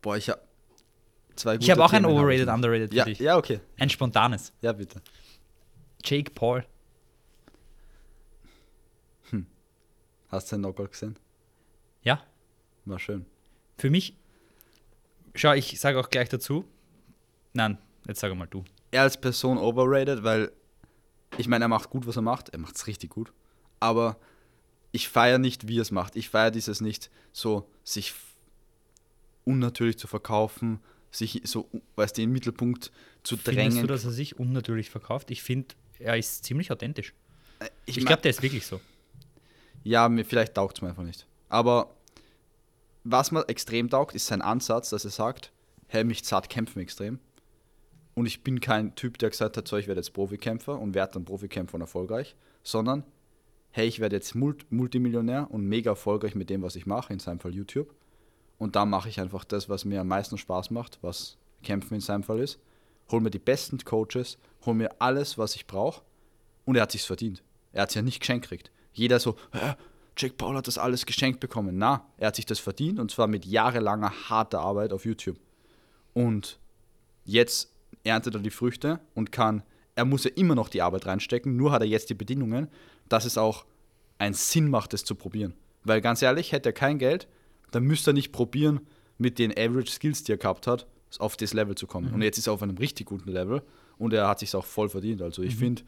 Boah, 0.00 0.16
ich 0.16 0.28
habe 0.30 0.40
zwei 1.34 1.56
Ich 1.56 1.68
habe 1.72 1.82
auch 1.84 1.92
ein 1.92 2.02
Themen, 2.04 2.14
hab 2.14 2.22
overrated, 2.22 2.48
underrated 2.48 2.90
für 2.90 2.96
Ja, 2.96 3.04
dich. 3.04 3.18
ja, 3.18 3.36
okay. 3.36 3.58
Ein 3.80 3.90
spontanes. 3.90 4.52
Ja, 4.60 4.72
bitte. 4.72 5.02
Jake 6.04 6.30
Paul. 6.30 6.64
Hast 10.30 10.52
du 10.52 10.56
den 10.56 10.62
Knockout 10.62 10.92
gesehen? 10.92 11.18
Ja, 12.02 12.22
War 12.84 12.98
schön. 12.98 13.24
für 13.78 13.88
mich, 13.88 14.14
schau, 15.34 15.54
ich 15.54 15.80
sage 15.80 15.98
auch 15.98 16.10
gleich 16.10 16.28
dazu. 16.28 16.66
Nein, 17.54 17.78
jetzt 18.06 18.20
sag 18.20 18.34
mal 18.36 18.46
du. 18.46 18.62
Er 18.90 19.02
als 19.02 19.18
Person 19.18 19.56
overrated, 19.56 20.22
weil 20.22 20.52
ich 21.38 21.48
meine, 21.48 21.64
er 21.64 21.68
macht 21.68 21.90
gut, 21.90 22.06
was 22.06 22.16
er 22.16 22.22
macht. 22.22 22.50
Er 22.50 22.58
macht 22.58 22.76
es 22.76 22.86
richtig 22.86 23.10
gut. 23.10 23.32
Aber 23.80 24.16
ich 24.92 25.08
feiere 25.08 25.38
nicht, 25.38 25.68
wie 25.68 25.78
er 25.78 25.82
es 25.82 25.90
macht. 25.90 26.16
Ich 26.16 26.28
feiere 26.30 26.50
dieses 26.50 26.80
nicht, 26.80 27.10
so 27.32 27.68
sich 27.84 28.14
unnatürlich 29.44 29.98
zu 29.98 30.06
verkaufen, 30.06 30.80
sich 31.10 31.40
so, 31.44 31.68
weißt 31.96 32.16
du, 32.16 32.22
in 32.22 32.28
den 32.28 32.32
Mittelpunkt 32.34 32.90
zu 33.22 33.36
Findest 33.36 33.56
drängen. 33.76 33.80
du, 33.82 33.86
dass 33.86 34.04
er 34.04 34.10
sich 34.10 34.38
unnatürlich 34.38 34.90
verkauft? 34.90 35.30
Ich 35.30 35.42
finde, 35.42 35.74
er 35.98 36.16
ist 36.16 36.44
ziemlich 36.44 36.70
authentisch. 36.70 37.14
ich 37.86 37.96
Ich 37.96 37.96
mein- 37.98 38.06
glaube, 38.06 38.22
der 38.22 38.30
ist 38.30 38.42
wirklich 38.42 38.66
so. 38.66 38.80
Ja, 39.84 40.08
mir 40.08 40.24
vielleicht 40.24 40.54
taugt 40.54 40.76
es 40.78 40.82
mir 40.82 40.88
einfach 40.90 41.02
nicht. 41.04 41.26
Aber 41.48 41.94
was 43.04 43.30
mir 43.30 43.48
extrem 43.48 43.88
taugt, 43.88 44.14
ist 44.14 44.26
sein 44.26 44.42
Ansatz, 44.42 44.90
dass 44.90 45.04
er 45.04 45.10
sagt, 45.10 45.50
hey, 45.86 46.04
mich 46.04 46.24
zart 46.24 46.50
kämpfen 46.50 46.80
extrem. 46.80 47.20
Und 48.18 48.26
ich 48.26 48.42
bin 48.42 48.58
kein 48.58 48.96
Typ, 48.96 49.16
der 49.18 49.30
gesagt 49.30 49.56
hat, 49.56 49.68
so, 49.68 49.76
ich 49.76 49.86
werde 49.86 50.00
jetzt 50.00 50.12
Profikämpfer 50.12 50.76
und 50.76 50.92
werde 50.92 51.12
dann 51.12 51.24
Profikämpfer 51.24 51.76
und 51.76 51.82
erfolgreich, 51.82 52.34
sondern, 52.64 53.04
hey, 53.70 53.86
ich 53.86 54.00
werde 54.00 54.16
jetzt 54.16 54.34
Mult 54.34 54.66
Multimillionär 54.72 55.46
und 55.52 55.68
mega 55.68 55.92
erfolgreich 55.92 56.34
mit 56.34 56.50
dem, 56.50 56.62
was 56.62 56.74
ich 56.74 56.84
mache, 56.84 57.12
in 57.12 57.20
seinem 57.20 57.38
Fall 57.38 57.54
YouTube. 57.54 57.94
Und 58.58 58.74
dann 58.74 58.90
mache 58.90 59.08
ich 59.08 59.20
einfach 59.20 59.44
das, 59.44 59.68
was 59.68 59.84
mir 59.84 60.00
am 60.00 60.08
meisten 60.08 60.36
Spaß 60.36 60.72
macht, 60.72 60.98
was 61.00 61.36
Kämpfen 61.62 61.94
in 61.94 62.00
seinem 62.00 62.24
Fall 62.24 62.40
ist. 62.40 62.58
Hol 63.08 63.20
mir 63.20 63.30
die 63.30 63.38
besten 63.38 63.78
Coaches, 63.84 64.36
hol 64.66 64.74
mir 64.74 65.00
alles, 65.00 65.38
was 65.38 65.54
ich 65.54 65.68
brauche. 65.68 66.02
Und 66.64 66.74
er 66.74 66.82
hat 66.82 66.90
sich's 66.90 67.06
verdient. 67.06 67.44
Er 67.72 67.82
hat 67.82 67.90
es 67.90 67.94
ja 67.94 68.02
nicht 68.02 68.18
geschenkt 68.18 68.48
gekriegt. 68.48 68.72
Jeder 68.92 69.20
so, 69.20 69.36
Hä, 69.52 69.74
Jake 70.16 70.34
Paul 70.34 70.56
hat 70.56 70.66
das 70.66 70.76
alles 70.76 71.06
geschenkt 71.06 71.38
bekommen. 71.38 71.78
Na, 71.78 72.04
er 72.16 72.26
hat 72.26 72.34
sich 72.34 72.46
das 72.46 72.58
verdient 72.58 72.98
und 72.98 73.12
zwar 73.12 73.28
mit 73.28 73.46
jahrelanger 73.46 74.12
harter 74.28 74.58
Arbeit 74.58 74.92
auf 74.92 75.04
YouTube. 75.04 75.38
Und 76.14 76.58
jetzt 77.24 77.77
erntet 78.04 78.34
er 78.34 78.40
die 78.40 78.50
Früchte 78.50 79.00
und 79.14 79.32
kann, 79.32 79.62
er 79.94 80.04
muss 80.04 80.24
ja 80.24 80.30
immer 80.36 80.54
noch 80.54 80.68
die 80.68 80.82
Arbeit 80.82 81.06
reinstecken, 81.06 81.56
nur 81.56 81.72
hat 81.72 81.82
er 81.82 81.88
jetzt 81.88 82.10
die 82.10 82.14
Bedingungen, 82.14 82.68
dass 83.08 83.24
es 83.24 83.38
auch 83.38 83.64
einen 84.18 84.34
Sinn 84.34 84.68
macht, 84.68 84.94
es 84.94 85.04
zu 85.04 85.14
probieren. 85.14 85.54
Weil 85.84 86.00
ganz 86.00 86.22
ehrlich, 86.22 86.52
hätte 86.52 86.70
er 86.70 86.72
kein 86.72 86.98
Geld, 86.98 87.28
dann 87.70 87.84
müsste 87.84 88.10
er 88.10 88.14
nicht 88.14 88.32
probieren, 88.32 88.80
mit 89.18 89.38
den 89.38 89.50
Average 89.52 89.90
Skills, 89.90 90.22
die 90.22 90.32
er 90.32 90.38
gehabt 90.38 90.66
hat, 90.66 90.86
auf 91.18 91.36
das 91.36 91.52
Level 91.52 91.74
zu 91.74 91.86
kommen. 91.86 92.12
Und 92.12 92.22
jetzt 92.22 92.38
ist 92.38 92.46
er 92.46 92.52
auf 92.52 92.62
einem 92.62 92.76
richtig 92.76 93.06
guten 93.06 93.30
Level 93.30 93.62
und 93.98 94.12
er 94.12 94.28
hat 94.28 94.38
sich 94.38 94.54
auch 94.54 94.64
voll 94.64 94.88
verdient. 94.88 95.22
Also 95.22 95.42
ich 95.42 95.56
finde, 95.56 95.82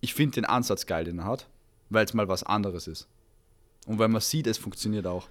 ich 0.00 0.14
finde 0.14 0.34
den 0.34 0.44
Ansatz 0.44 0.86
geil, 0.86 1.04
den 1.04 1.20
er 1.20 1.24
hat, 1.24 1.48
weil 1.88 2.04
es 2.04 2.12
mal 2.12 2.28
was 2.28 2.42
anderes 2.42 2.86
ist. 2.86 3.08
Und 3.86 3.98
weil 3.98 4.08
man 4.08 4.20
sieht, 4.20 4.46
es 4.46 4.58
funktioniert 4.58 5.06
auch. 5.06 5.28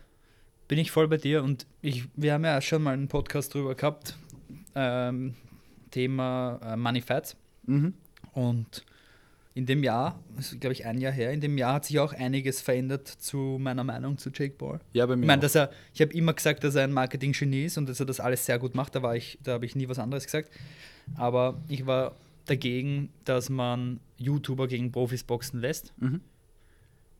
Bin 0.68 0.80
ich 0.80 0.92
voll 0.92 1.08
bei 1.08 1.18
dir 1.18 1.44
und 1.44 1.66
ich, 1.82 2.06
wir 2.16 2.34
haben 2.34 2.44
ja 2.44 2.60
schon 2.62 2.84
mal 2.84 2.94
einen 2.94 3.08
Podcast 3.08 3.54
drüber 3.54 3.76
gehabt, 3.76 4.18
ähm, 4.76 5.36
Thema 5.92 6.60
äh, 6.64 6.76
Money 6.76 7.02
Fats. 7.02 7.36
Mhm. 7.66 7.94
Und 8.34 8.84
in 9.56 9.66
dem 9.66 9.84
Jahr, 9.84 10.20
glaube 10.60 10.74
ich 10.74 10.86
ein 10.86 11.02
Jahr 11.02 11.12
her, 11.12 11.32
in 11.32 11.42
dem 11.42 11.58
Jahr 11.58 11.74
hat 11.76 11.86
sich 11.86 12.00
auch 12.00 12.14
einiges 12.14 12.62
verändert 12.62 13.08
zu 13.08 13.58
meiner 13.60 13.84
Meinung 13.84 14.18
zu 14.18 14.30
Jake 14.30 14.56
Paul. 14.56 14.80
Ja, 14.94 15.06
bei 15.06 15.16
mir. 15.16 15.24
Ich 15.24 15.28
meine, 15.28 15.42
dass 15.42 15.56
er, 15.56 15.72
ich 15.94 16.02
habe 16.02 16.14
immer 16.14 16.34
gesagt, 16.34 16.64
dass 16.64 16.76
er 16.76 16.84
ein 16.84 16.94
Marketing-Genie 16.94 17.66
ist 17.66 17.78
und 17.78 17.90
dass 17.90 18.00
er 18.00 18.06
das 18.06 18.20
alles 18.20 18.46
sehr 18.46 18.60
gut 18.60 18.76
macht. 18.76 18.96
Da 18.96 19.02
war 19.02 19.16
ich, 19.16 19.38
da 19.44 19.54
habe 19.54 19.66
ich 19.66 19.76
nie 19.76 19.90
was 19.90 20.00
anderes 20.00 20.26
gesagt. 20.26 20.50
Aber 21.16 21.60
ich 21.68 21.86
war 21.88 22.16
dagegen, 22.46 23.10
dass 23.26 23.50
man 23.50 24.00
YouTuber 24.18 24.68
gegen 24.68 24.92
Profis 24.92 25.24
boxen 25.24 25.60
lässt. 25.60 25.94
Mhm. 26.00 26.22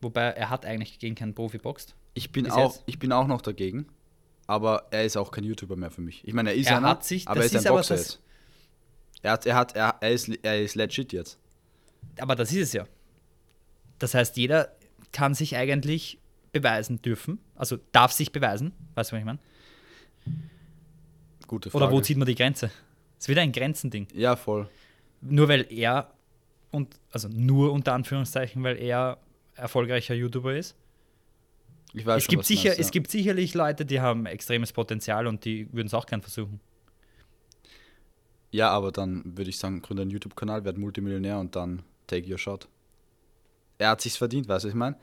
Wobei 0.00 0.22
er 0.22 0.48
hat 0.48 0.64
eigentlich 0.64 0.98
gegen 0.98 1.14
keinen 1.14 1.34
Profi 1.34 1.58
boxt. 1.58 1.94
Ich 2.14 2.32
bin, 2.32 2.44
Bis 2.44 2.52
auch, 2.54 2.72
jetzt. 2.72 2.82
ich 2.86 2.98
bin 2.98 3.12
auch 3.12 3.26
noch 3.26 3.42
dagegen, 3.42 3.86
aber 4.46 4.86
er 4.90 5.04
ist 5.04 5.16
auch 5.16 5.30
kein 5.30 5.44
YouTuber 5.44 5.76
mehr 5.76 5.90
für 5.90 6.00
mich. 6.00 6.26
Ich 6.26 6.32
meine, 6.32 6.50
er 6.50 6.56
ist 6.56 6.68
Er 6.70 6.78
einer, 6.78 6.88
hat 6.88 7.04
sich- 7.04 7.28
aber 7.28 7.40
er 7.40 7.46
ist 7.46 7.54
ein 7.56 7.64
Boxer 7.64 7.94
das- 7.94 8.00
jetzt. 8.14 8.20
Er, 9.22 9.32
hat, 9.32 9.46
er, 9.46 9.54
hat, 9.54 9.76
er, 9.76 9.96
er, 10.00 10.10
ist, 10.10 10.28
er 10.42 10.62
ist 10.62 10.74
legit 10.74 11.12
jetzt. 11.12 11.38
Aber 12.18 12.34
das 12.34 12.50
ist 12.52 12.58
es 12.58 12.72
ja. 12.72 12.86
Das 13.98 14.14
heißt, 14.14 14.36
jeder 14.36 14.74
kann 15.12 15.34
sich 15.34 15.56
eigentlich 15.56 16.18
beweisen 16.52 17.02
dürfen. 17.02 17.38
Also 17.54 17.78
darf 17.92 18.12
sich 18.12 18.32
beweisen. 18.32 18.72
Weißt 18.94 19.10
du, 19.10 19.16
was 19.16 19.20
ich 19.20 19.26
meine? 19.26 19.38
Gute 21.46 21.70
Frage. 21.70 21.84
Oder 21.84 21.92
wo 21.92 22.00
zieht 22.00 22.16
man 22.16 22.26
die 22.26 22.34
Grenze? 22.34 22.70
Es 23.18 23.24
ist 23.24 23.28
wieder 23.28 23.42
ein 23.42 23.52
Grenzending. 23.52 24.08
Ja, 24.14 24.36
voll. 24.36 24.68
Nur 25.20 25.48
weil 25.48 25.66
er 25.70 26.14
und 26.70 26.98
also 27.10 27.28
nur 27.28 27.72
unter 27.72 27.92
Anführungszeichen, 27.92 28.62
weil 28.62 28.78
er 28.78 29.18
erfolgreicher 29.54 30.14
YouTuber 30.14 30.56
ist. 30.56 30.76
Ich 31.92 32.06
weiß 32.06 32.18
es, 32.18 32.24
schon, 32.24 32.32
gibt 32.32 32.46
sicher, 32.46 32.68
meinst, 32.68 32.80
es 32.80 32.86
ja. 32.86 32.90
gibt 32.92 33.10
sicherlich 33.10 33.54
Leute, 33.54 33.84
die 33.84 34.00
haben 34.00 34.26
extremes 34.26 34.72
Potenzial 34.72 35.26
und 35.26 35.44
die 35.44 35.70
würden 35.72 35.88
es 35.88 35.94
auch 35.94 36.06
gern 36.06 36.22
versuchen. 36.22 36.60
Ja, 38.52 38.70
aber 38.70 38.90
dann 38.92 39.22
würde 39.36 39.50
ich 39.50 39.58
sagen, 39.58 39.80
gründe 39.82 40.02
einen 40.02 40.10
YouTube-Kanal, 40.10 40.64
werd 40.64 40.76
Multimillionär 40.78 41.38
und 41.38 41.54
dann 41.56 41.82
take 42.06 42.28
your 42.30 42.38
shot. 42.38 42.68
Er 43.78 43.90
hat 43.90 44.00
sich's 44.00 44.16
verdient, 44.16 44.48
weißt 44.48 44.64
du, 44.64 44.68
was 44.68 44.72
ich 44.74 44.78
meine? 44.78 44.96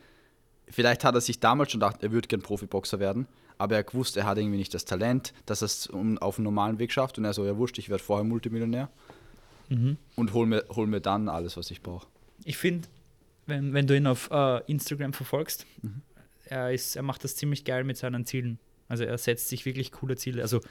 Vielleicht 0.70 1.04
hat 1.06 1.16
er 1.16 1.22
sich 1.22 1.40
damals 1.40 1.72
schon 1.72 1.80
gedacht, 1.80 2.04
er 2.04 2.12
würde 2.12 2.28
gern 2.28 2.42
Profiboxer 2.42 3.00
werden, 3.00 3.26
aber 3.58 3.76
er 3.78 3.84
gewusst, 3.84 4.18
er 4.18 4.26
hat 4.26 4.38
irgendwie 4.38 4.58
nicht 4.58 4.74
das 4.74 4.84
Talent, 4.86 5.34
dass 5.46 5.62
er 5.62 5.68
es 5.68 5.90
auf 6.20 6.36
dem 6.36 6.44
normalen 6.44 6.78
Weg 6.78 6.92
schafft 6.92 7.18
und 7.18 7.24
er 7.26 7.34
so, 7.34 7.46
ja 7.46 7.56
wurscht, 7.58 7.78
ich 7.78 7.90
werde 7.90 8.04
vorher 8.04 8.26
Multimillionär 8.26 8.90
und 9.70 10.34
hol 10.34 10.46
mir, 10.46 10.64
hol 10.70 10.88
mir 10.88 11.02
dann 11.02 11.28
alles, 11.30 11.58
was 11.58 11.72
ich 11.72 11.82
brauche. 11.82 12.08
Ich 12.44 12.58
finde, 12.58 12.88
wenn, 13.48 13.74
wenn 13.74 13.88
du 13.88 13.96
ihn 13.96 14.08
auf 14.08 14.30
äh, 14.32 14.62
Instagram 14.72 15.14
verfolgst, 15.14 15.66
Mhm. 15.82 16.02
er, 16.46 16.72
ist, 16.74 16.96
er 16.96 17.04
macht 17.04 17.24
das 17.24 17.36
ziemlich 17.36 17.64
geil 17.66 17.84
mit 17.84 17.98
seinen 17.98 18.26
Zielen. 18.26 18.60
Also 18.88 19.04
er 19.04 19.18
setzt 19.18 19.50
sich 19.50 19.66
wirklich 19.66 19.92
coole 19.92 20.16
Ziele. 20.16 20.42
Also 20.42 20.62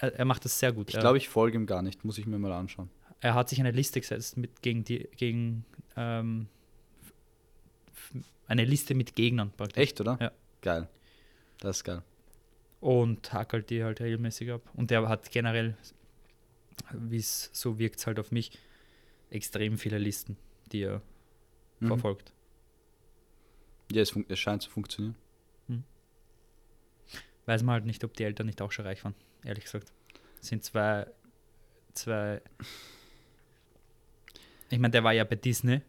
er 0.00 0.24
macht 0.24 0.44
das 0.44 0.58
sehr 0.58 0.72
gut. 0.72 0.90
Ich 0.92 0.98
glaube, 0.98 1.18
ich 1.18 1.28
folge 1.28 1.56
ihm 1.56 1.66
gar 1.66 1.82
nicht, 1.82 2.04
muss 2.04 2.18
ich 2.18 2.26
mir 2.26 2.38
mal 2.38 2.52
anschauen. 2.52 2.90
er 3.20 3.34
hat 3.34 3.48
sich 3.48 3.60
eine 3.60 3.70
Liste 3.70 4.00
gesetzt 4.00 4.36
mit 4.36 4.62
gegen 4.62 4.84
die 4.84 5.08
gegen 5.16 5.64
ähm, 5.96 6.46
eine 8.46 8.64
Liste 8.64 8.94
mit 8.94 9.14
Gegnern 9.14 9.52
praktisch. 9.56 9.82
Echt, 9.82 10.00
oder? 10.00 10.18
Ja. 10.20 10.32
Geil. 10.62 10.88
Das 11.58 11.78
ist 11.78 11.84
geil. 11.84 12.02
und 12.80 13.32
hakelt 13.32 13.68
die 13.70 13.84
halt 13.84 14.00
regelmäßig 14.00 14.50
ab. 14.52 14.62
Und 14.74 14.90
der 14.90 15.06
hat 15.08 15.30
generell, 15.30 15.76
wie 16.92 17.18
es 17.18 17.50
so 17.52 17.78
wirkt 17.78 17.98
es 17.98 18.06
halt 18.06 18.18
auf 18.18 18.32
mich, 18.32 18.52
extrem 19.30 19.76
viele 19.78 19.98
Listen, 19.98 20.36
die 20.72 20.82
er 20.82 21.02
Mhm. 21.80 21.86
verfolgt. 21.88 22.32
Ja, 23.92 24.02
es, 24.02 24.14
es 24.28 24.38
scheint 24.38 24.62
zu 24.62 24.70
funktionieren. 24.70 25.14
Mhm. 27.50 27.54
Weiß 27.54 27.62
man 27.62 27.72
halt 27.74 27.86
nicht, 27.86 28.04
ob 28.04 28.14
die 28.14 28.24
Eltern 28.24 28.46
nicht 28.46 28.62
auch 28.62 28.72
schon 28.72 28.86
reich 28.86 29.02
waren, 29.04 29.14
ehrlich 29.44 29.64
gesagt. 29.64 29.92
Das 30.38 30.48
sind 30.48 30.64
zwei, 30.64 31.06
zwei. 31.94 32.40
Ich 34.70 34.78
meine, 34.78 34.92
der 34.92 35.04
war 35.04 35.12
ja 35.12 35.24
bei 35.24 35.36
Disney. 35.36 35.82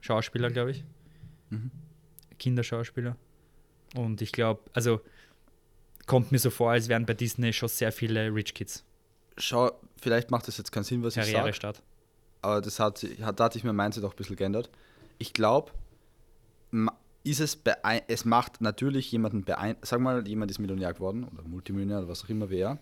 Schauspieler, 0.00 0.50
glaube 0.50 0.70
ich. 0.70 0.84
Mhm. 1.50 1.70
Kinderschauspieler. 2.38 3.16
Und 3.94 4.22
ich 4.22 4.32
glaube, 4.32 4.62
also 4.72 5.00
kommt 6.06 6.32
mir 6.32 6.38
so 6.38 6.50
vor, 6.50 6.70
als 6.70 6.88
wären 6.88 7.04
bei 7.04 7.14
Disney 7.14 7.52
schon 7.52 7.68
sehr 7.68 7.92
viele 7.92 8.32
Rich 8.34 8.54
Kids. 8.54 8.84
Schau, 9.36 9.72
vielleicht 10.00 10.30
macht 10.30 10.48
das 10.48 10.56
jetzt 10.56 10.70
keinen 10.70 10.84
Sinn, 10.84 11.02
was 11.02 11.16
ich 11.16 11.24
sage. 11.24 11.36
Karrierestart. 11.36 11.82
aber 12.42 12.60
das 12.60 12.78
hat, 12.78 13.04
hat, 13.22 13.40
da 13.40 13.44
hatte 13.44 13.58
ich 13.58 13.64
mein 13.64 13.76
Mindset 13.76 14.04
auch 14.04 14.12
ein 14.12 14.16
bisschen 14.16 14.36
geändert. 14.36 14.70
Ich 15.18 15.32
glaube, 15.32 15.72
ist 17.22 17.40
es, 17.40 17.58
es 18.08 18.24
macht 18.24 18.60
natürlich 18.60 19.12
jemanden 19.12 19.44
beeindruckend, 19.44 19.86
sag 19.86 20.00
mal, 20.00 20.26
jemand 20.26 20.50
ist 20.50 20.58
Millionär 20.58 20.92
geworden 20.94 21.24
oder 21.24 21.42
Multimillionär 21.42 21.98
oder 21.98 22.08
was 22.08 22.24
auch 22.24 22.28
immer 22.28 22.48
wer. 22.50 22.78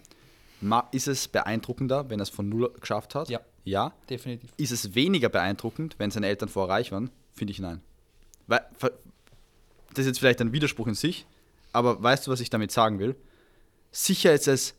Ist 0.92 1.08
es 1.08 1.28
beeindruckender, 1.28 2.08
wenn 2.10 2.20
er 2.20 2.24
es 2.24 2.30
von 2.30 2.48
null 2.48 2.72
geschafft 2.80 3.14
hat? 3.14 3.28
Ja. 3.28 3.40
Ja. 3.64 3.92
Definitiv. 4.08 4.50
Ist 4.56 4.72
es 4.72 4.94
weniger 4.94 5.28
beeindruckend, 5.28 5.96
wenn 5.98 6.10
seine 6.10 6.26
Eltern 6.26 6.48
vorher 6.48 6.74
reich 6.74 6.90
waren? 6.90 7.10
Finde 7.34 7.50
ich 7.52 7.58
nein. 7.58 7.80
Weil, 8.46 8.60
das 8.80 10.00
ist 10.00 10.06
jetzt 10.06 10.18
vielleicht 10.18 10.40
ein 10.40 10.52
Widerspruch 10.52 10.86
in 10.86 10.94
sich, 10.94 11.26
aber 11.72 12.02
weißt 12.02 12.26
du, 12.26 12.30
was 12.30 12.40
ich 12.40 12.50
damit 12.50 12.72
sagen 12.72 12.98
will? 12.98 13.14
Sicher 13.92 14.32
ist 14.32 14.48
es 14.48 14.74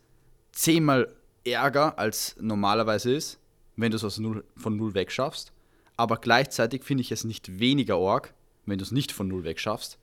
zehnmal 0.51 1.14
ärger, 1.43 1.99
als 1.99 2.36
normalerweise 2.39 3.14
ist, 3.14 3.39
wenn 3.76 3.91
du 3.91 3.97
es 3.97 4.18
null, 4.18 4.43
von 4.57 4.76
null 4.76 4.93
weg 4.93 5.12
schaffst. 5.12 5.51
Aber 5.97 6.18
gleichzeitig 6.18 6.84
finde 6.84 7.01
ich 7.01 7.12
es 7.12 7.24
nicht 7.24 7.60
weniger 7.60 7.95
arg, 7.97 8.34
wenn 8.70 8.78
du 8.78 8.84
es 8.84 8.91
nicht 8.91 9.11
von 9.11 9.28
null 9.28 9.43
weg 9.43 9.59
schaffst. 9.59 9.97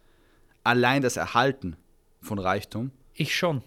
Allein 0.64 1.02
das 1.02 1.16
Erhalten 1.16 1.76
von 2.20 2.38
Reichtum. 2.38 2.90
Ich 3.14 3.36
schon. 3.36 3.62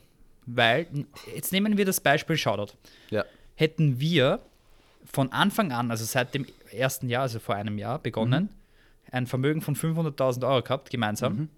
Weil, 0.45 0.87
jetzt 1.35 1.51
nehmen 1.51 1.77
wir 1.77 1.85
das 1.85 2.01
Beispiel 2.01 2.37
Shoutout. 2.37 2.73
Ja. 3.09 3.23
Hätten 3.55 3.99
wir 3.99 4.41
von 5.05 5.31
Anfang 5.31 5.71
an, 5.71 5.91
also 5.91 6.05
seit 6.05 6.33
dem 6.33 6.45
ersten 6.71 7.09
Jahr, 7.09 7.23
also 7.23 7.39
vor 7.39 7.55
einem 7.55 7.77
Jahr 7.77 7.99
begonnen, 7.99 8.49
ein 9.11 9.27
Vermögen 9.27 9.61
von 9.61 9.75
500.000 9.75 10.47
Euro 10.47 10.61
gehabt, 10.61 10.89
gemeinsam, 10.89 11.49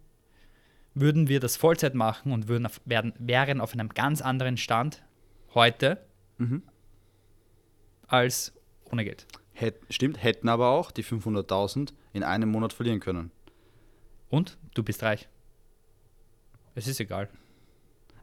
würden 0.94 1.28
wir 1.28 1.40
das 1.40 1.58
Vollzeit 1.58 1.96
machen 1.96 2.32
und 2.32 2.48
würden 2.48 2.66
auf, 2.66 2.82
werden, 2.86 3.14
wären 3.18 3.62
auf 3.62 3.74
einem 3.74 3.90
ganz 3.90 4.22
anderen 4.22 4.58
Stand 4.58 5.04
heute 5.54 5.98
Mhm. 6.38 6.64
als 8.08 8.54
ohne 8.86 9.04
Geld. 9.04 9.28
Hätt, 9.62 9.80
stimmt, 9.90 10.22
hätten 10.22 10.50
aber 10.50 10.70
auch 10.70 10.92
die 10.92 11.04
500.000 11.04 11.94
in 12.14 12.24
einem 12.24 12.50
Monat 12.50 12.74
verlieren 12.74 13.00
können. 13.00 13.32
Und 14.30 14.58
du 14.74 14.82
bist 14.82 15.04
reich. 15.04 15.30
Es 16.74 16.88
ist 16.88 17.00
egal. 17.00 17.30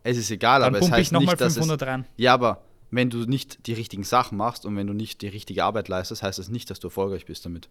Es 0.02 0.16
ist 0.16 0.30
egal, 0.30 0.60
Dann 0.60 0.68
aber 0.68 0.78
es 0.78 0.80
pumpe 0.80 0.96
ich 0.96 1.00
heißt 1.00 1.12
nochmal 1.12 1.34
nicht, 1.34 1.40
dass 1.40 1.52
es 1.52 1.58
500 1.58 1.88
rein. 1.88 2.04
Ja, 2.16 2.34
aber 2.34 2.64
wenn 2.90 3.10
du 3.10 3.18
nicht 3.18 3.66
die 3.66 3.74
richtigen 3.74 4.04
Sachen 4.04 4.36
machst 4.36 4.66
und 4.66 4.76
wenn 4.76 4.86
du 4.86 4.94
nicht 4.94 5.22
die 5.22 5.28
richtige 5.28 5.64
Arbeit 5.64 5.88
leistest, 5.88 6.22
heißt 6.22 6.38
das 6.38 6.48
nicht, 6.48 6.70
dass 6.70 6.80
du 6.80 6.88
erfolgreich 6.88 7.26
bist 7.26 7.44
damit. 7.44 7.68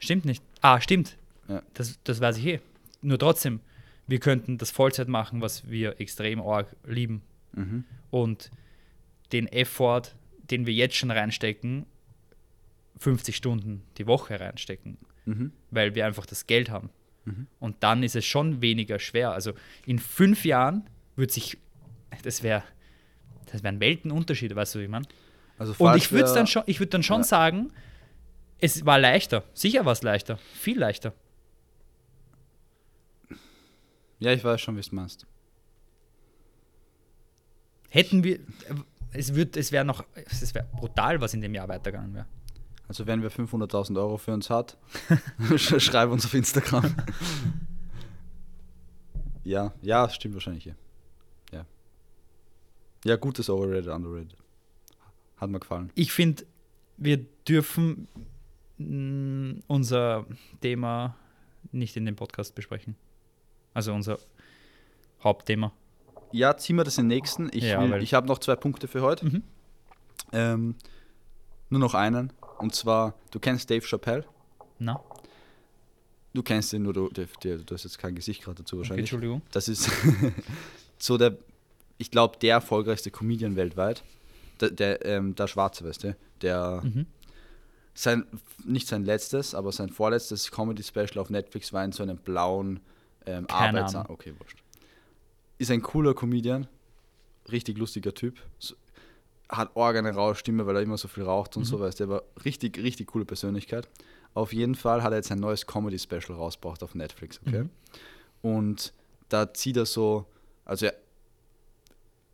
Stimmt 0.00 0.24
nicht. 0.24 0.42
Ah, 0.60 0.80
stimmt. 0.80 1.16
Ja. 1.48 1.62
Das, 1.74 1.98
das 2.02 2.20
weiß 2.20 2.38
ich 2.38 2.46
eh. 2.46 2.60
Nur 3.02 3.18
trotzdem, 3.18 3.60
wir 4.06 4.18
könnten 4.18 4.58
das 4.58 4.70
Vollzeit 4.70 5.08
machen, 5.08 5.40
was 5.40 5.68
wir 5.70 6.00
extrem 6.00 6.40
arg 6.40 6.74
lieben. 6.84 7.22
Mhm. 7.52 7.84
Und 8.10 8.50
den 9.32 9.46
Effort, 9.46 10.02
den 10.50 10.66
wir 10.66 10.74
jetzt 10.74 10.96
schon 10.96 11.10
reinstecken, 11.10 11.86
50 12.98 13.36
Stunden 13.36 13.82
die 13.98 14.06
Woche 14.06 14.38
reinstecken, 14.40 14.96
Mhm. 15.24 15.52
weil 15.70 15.94
wir 15.94 16.06
einfach 16.06 16.26
das 16.26 16.46
Geld 16.46 16.70
haben. 16.70 16.90
Mhm. 17.24 17.46
Und 17.58 17.82
dann 17.82 18.02
ist 18.02 18.16
es 18.16 18.24
schon 18.24 18.62
weniger 18.62 18.98
schwer. 18.98 19.32
Also 19.32 19.52
in 19.84 19.98
fünf 19.98 20.44
Jahren 20.44 20.88
wird 21.16 21.30
sich, 21.32 21.58
das 22.22 22.42
wäre 22.42 22.62
das 23.52 23.62
wären 23.62 23.78
Weltenunterschiede, 23.78 24.56
weißt 24.56 24.74
du, 24.74 24.80
wie 24.80 24.88
man? 24.88 25.06
Also 25.56 25.72
Und 25.78 25.96
ich 25.96 26.10
würde 26.10 26.32
dann 26.34 26.46
schon, 26.48 26.64
ich 26.66 26.80
würde 26.80 26.90
dann 26.90 27.02
schon 27.04 27.20
Ja. 27.20 27.24
sagen, 27.24 27.72
es 28.58 28.84
war 28.84 28.98
leichter. 28.98 29.44
Sicher 29.54 29.84
war 29.84 29.92
es 29.92 30.02
leichter. 30.02 30.38
Viel 30.54 30.78
leichter. 30.78 31.12
Ja, 34.18 34.32
ich 34.32 34.42
weiß 34.42 34.60
schon, 34.60 34.74
wie 34.74 34.80
du 34.80 34.86
es 34.86 34.92
meinst. 34.92 35.26
Hätten 37.90 38.24
wir, 38.24 38.40
es 39.12 39.34
wird, 39.34 39.56
es 39.56 39.72
wäre 39.72 39.84
noch, 39.84 40.04
es 40.14 40.54
wäre 40.54 40.66
brutal, 40.72 41.20
was 41.20 41.34
in 41.34 41.40
dem 41.40 41.54
Jahr 41.54 41.68
weitergegangen 41.68 42.14
wäre. 42.14 42.26
Also 42.88 43.06
wenn 43.06 43.22
wer 43.22 43.30
500.000 43.32 43.96
Euro 43.98 44.16
für 44.16 44.32
uns 44.32 44.48
hat, 44.50 44.76
sch- 45.50 45.80
schreib 45.80 46.10
uns 46.10 46.24
auf 46.24 46.34
Instagram. 46.34 46.84
ja, 49.44 49.72
ja, 49.82 50.08
stimmt 50.08 50.34
wahrscheinlich. 50.34 50.64
Ja. 50.66 50.74
Ja, 51.52 51.66
ja 53.04 53.16
gutes 53.16 53.48
Overrated, 53.50 53.88
Underrated. 53.88 54.36
Hat 55.36 55.50
mir 55.50 55.60
gefallen. 55.60 55.90
Ich 55.94 56.12
finde, 56.12 56.44
wir 56.96 57.18
dürfen 57.48 58.08
mh, 58.78 59.60
unser 59.66 60.26
Thema 60.60 61.14
nicht 61.72 61.96
in 61.96 62.06
dem 62.06 62.16
Podcast 62.16 62.54
besprechen. 62.54 62.96
Also 63.74 63.92
unser 63.92 64.18
Hauptthema. 65.22 65.72
Ja, 66.32 66.56
ziehen 66.56 66.76
wir 66.76 66.84
das 66.84 66.98
in 66.98 67.08
den 67.08 67.16
nächsten. 67.18 67.48
Ich, 67.52 67.64
Ja, 67.64 67.80
will- 67.88 68.02
ich 68.02 68.14
habe 68.14 68.26
noch 68.26 68.38
zwei 68.38 68.56
Punkte 68.56 68.88
für 68.88 69.02
heute. 69.02 69.26
Mhm. 69.26 69.42
Ähm, 70.32 70.74
nur 71.68 71.80
noch 71.80 71.94
einen. 71.94 72.32
Und 72.58 72.74
zwar, 72.74 73.14
du 73.30 73.38
kennst 73.38 73.70
Dave 73.70 73.84
Chappelle. 73.86 74.24
Na, 74.78 75.00
Du 76.34 76.42
kennst 76.42 76.74
ihn, 76.74 76.82
nur 76.82 76.92
du, 76.92 77.08
der, 77.08 77.56
du 77.56 77.74
hast 77.74 77.84
jetzt 77.84 77.98
kein 77.98 78.14
Gesicht 78.14 78.42
gerade 78.42 78.58
dazu 78.58 78.76
okay, 78.76 78.80
wahrscheinlich. 78.82 79.04
Entschuldigung. 79.04 79.40
Das 79.52 79.68
ist 79.68 79.90
so 80.98 81.16
der, 81.16 81.38
ich 81.96 82.10
glaube, 82.10 82.36
der 82.38 82.56
erfolgreichste 82.56 83.10
Comedian 83.10 83.56
weltweit. 83.56 84.02
Der, 84.60 84.70
der, 84.70 85.04
ähm, 85.06 85.34
der 85.34 85.46
Schwarze, 85.46 85.84
weißt 85.86 86.04
du? 86.04 86.16
Der, 86.42 86.82
Mhm. 86.84 87.06
sein, 87.94 88.26
nicht 88.66 88.86
sein 88.86 89.06
letztes, 89.06 89.54
aber 89.54 89.72
sein 89.72 89.88
vorletztes 89.88 90.50
Comedy-Special 90.50 91.16
auf 91.18 91.30
Netflix 91.30 91.72
war 91.72 91.82
in 91.86 91.92
so 91.92 92.02
einem 92.02 92.18
blauen 92.18 92.80
ähm, 93.24 93.46
Keine 93.46 93.78
Arbeits... 93.78 93.94
Ahnung. 93.94 94.10
Okay, 94.12 94.34
wurscht. 94.38 94.58
Ist 95.56 95.70
ein 95.70 95.80
cooler 95.80 96.12
Comedian, 96.12 96.66
richtig 97.50 97.78
lustiger 97.78 98.12
Typ. 98.12 98.36
So, 98.58 98.74
hat 99.48 99.74
org 99.76 99.96
eine 99.96 100.12
raue 100.14 100.34
Stimme, 100.34 100.66
weil 100.66 100.76
er 100.76 100.82
immer 100.82 100.98
so 100.98 101.08
viel 101.08 101.22
raucht 101.24 101.56
und 101.56 101.62
Mhm. 101.62 101.66
so, 101.66 101.80
weißt 101.80 102.00
du, 102.00 102.04
aber 102.04 102.24
richtig, 102.44 102.78
richtig 102.78 103.06
coole 103.08 103.24
Persönlichkeit. 103.24 103.88
Auf 104.34 104.52
jeden 104.52 104.74
Fall 104.74 105.02
hat 105.02 105.12
er 105.12 105.16
jetzt 105.18 105.30
ein 105.32 105.40
neues 105.40 105.66
Comedy-Special 105.66 106.36
rausgebracht 106.36 106.82
auf 106.82 106.94
Netflix, 106.94 107.40
okay? 107.46 107.62
Mhm. 107.62 107.70
Und 108.42 108.92
da 109.28 109.52
zieht 109.54 109.76
er 109.76 109.86
so, 109.86 110.26
also 110.64 110.86
er, 110.86 110.94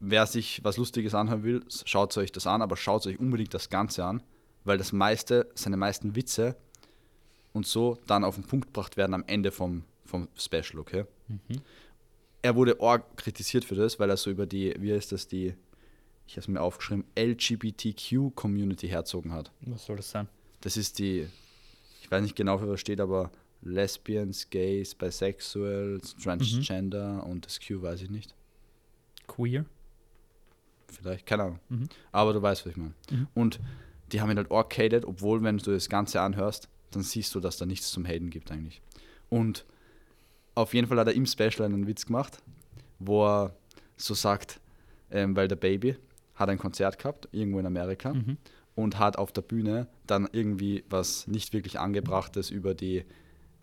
wer 0.01 0.27
sich 0.27 0.63
was 0.65 0.77
Lustiges 0.79 1.15
anhören 1.15 1.43
will, 1.45 1.65
schaut 1.85 2.17
euch 2.17 2.33
das 2.33 2.47
an, 2.47 2.63
aber 2.63 2.77
schaut 2.77 3.07
euch 3.07 3.19
unbedingt 3.21 3.55
das 3.55 3.71
Ganze 3.71 4.05
an, 4.05 4.23
weil 4.65 4.79
das 4.79 4.93
meiste, 4.93 5.49
seine 5.55 5.77
meisten 5.77 6.17
Witze 6.17 6.57
und 7.53 7.67
so 7.67 7.99
dann 8.07 8.25
auf 8.25 8.35
den 8.35 8.45
Punkt 8.45 8.69
gebracht 8.69 8.97
werden 8.97 9.15
am 9.15 9.25
Ende 9.27 9.53
vom, 9.53 9.85
vom 10.05 10.29
Special, 10.37 10.79
okay? 10.81 11.05
Mhm. 11.29 11.39
Er 12.43 12.57
wurde 12.57 12.81
arg 12.81 13.17
kritisiert 13.17 13.65
für 13.65 13.77
das, 13.77 14.01
weil 14.01 14.11
er 14.11 14.17
so 14.17 14.31
über 14.31 14.47
die, 14.47 14.75
wie 14.79 14.93
heißt 14.93 15.13
das, 15.13 15.29
die, 15.29 15.55
ich 16.33 16.37
habe 16.39 16.45
es 16.45 16.49
mir 16.49 16.63
aufgeschrieben, 16.63 17.05
LGBTQ-Community 17.15 18.89
herzogen 18.89 19.33
hat. 19.33 19.53
Was 19.67 19.85
soll 19.85 19.97
das 19.97 20.11
sein? 20.11 20.29
Das 20.63 20.79
ist 20.79 20.99
die, 20.99 21.29
ich 22.01 22.11
weiß 22.11 22.23
nicht 22.23 22.37
genau, 22.37 22.57
für 22.57 22.67
was 22.71 22.81
steht, 22.81 23.03
aber 23.03 23.31
Lesbians, 23.61 24.49
Gays, 24.49 24.95
Bisexuals, 24.95 26.17
Transgender 26.17 27.27
und 27.27 27.45
das 27.45 27.61
Q 27.61 27.83
weiß 27.83 28.01
ich 28.01 28.09
nicht. 28.09 28.35
Queer? 29.27 29.67
Vielleicht, 30.89 31.27
keine 31.27 31.43
Ahnung. 31.43 31.59
Mhm. 31.69 31.89
Aber 32.13 32.33
du 32.33 32.41
weißt, 32.41 32.65
was 32.65 32.71
ich 32.71 32.79
meine. 32.79 32.95
Mhm. 33.11 33.29
Und 33.35 33.61
die 34.11 34.23
haben 34.23 34.31
ihn 34.31 34.39
halt 34.39 34.51
arcaded, 34.51 35.05
obwohl, 35.05 35.43
wenn 35.43 35.59
du 35.59 35.71
das 35.71 35.91
Ganze 35.91 36.23
anhörst, 36.23 36.71
dann 36.93 37.03
siehst 37.03 37.35
du, 37.35 37.41
dass 37.41 37.59
da 37.59 37.67
nichts 37.67 37.91
zum 37.91 38.07
Haten 38.07 38.31
gibt 38.31 38.51
eigentlich. 38.51 38.81
Und 39.29 39.67
auf 40.55 40.73
jeden 40.73 40.87
Fall 40.87 40.99
hat 40.99 41.09
er 41.09 41.15
im 41.15 41.27
Special 41.27 41.67
einen 41.67 41.87
Witz 41.87 42.07
gemacht, 42.07 42.39
wo 42.99 43.27
er 43.27 43.55
so 43.99 44.15
sagt, 44.15 44.61
ähm, 45.11 45.37
weil 45.37 45.47
der 45.47 45.57
Baby 45.57 45.97
hat 46.35 46.49
ein 46.49 46.59
Konzert 46.59 46.99
gehabt, 46.99 47.29
irgendwo 47.33 47.59
in 47.59 47.67
Amerika, 47.67 48.15
Mhm. 48.15 48.39
und 48.75 48.99
hat 48.99 49.19
auf 49.19 49.33
der 49.33 49.43
Bühne 49.43 49.87
dann 50.07 50.29
irgendwie 50.33 50.85
was 50.89 51.27
nicht 51.27 51.53
wirklich 51.53 51.79
angebrachtes 51.79 52.49
über 52.51 52.75
die 52.75 53.05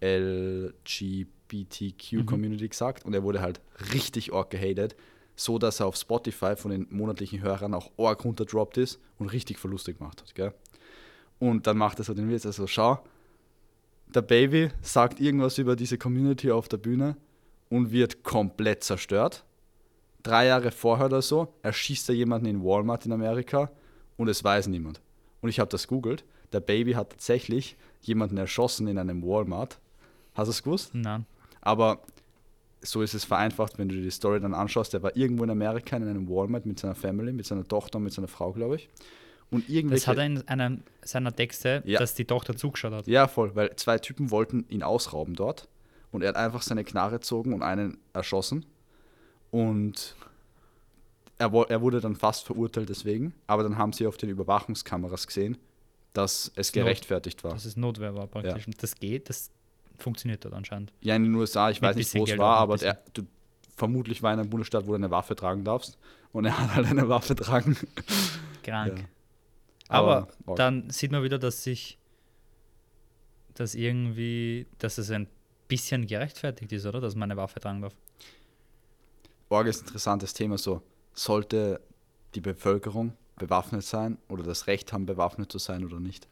LGBTQ-Community 0.01 2.67
gesagt 2.69 3.05
und 3.05 3.13
er 3.13 3.23
wurde 3.23 3.41
halt 3.41 3.61
richtig 3.93 4.33
arg 4.33 4.49
gehatet, 4.49 4.95
so 5.35 5.57
dass 5.57 5.79
er 5.79 5.87
auf 5.87 5.95
Spotify 5.95 6.55
von 6.55 6.71
den 6.71 6.87
monatlichen 6.89 7.41
Hörern 7.41 7.73
auch 7.73 7.91
arg 7.97 8.23
runterdroppt 8.25 8.77
ist 8.77 8.99
und 9.17 9.29
richtig 9.29 9.57
verlustig 9.59 9.97
gemacht 9.97 10.21
hat. 10.21 10.35
Gell? 10.35 10.53
Und 11.39 11.67
dann 11.67 11.77
macht 11.77 11.99
er 11.99 12.05
so 12.05 12.13
den 12.13 12.29
Witz, 12.29 12.45
also 12.45 12.67
schau, 12.67 12.99
der 14.07 14.21
Baby 14.21 14.69
sagt 14.81 15.19
irgendwas 15.21 15.57
über 15.57 15.75
diese 15.75 15.97
Community 15.97 16.51
auf 16.51 16.67
der 16.67 16.77
Bühne 16.77 17.15
und 17.69 17.91
wird 17.91 18.23
komplett 18.23 18.83
zerstört. 18.83 19.45
Drei 20.23 20.47
Jahre 20.47 20.71
vorher 20.71 21.05
oder 21.07 21.21
so 21.21 21.53
erschießt 21.61 22.09
er 22.09 22.15
jemanden 22.15 22.45
in 22.47 22.63
Walmart 22.63 23.05
in 23.05 23.11
Amerika 23.13 23.71
und 24.17 24.27
es 24.27 24.43
weiß 24.43 24.67
niemand. 24.67 24.99
Und 25.41 25.49
ich 25.49 25.59
habe 25.59 25.69
das 25.69 25.87
googelt. 25.87 26.23
Der 26.51 26.59
Baby 26.59 26.93
hat 26.93 27.11
tatsächlich 27.11 27.77
jemanden 28.01 28.37
erschossen 28.37 28.87
in 28.87 28.97
einem 28.97 29.23
Walmart. 29.23 29.79
Hast 30.33 30.47
du 30.47 30.51
es 30.51 30.63
gewusst? 30.63 30.93
Nein. 30.93 31.25
Aber 31.61 31.99
so 32.81 33.01
ist 33.01 33.13
es 33.13 33.23
vereinfacht, 33.25 33.77
wenn 33.77 33.89
du 33.89 33.95
dir 33.95 34.01
die 34.03 34.11
Story 34.11 34.39
dann 34.39 34.53
anschaust. 34.53 34.93
Der 34.93 35.03
war 35.03 35.15
irgendwo 35.15 35.43
in 35.43 35.49
Amerika 35.49 35.95
in 35.97 36.03
einem 36.07 36.29
Walmart 36.29 36.65
mit 36.65 36.79
seiner 36.79 36.95
Family, 36.95 37.31
mit 37.31 37.45
seiner 37.45 37.65
Tochter 37.67 37.97
und 37.97 38.05
mit 38.05 38.13
seiner 38.13 38.27
Frau, 38.27 38.51
glaube 38.51 38.75
ich. 38.75 38.89
Und 39.51 39.67
irgendwelche, 39.69 40.01
Das 40.05 40.07
hat 40.07 40.17
er 40.17 40.25
in 40.25 40.47
einem 40.47 40.83
seiner 41.01 41.35
Texte, 41.35 41.81
Ja. 41.85 41.99
dass 41.99 42.13
die 42.13 42.25
Tochter 42.25 42.55
zugeschaut 42.55 42.93
hat. 42.93 43.07
Ja, 43.07 43.27
voll, 43.27 43.55
weil 43.55 43.75
zwei 43.77 43.97
Typen 43.97 44.31
wollten 44.31 44.65
ihn 44.69 44.83
ausrauben 44.83 45.33
dort 45.35 45.67
und 46.11 46.21
er 46.21 46.29
hat 46.29 46.35
einfach 46.35 46.61
seine 46.61 46.83
Knarre 46.83 47.15
gezogen 47.15 47.53
und 47.53 47.63
einen 47.63 47.97
erschossen. 48.13 48.65
Und 49.51 50.15
er, 51.37 51.51
er 51.69 51.81
wurde 51.81 52.01
dann 52.01 52.15
fast 52.15 52.45
verurteilt 52.45 52.89
deswegen, 52.89 53.33
aber 53.47 53.63
dann 53.63 53.77
haben 53.77 53.93
sie 53.93 54.05
auf 54.05 54.17
den 54.17 54.29
Überwachungskameras 54.29 55.25
gesehen, 55.25 55.57
dass 56.13 56.51
es 56.55 56.71
gerechtfertigt 56.71 57.43
war. 57.43 57.53
Dass 57.53 57.65
es 57.65 57.77
Notwehr 57.77 58.15
war 58.15 58.27
praktisch. 58.27 58.67
Und 58.67 58.81
das 58.81 58.95
geht, 58.95 59.29
das 59.29 59.51
funktioniert 59.97 60.43
dort 60.45 60.53
anscheinend. 60.53 60.93
Ja, 61.01 61.15
in 61.15 61.23
den 61.23 61.35
USA, 61.35 61.69
ich 61.69 61.81
Mit 61.81 61.89
weiß 61.89 61.95
nicht, 61.95 62.15
wo 62.15 62.23
es 62.25 62.37
war, 62.37 62.57
aber 62.57 62.77
der, 62.77 62.99
du, 63.13 63.23
vermutlich 63.75 64.21
war 64.21 64.33
in 64.33 64.39
einem 64.39 64.49
Bundesstaat, 64.49 64.85
wo 64.85 64.91
du 64.91 64.95
eine 64.95 65.11
Waffe 65.11 65.35
tragen 65.35 65.63
darfst. 65.63 65.97
Und 66.31 66.45
er 66.45 66.59
hat 66.59 66.75
halt 66.75 66.87
eine 66.87 67.09
Waffe 67.09 67.35
tragen. 67.35 67.75
Krank. 68.63 68.99
Ja. 68.99 69.05
Aber, 69.87 70.27
Aber, 70.45 70.55
dann 70.55 70.89
sieht 70.91 71.11
man 71.11 71.23
wieder, 71.23 71.39
dass 71.39 71.63
sich 71.63 71.99
dass 73.59 73.75
irgendwie, 73.75 74.67
dass 74.77 74.97
es 74.97 75.11
ein 75.11 75.27
bisschen 75.67 76.07
gerechtfertigt 76.07 76.71
ist, 76.71 76.85
oder? 76.85 77.01
Dass 77.01 77.15
man 77.15 77.29
eine 77.29 77.37
Waffe 77.37 77.59
tragen 77.59 77.81
darf. 77.81 77.93
Orge 79.49 79.69
ist 79.69 79.81
ein 79.81 79.85
interessantes 79.87 80.33
Thema 80.33 80.57
so. 80.57 80.81
Sollte 81.13 81.81
die 82.35 82.41
Bevölkerung 82.41 83.13
bewaffnet 83.37 83.83
sein 83.83 84.17
oder 84.27 84.43
das 84.43 84.67
Recht 84.67 84.93
haben, 84.93 85.05
bewaffnet 85.05 85.51
zu 85.51 85.57
sein 85.57 85.83
oder 85.85 85.99
nicht? 85.99 86.27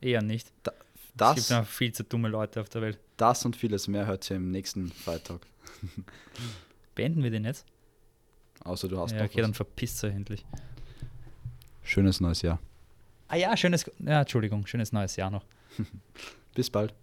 Eher 0.00 0.22
nicht. 0.22 0.52
es 0.64 0.72
Das, 1.16 1.34
gibt 1.36 1.50
noch 1.50 1.66
viel 1.66 1.92
zu 1.92 2.02
dumme 2.04 2.28
Leute 2.28 2.60
auf 2.60 2.68
der 2.68 2.82
Welt. 2.82 2.98
das 3.16 3.44
und 3.44 3.56
vieles 3.56 3.86
mehr 3.88 4.06
hört 4.06 4.28
ihr 4.30 4.36
im 4.36 4.50
nächsten 4.50 4.90
Freitag. 4.90 5.46
Beenden 6.94 7.22
wir 7.22 7.30
den 7.30 7.44
jetzt? 7.44 7.64
Außer 8.64 8.88
du 8.88 8.98
hast 8.98 9.12
Ja, 9.12 9.18
noch 9.18 9.24
okay, 9.26 9.40
dann 9.40 9.50
was. 9.50 9.56
verpisst 9.56 10.02
er 10.04 10.10
endlich. 10.10 10.44
Schönes 11.82 12.20
neues 12.20 12.42
Jahr. 12.42 12.58
Ah 13.28 13.36
ja, 13.36 13.56
schönes, 13.56 13.90
ja, 13.98 14.20
Entschuldigung, 14.20 14.66
schönes 14.66 14.92
neues 14.92 15.16
Jahr 15.16 15.30
noch. 15.30 15.44
Bis 16.54 16.68
bald. 16.70 16.94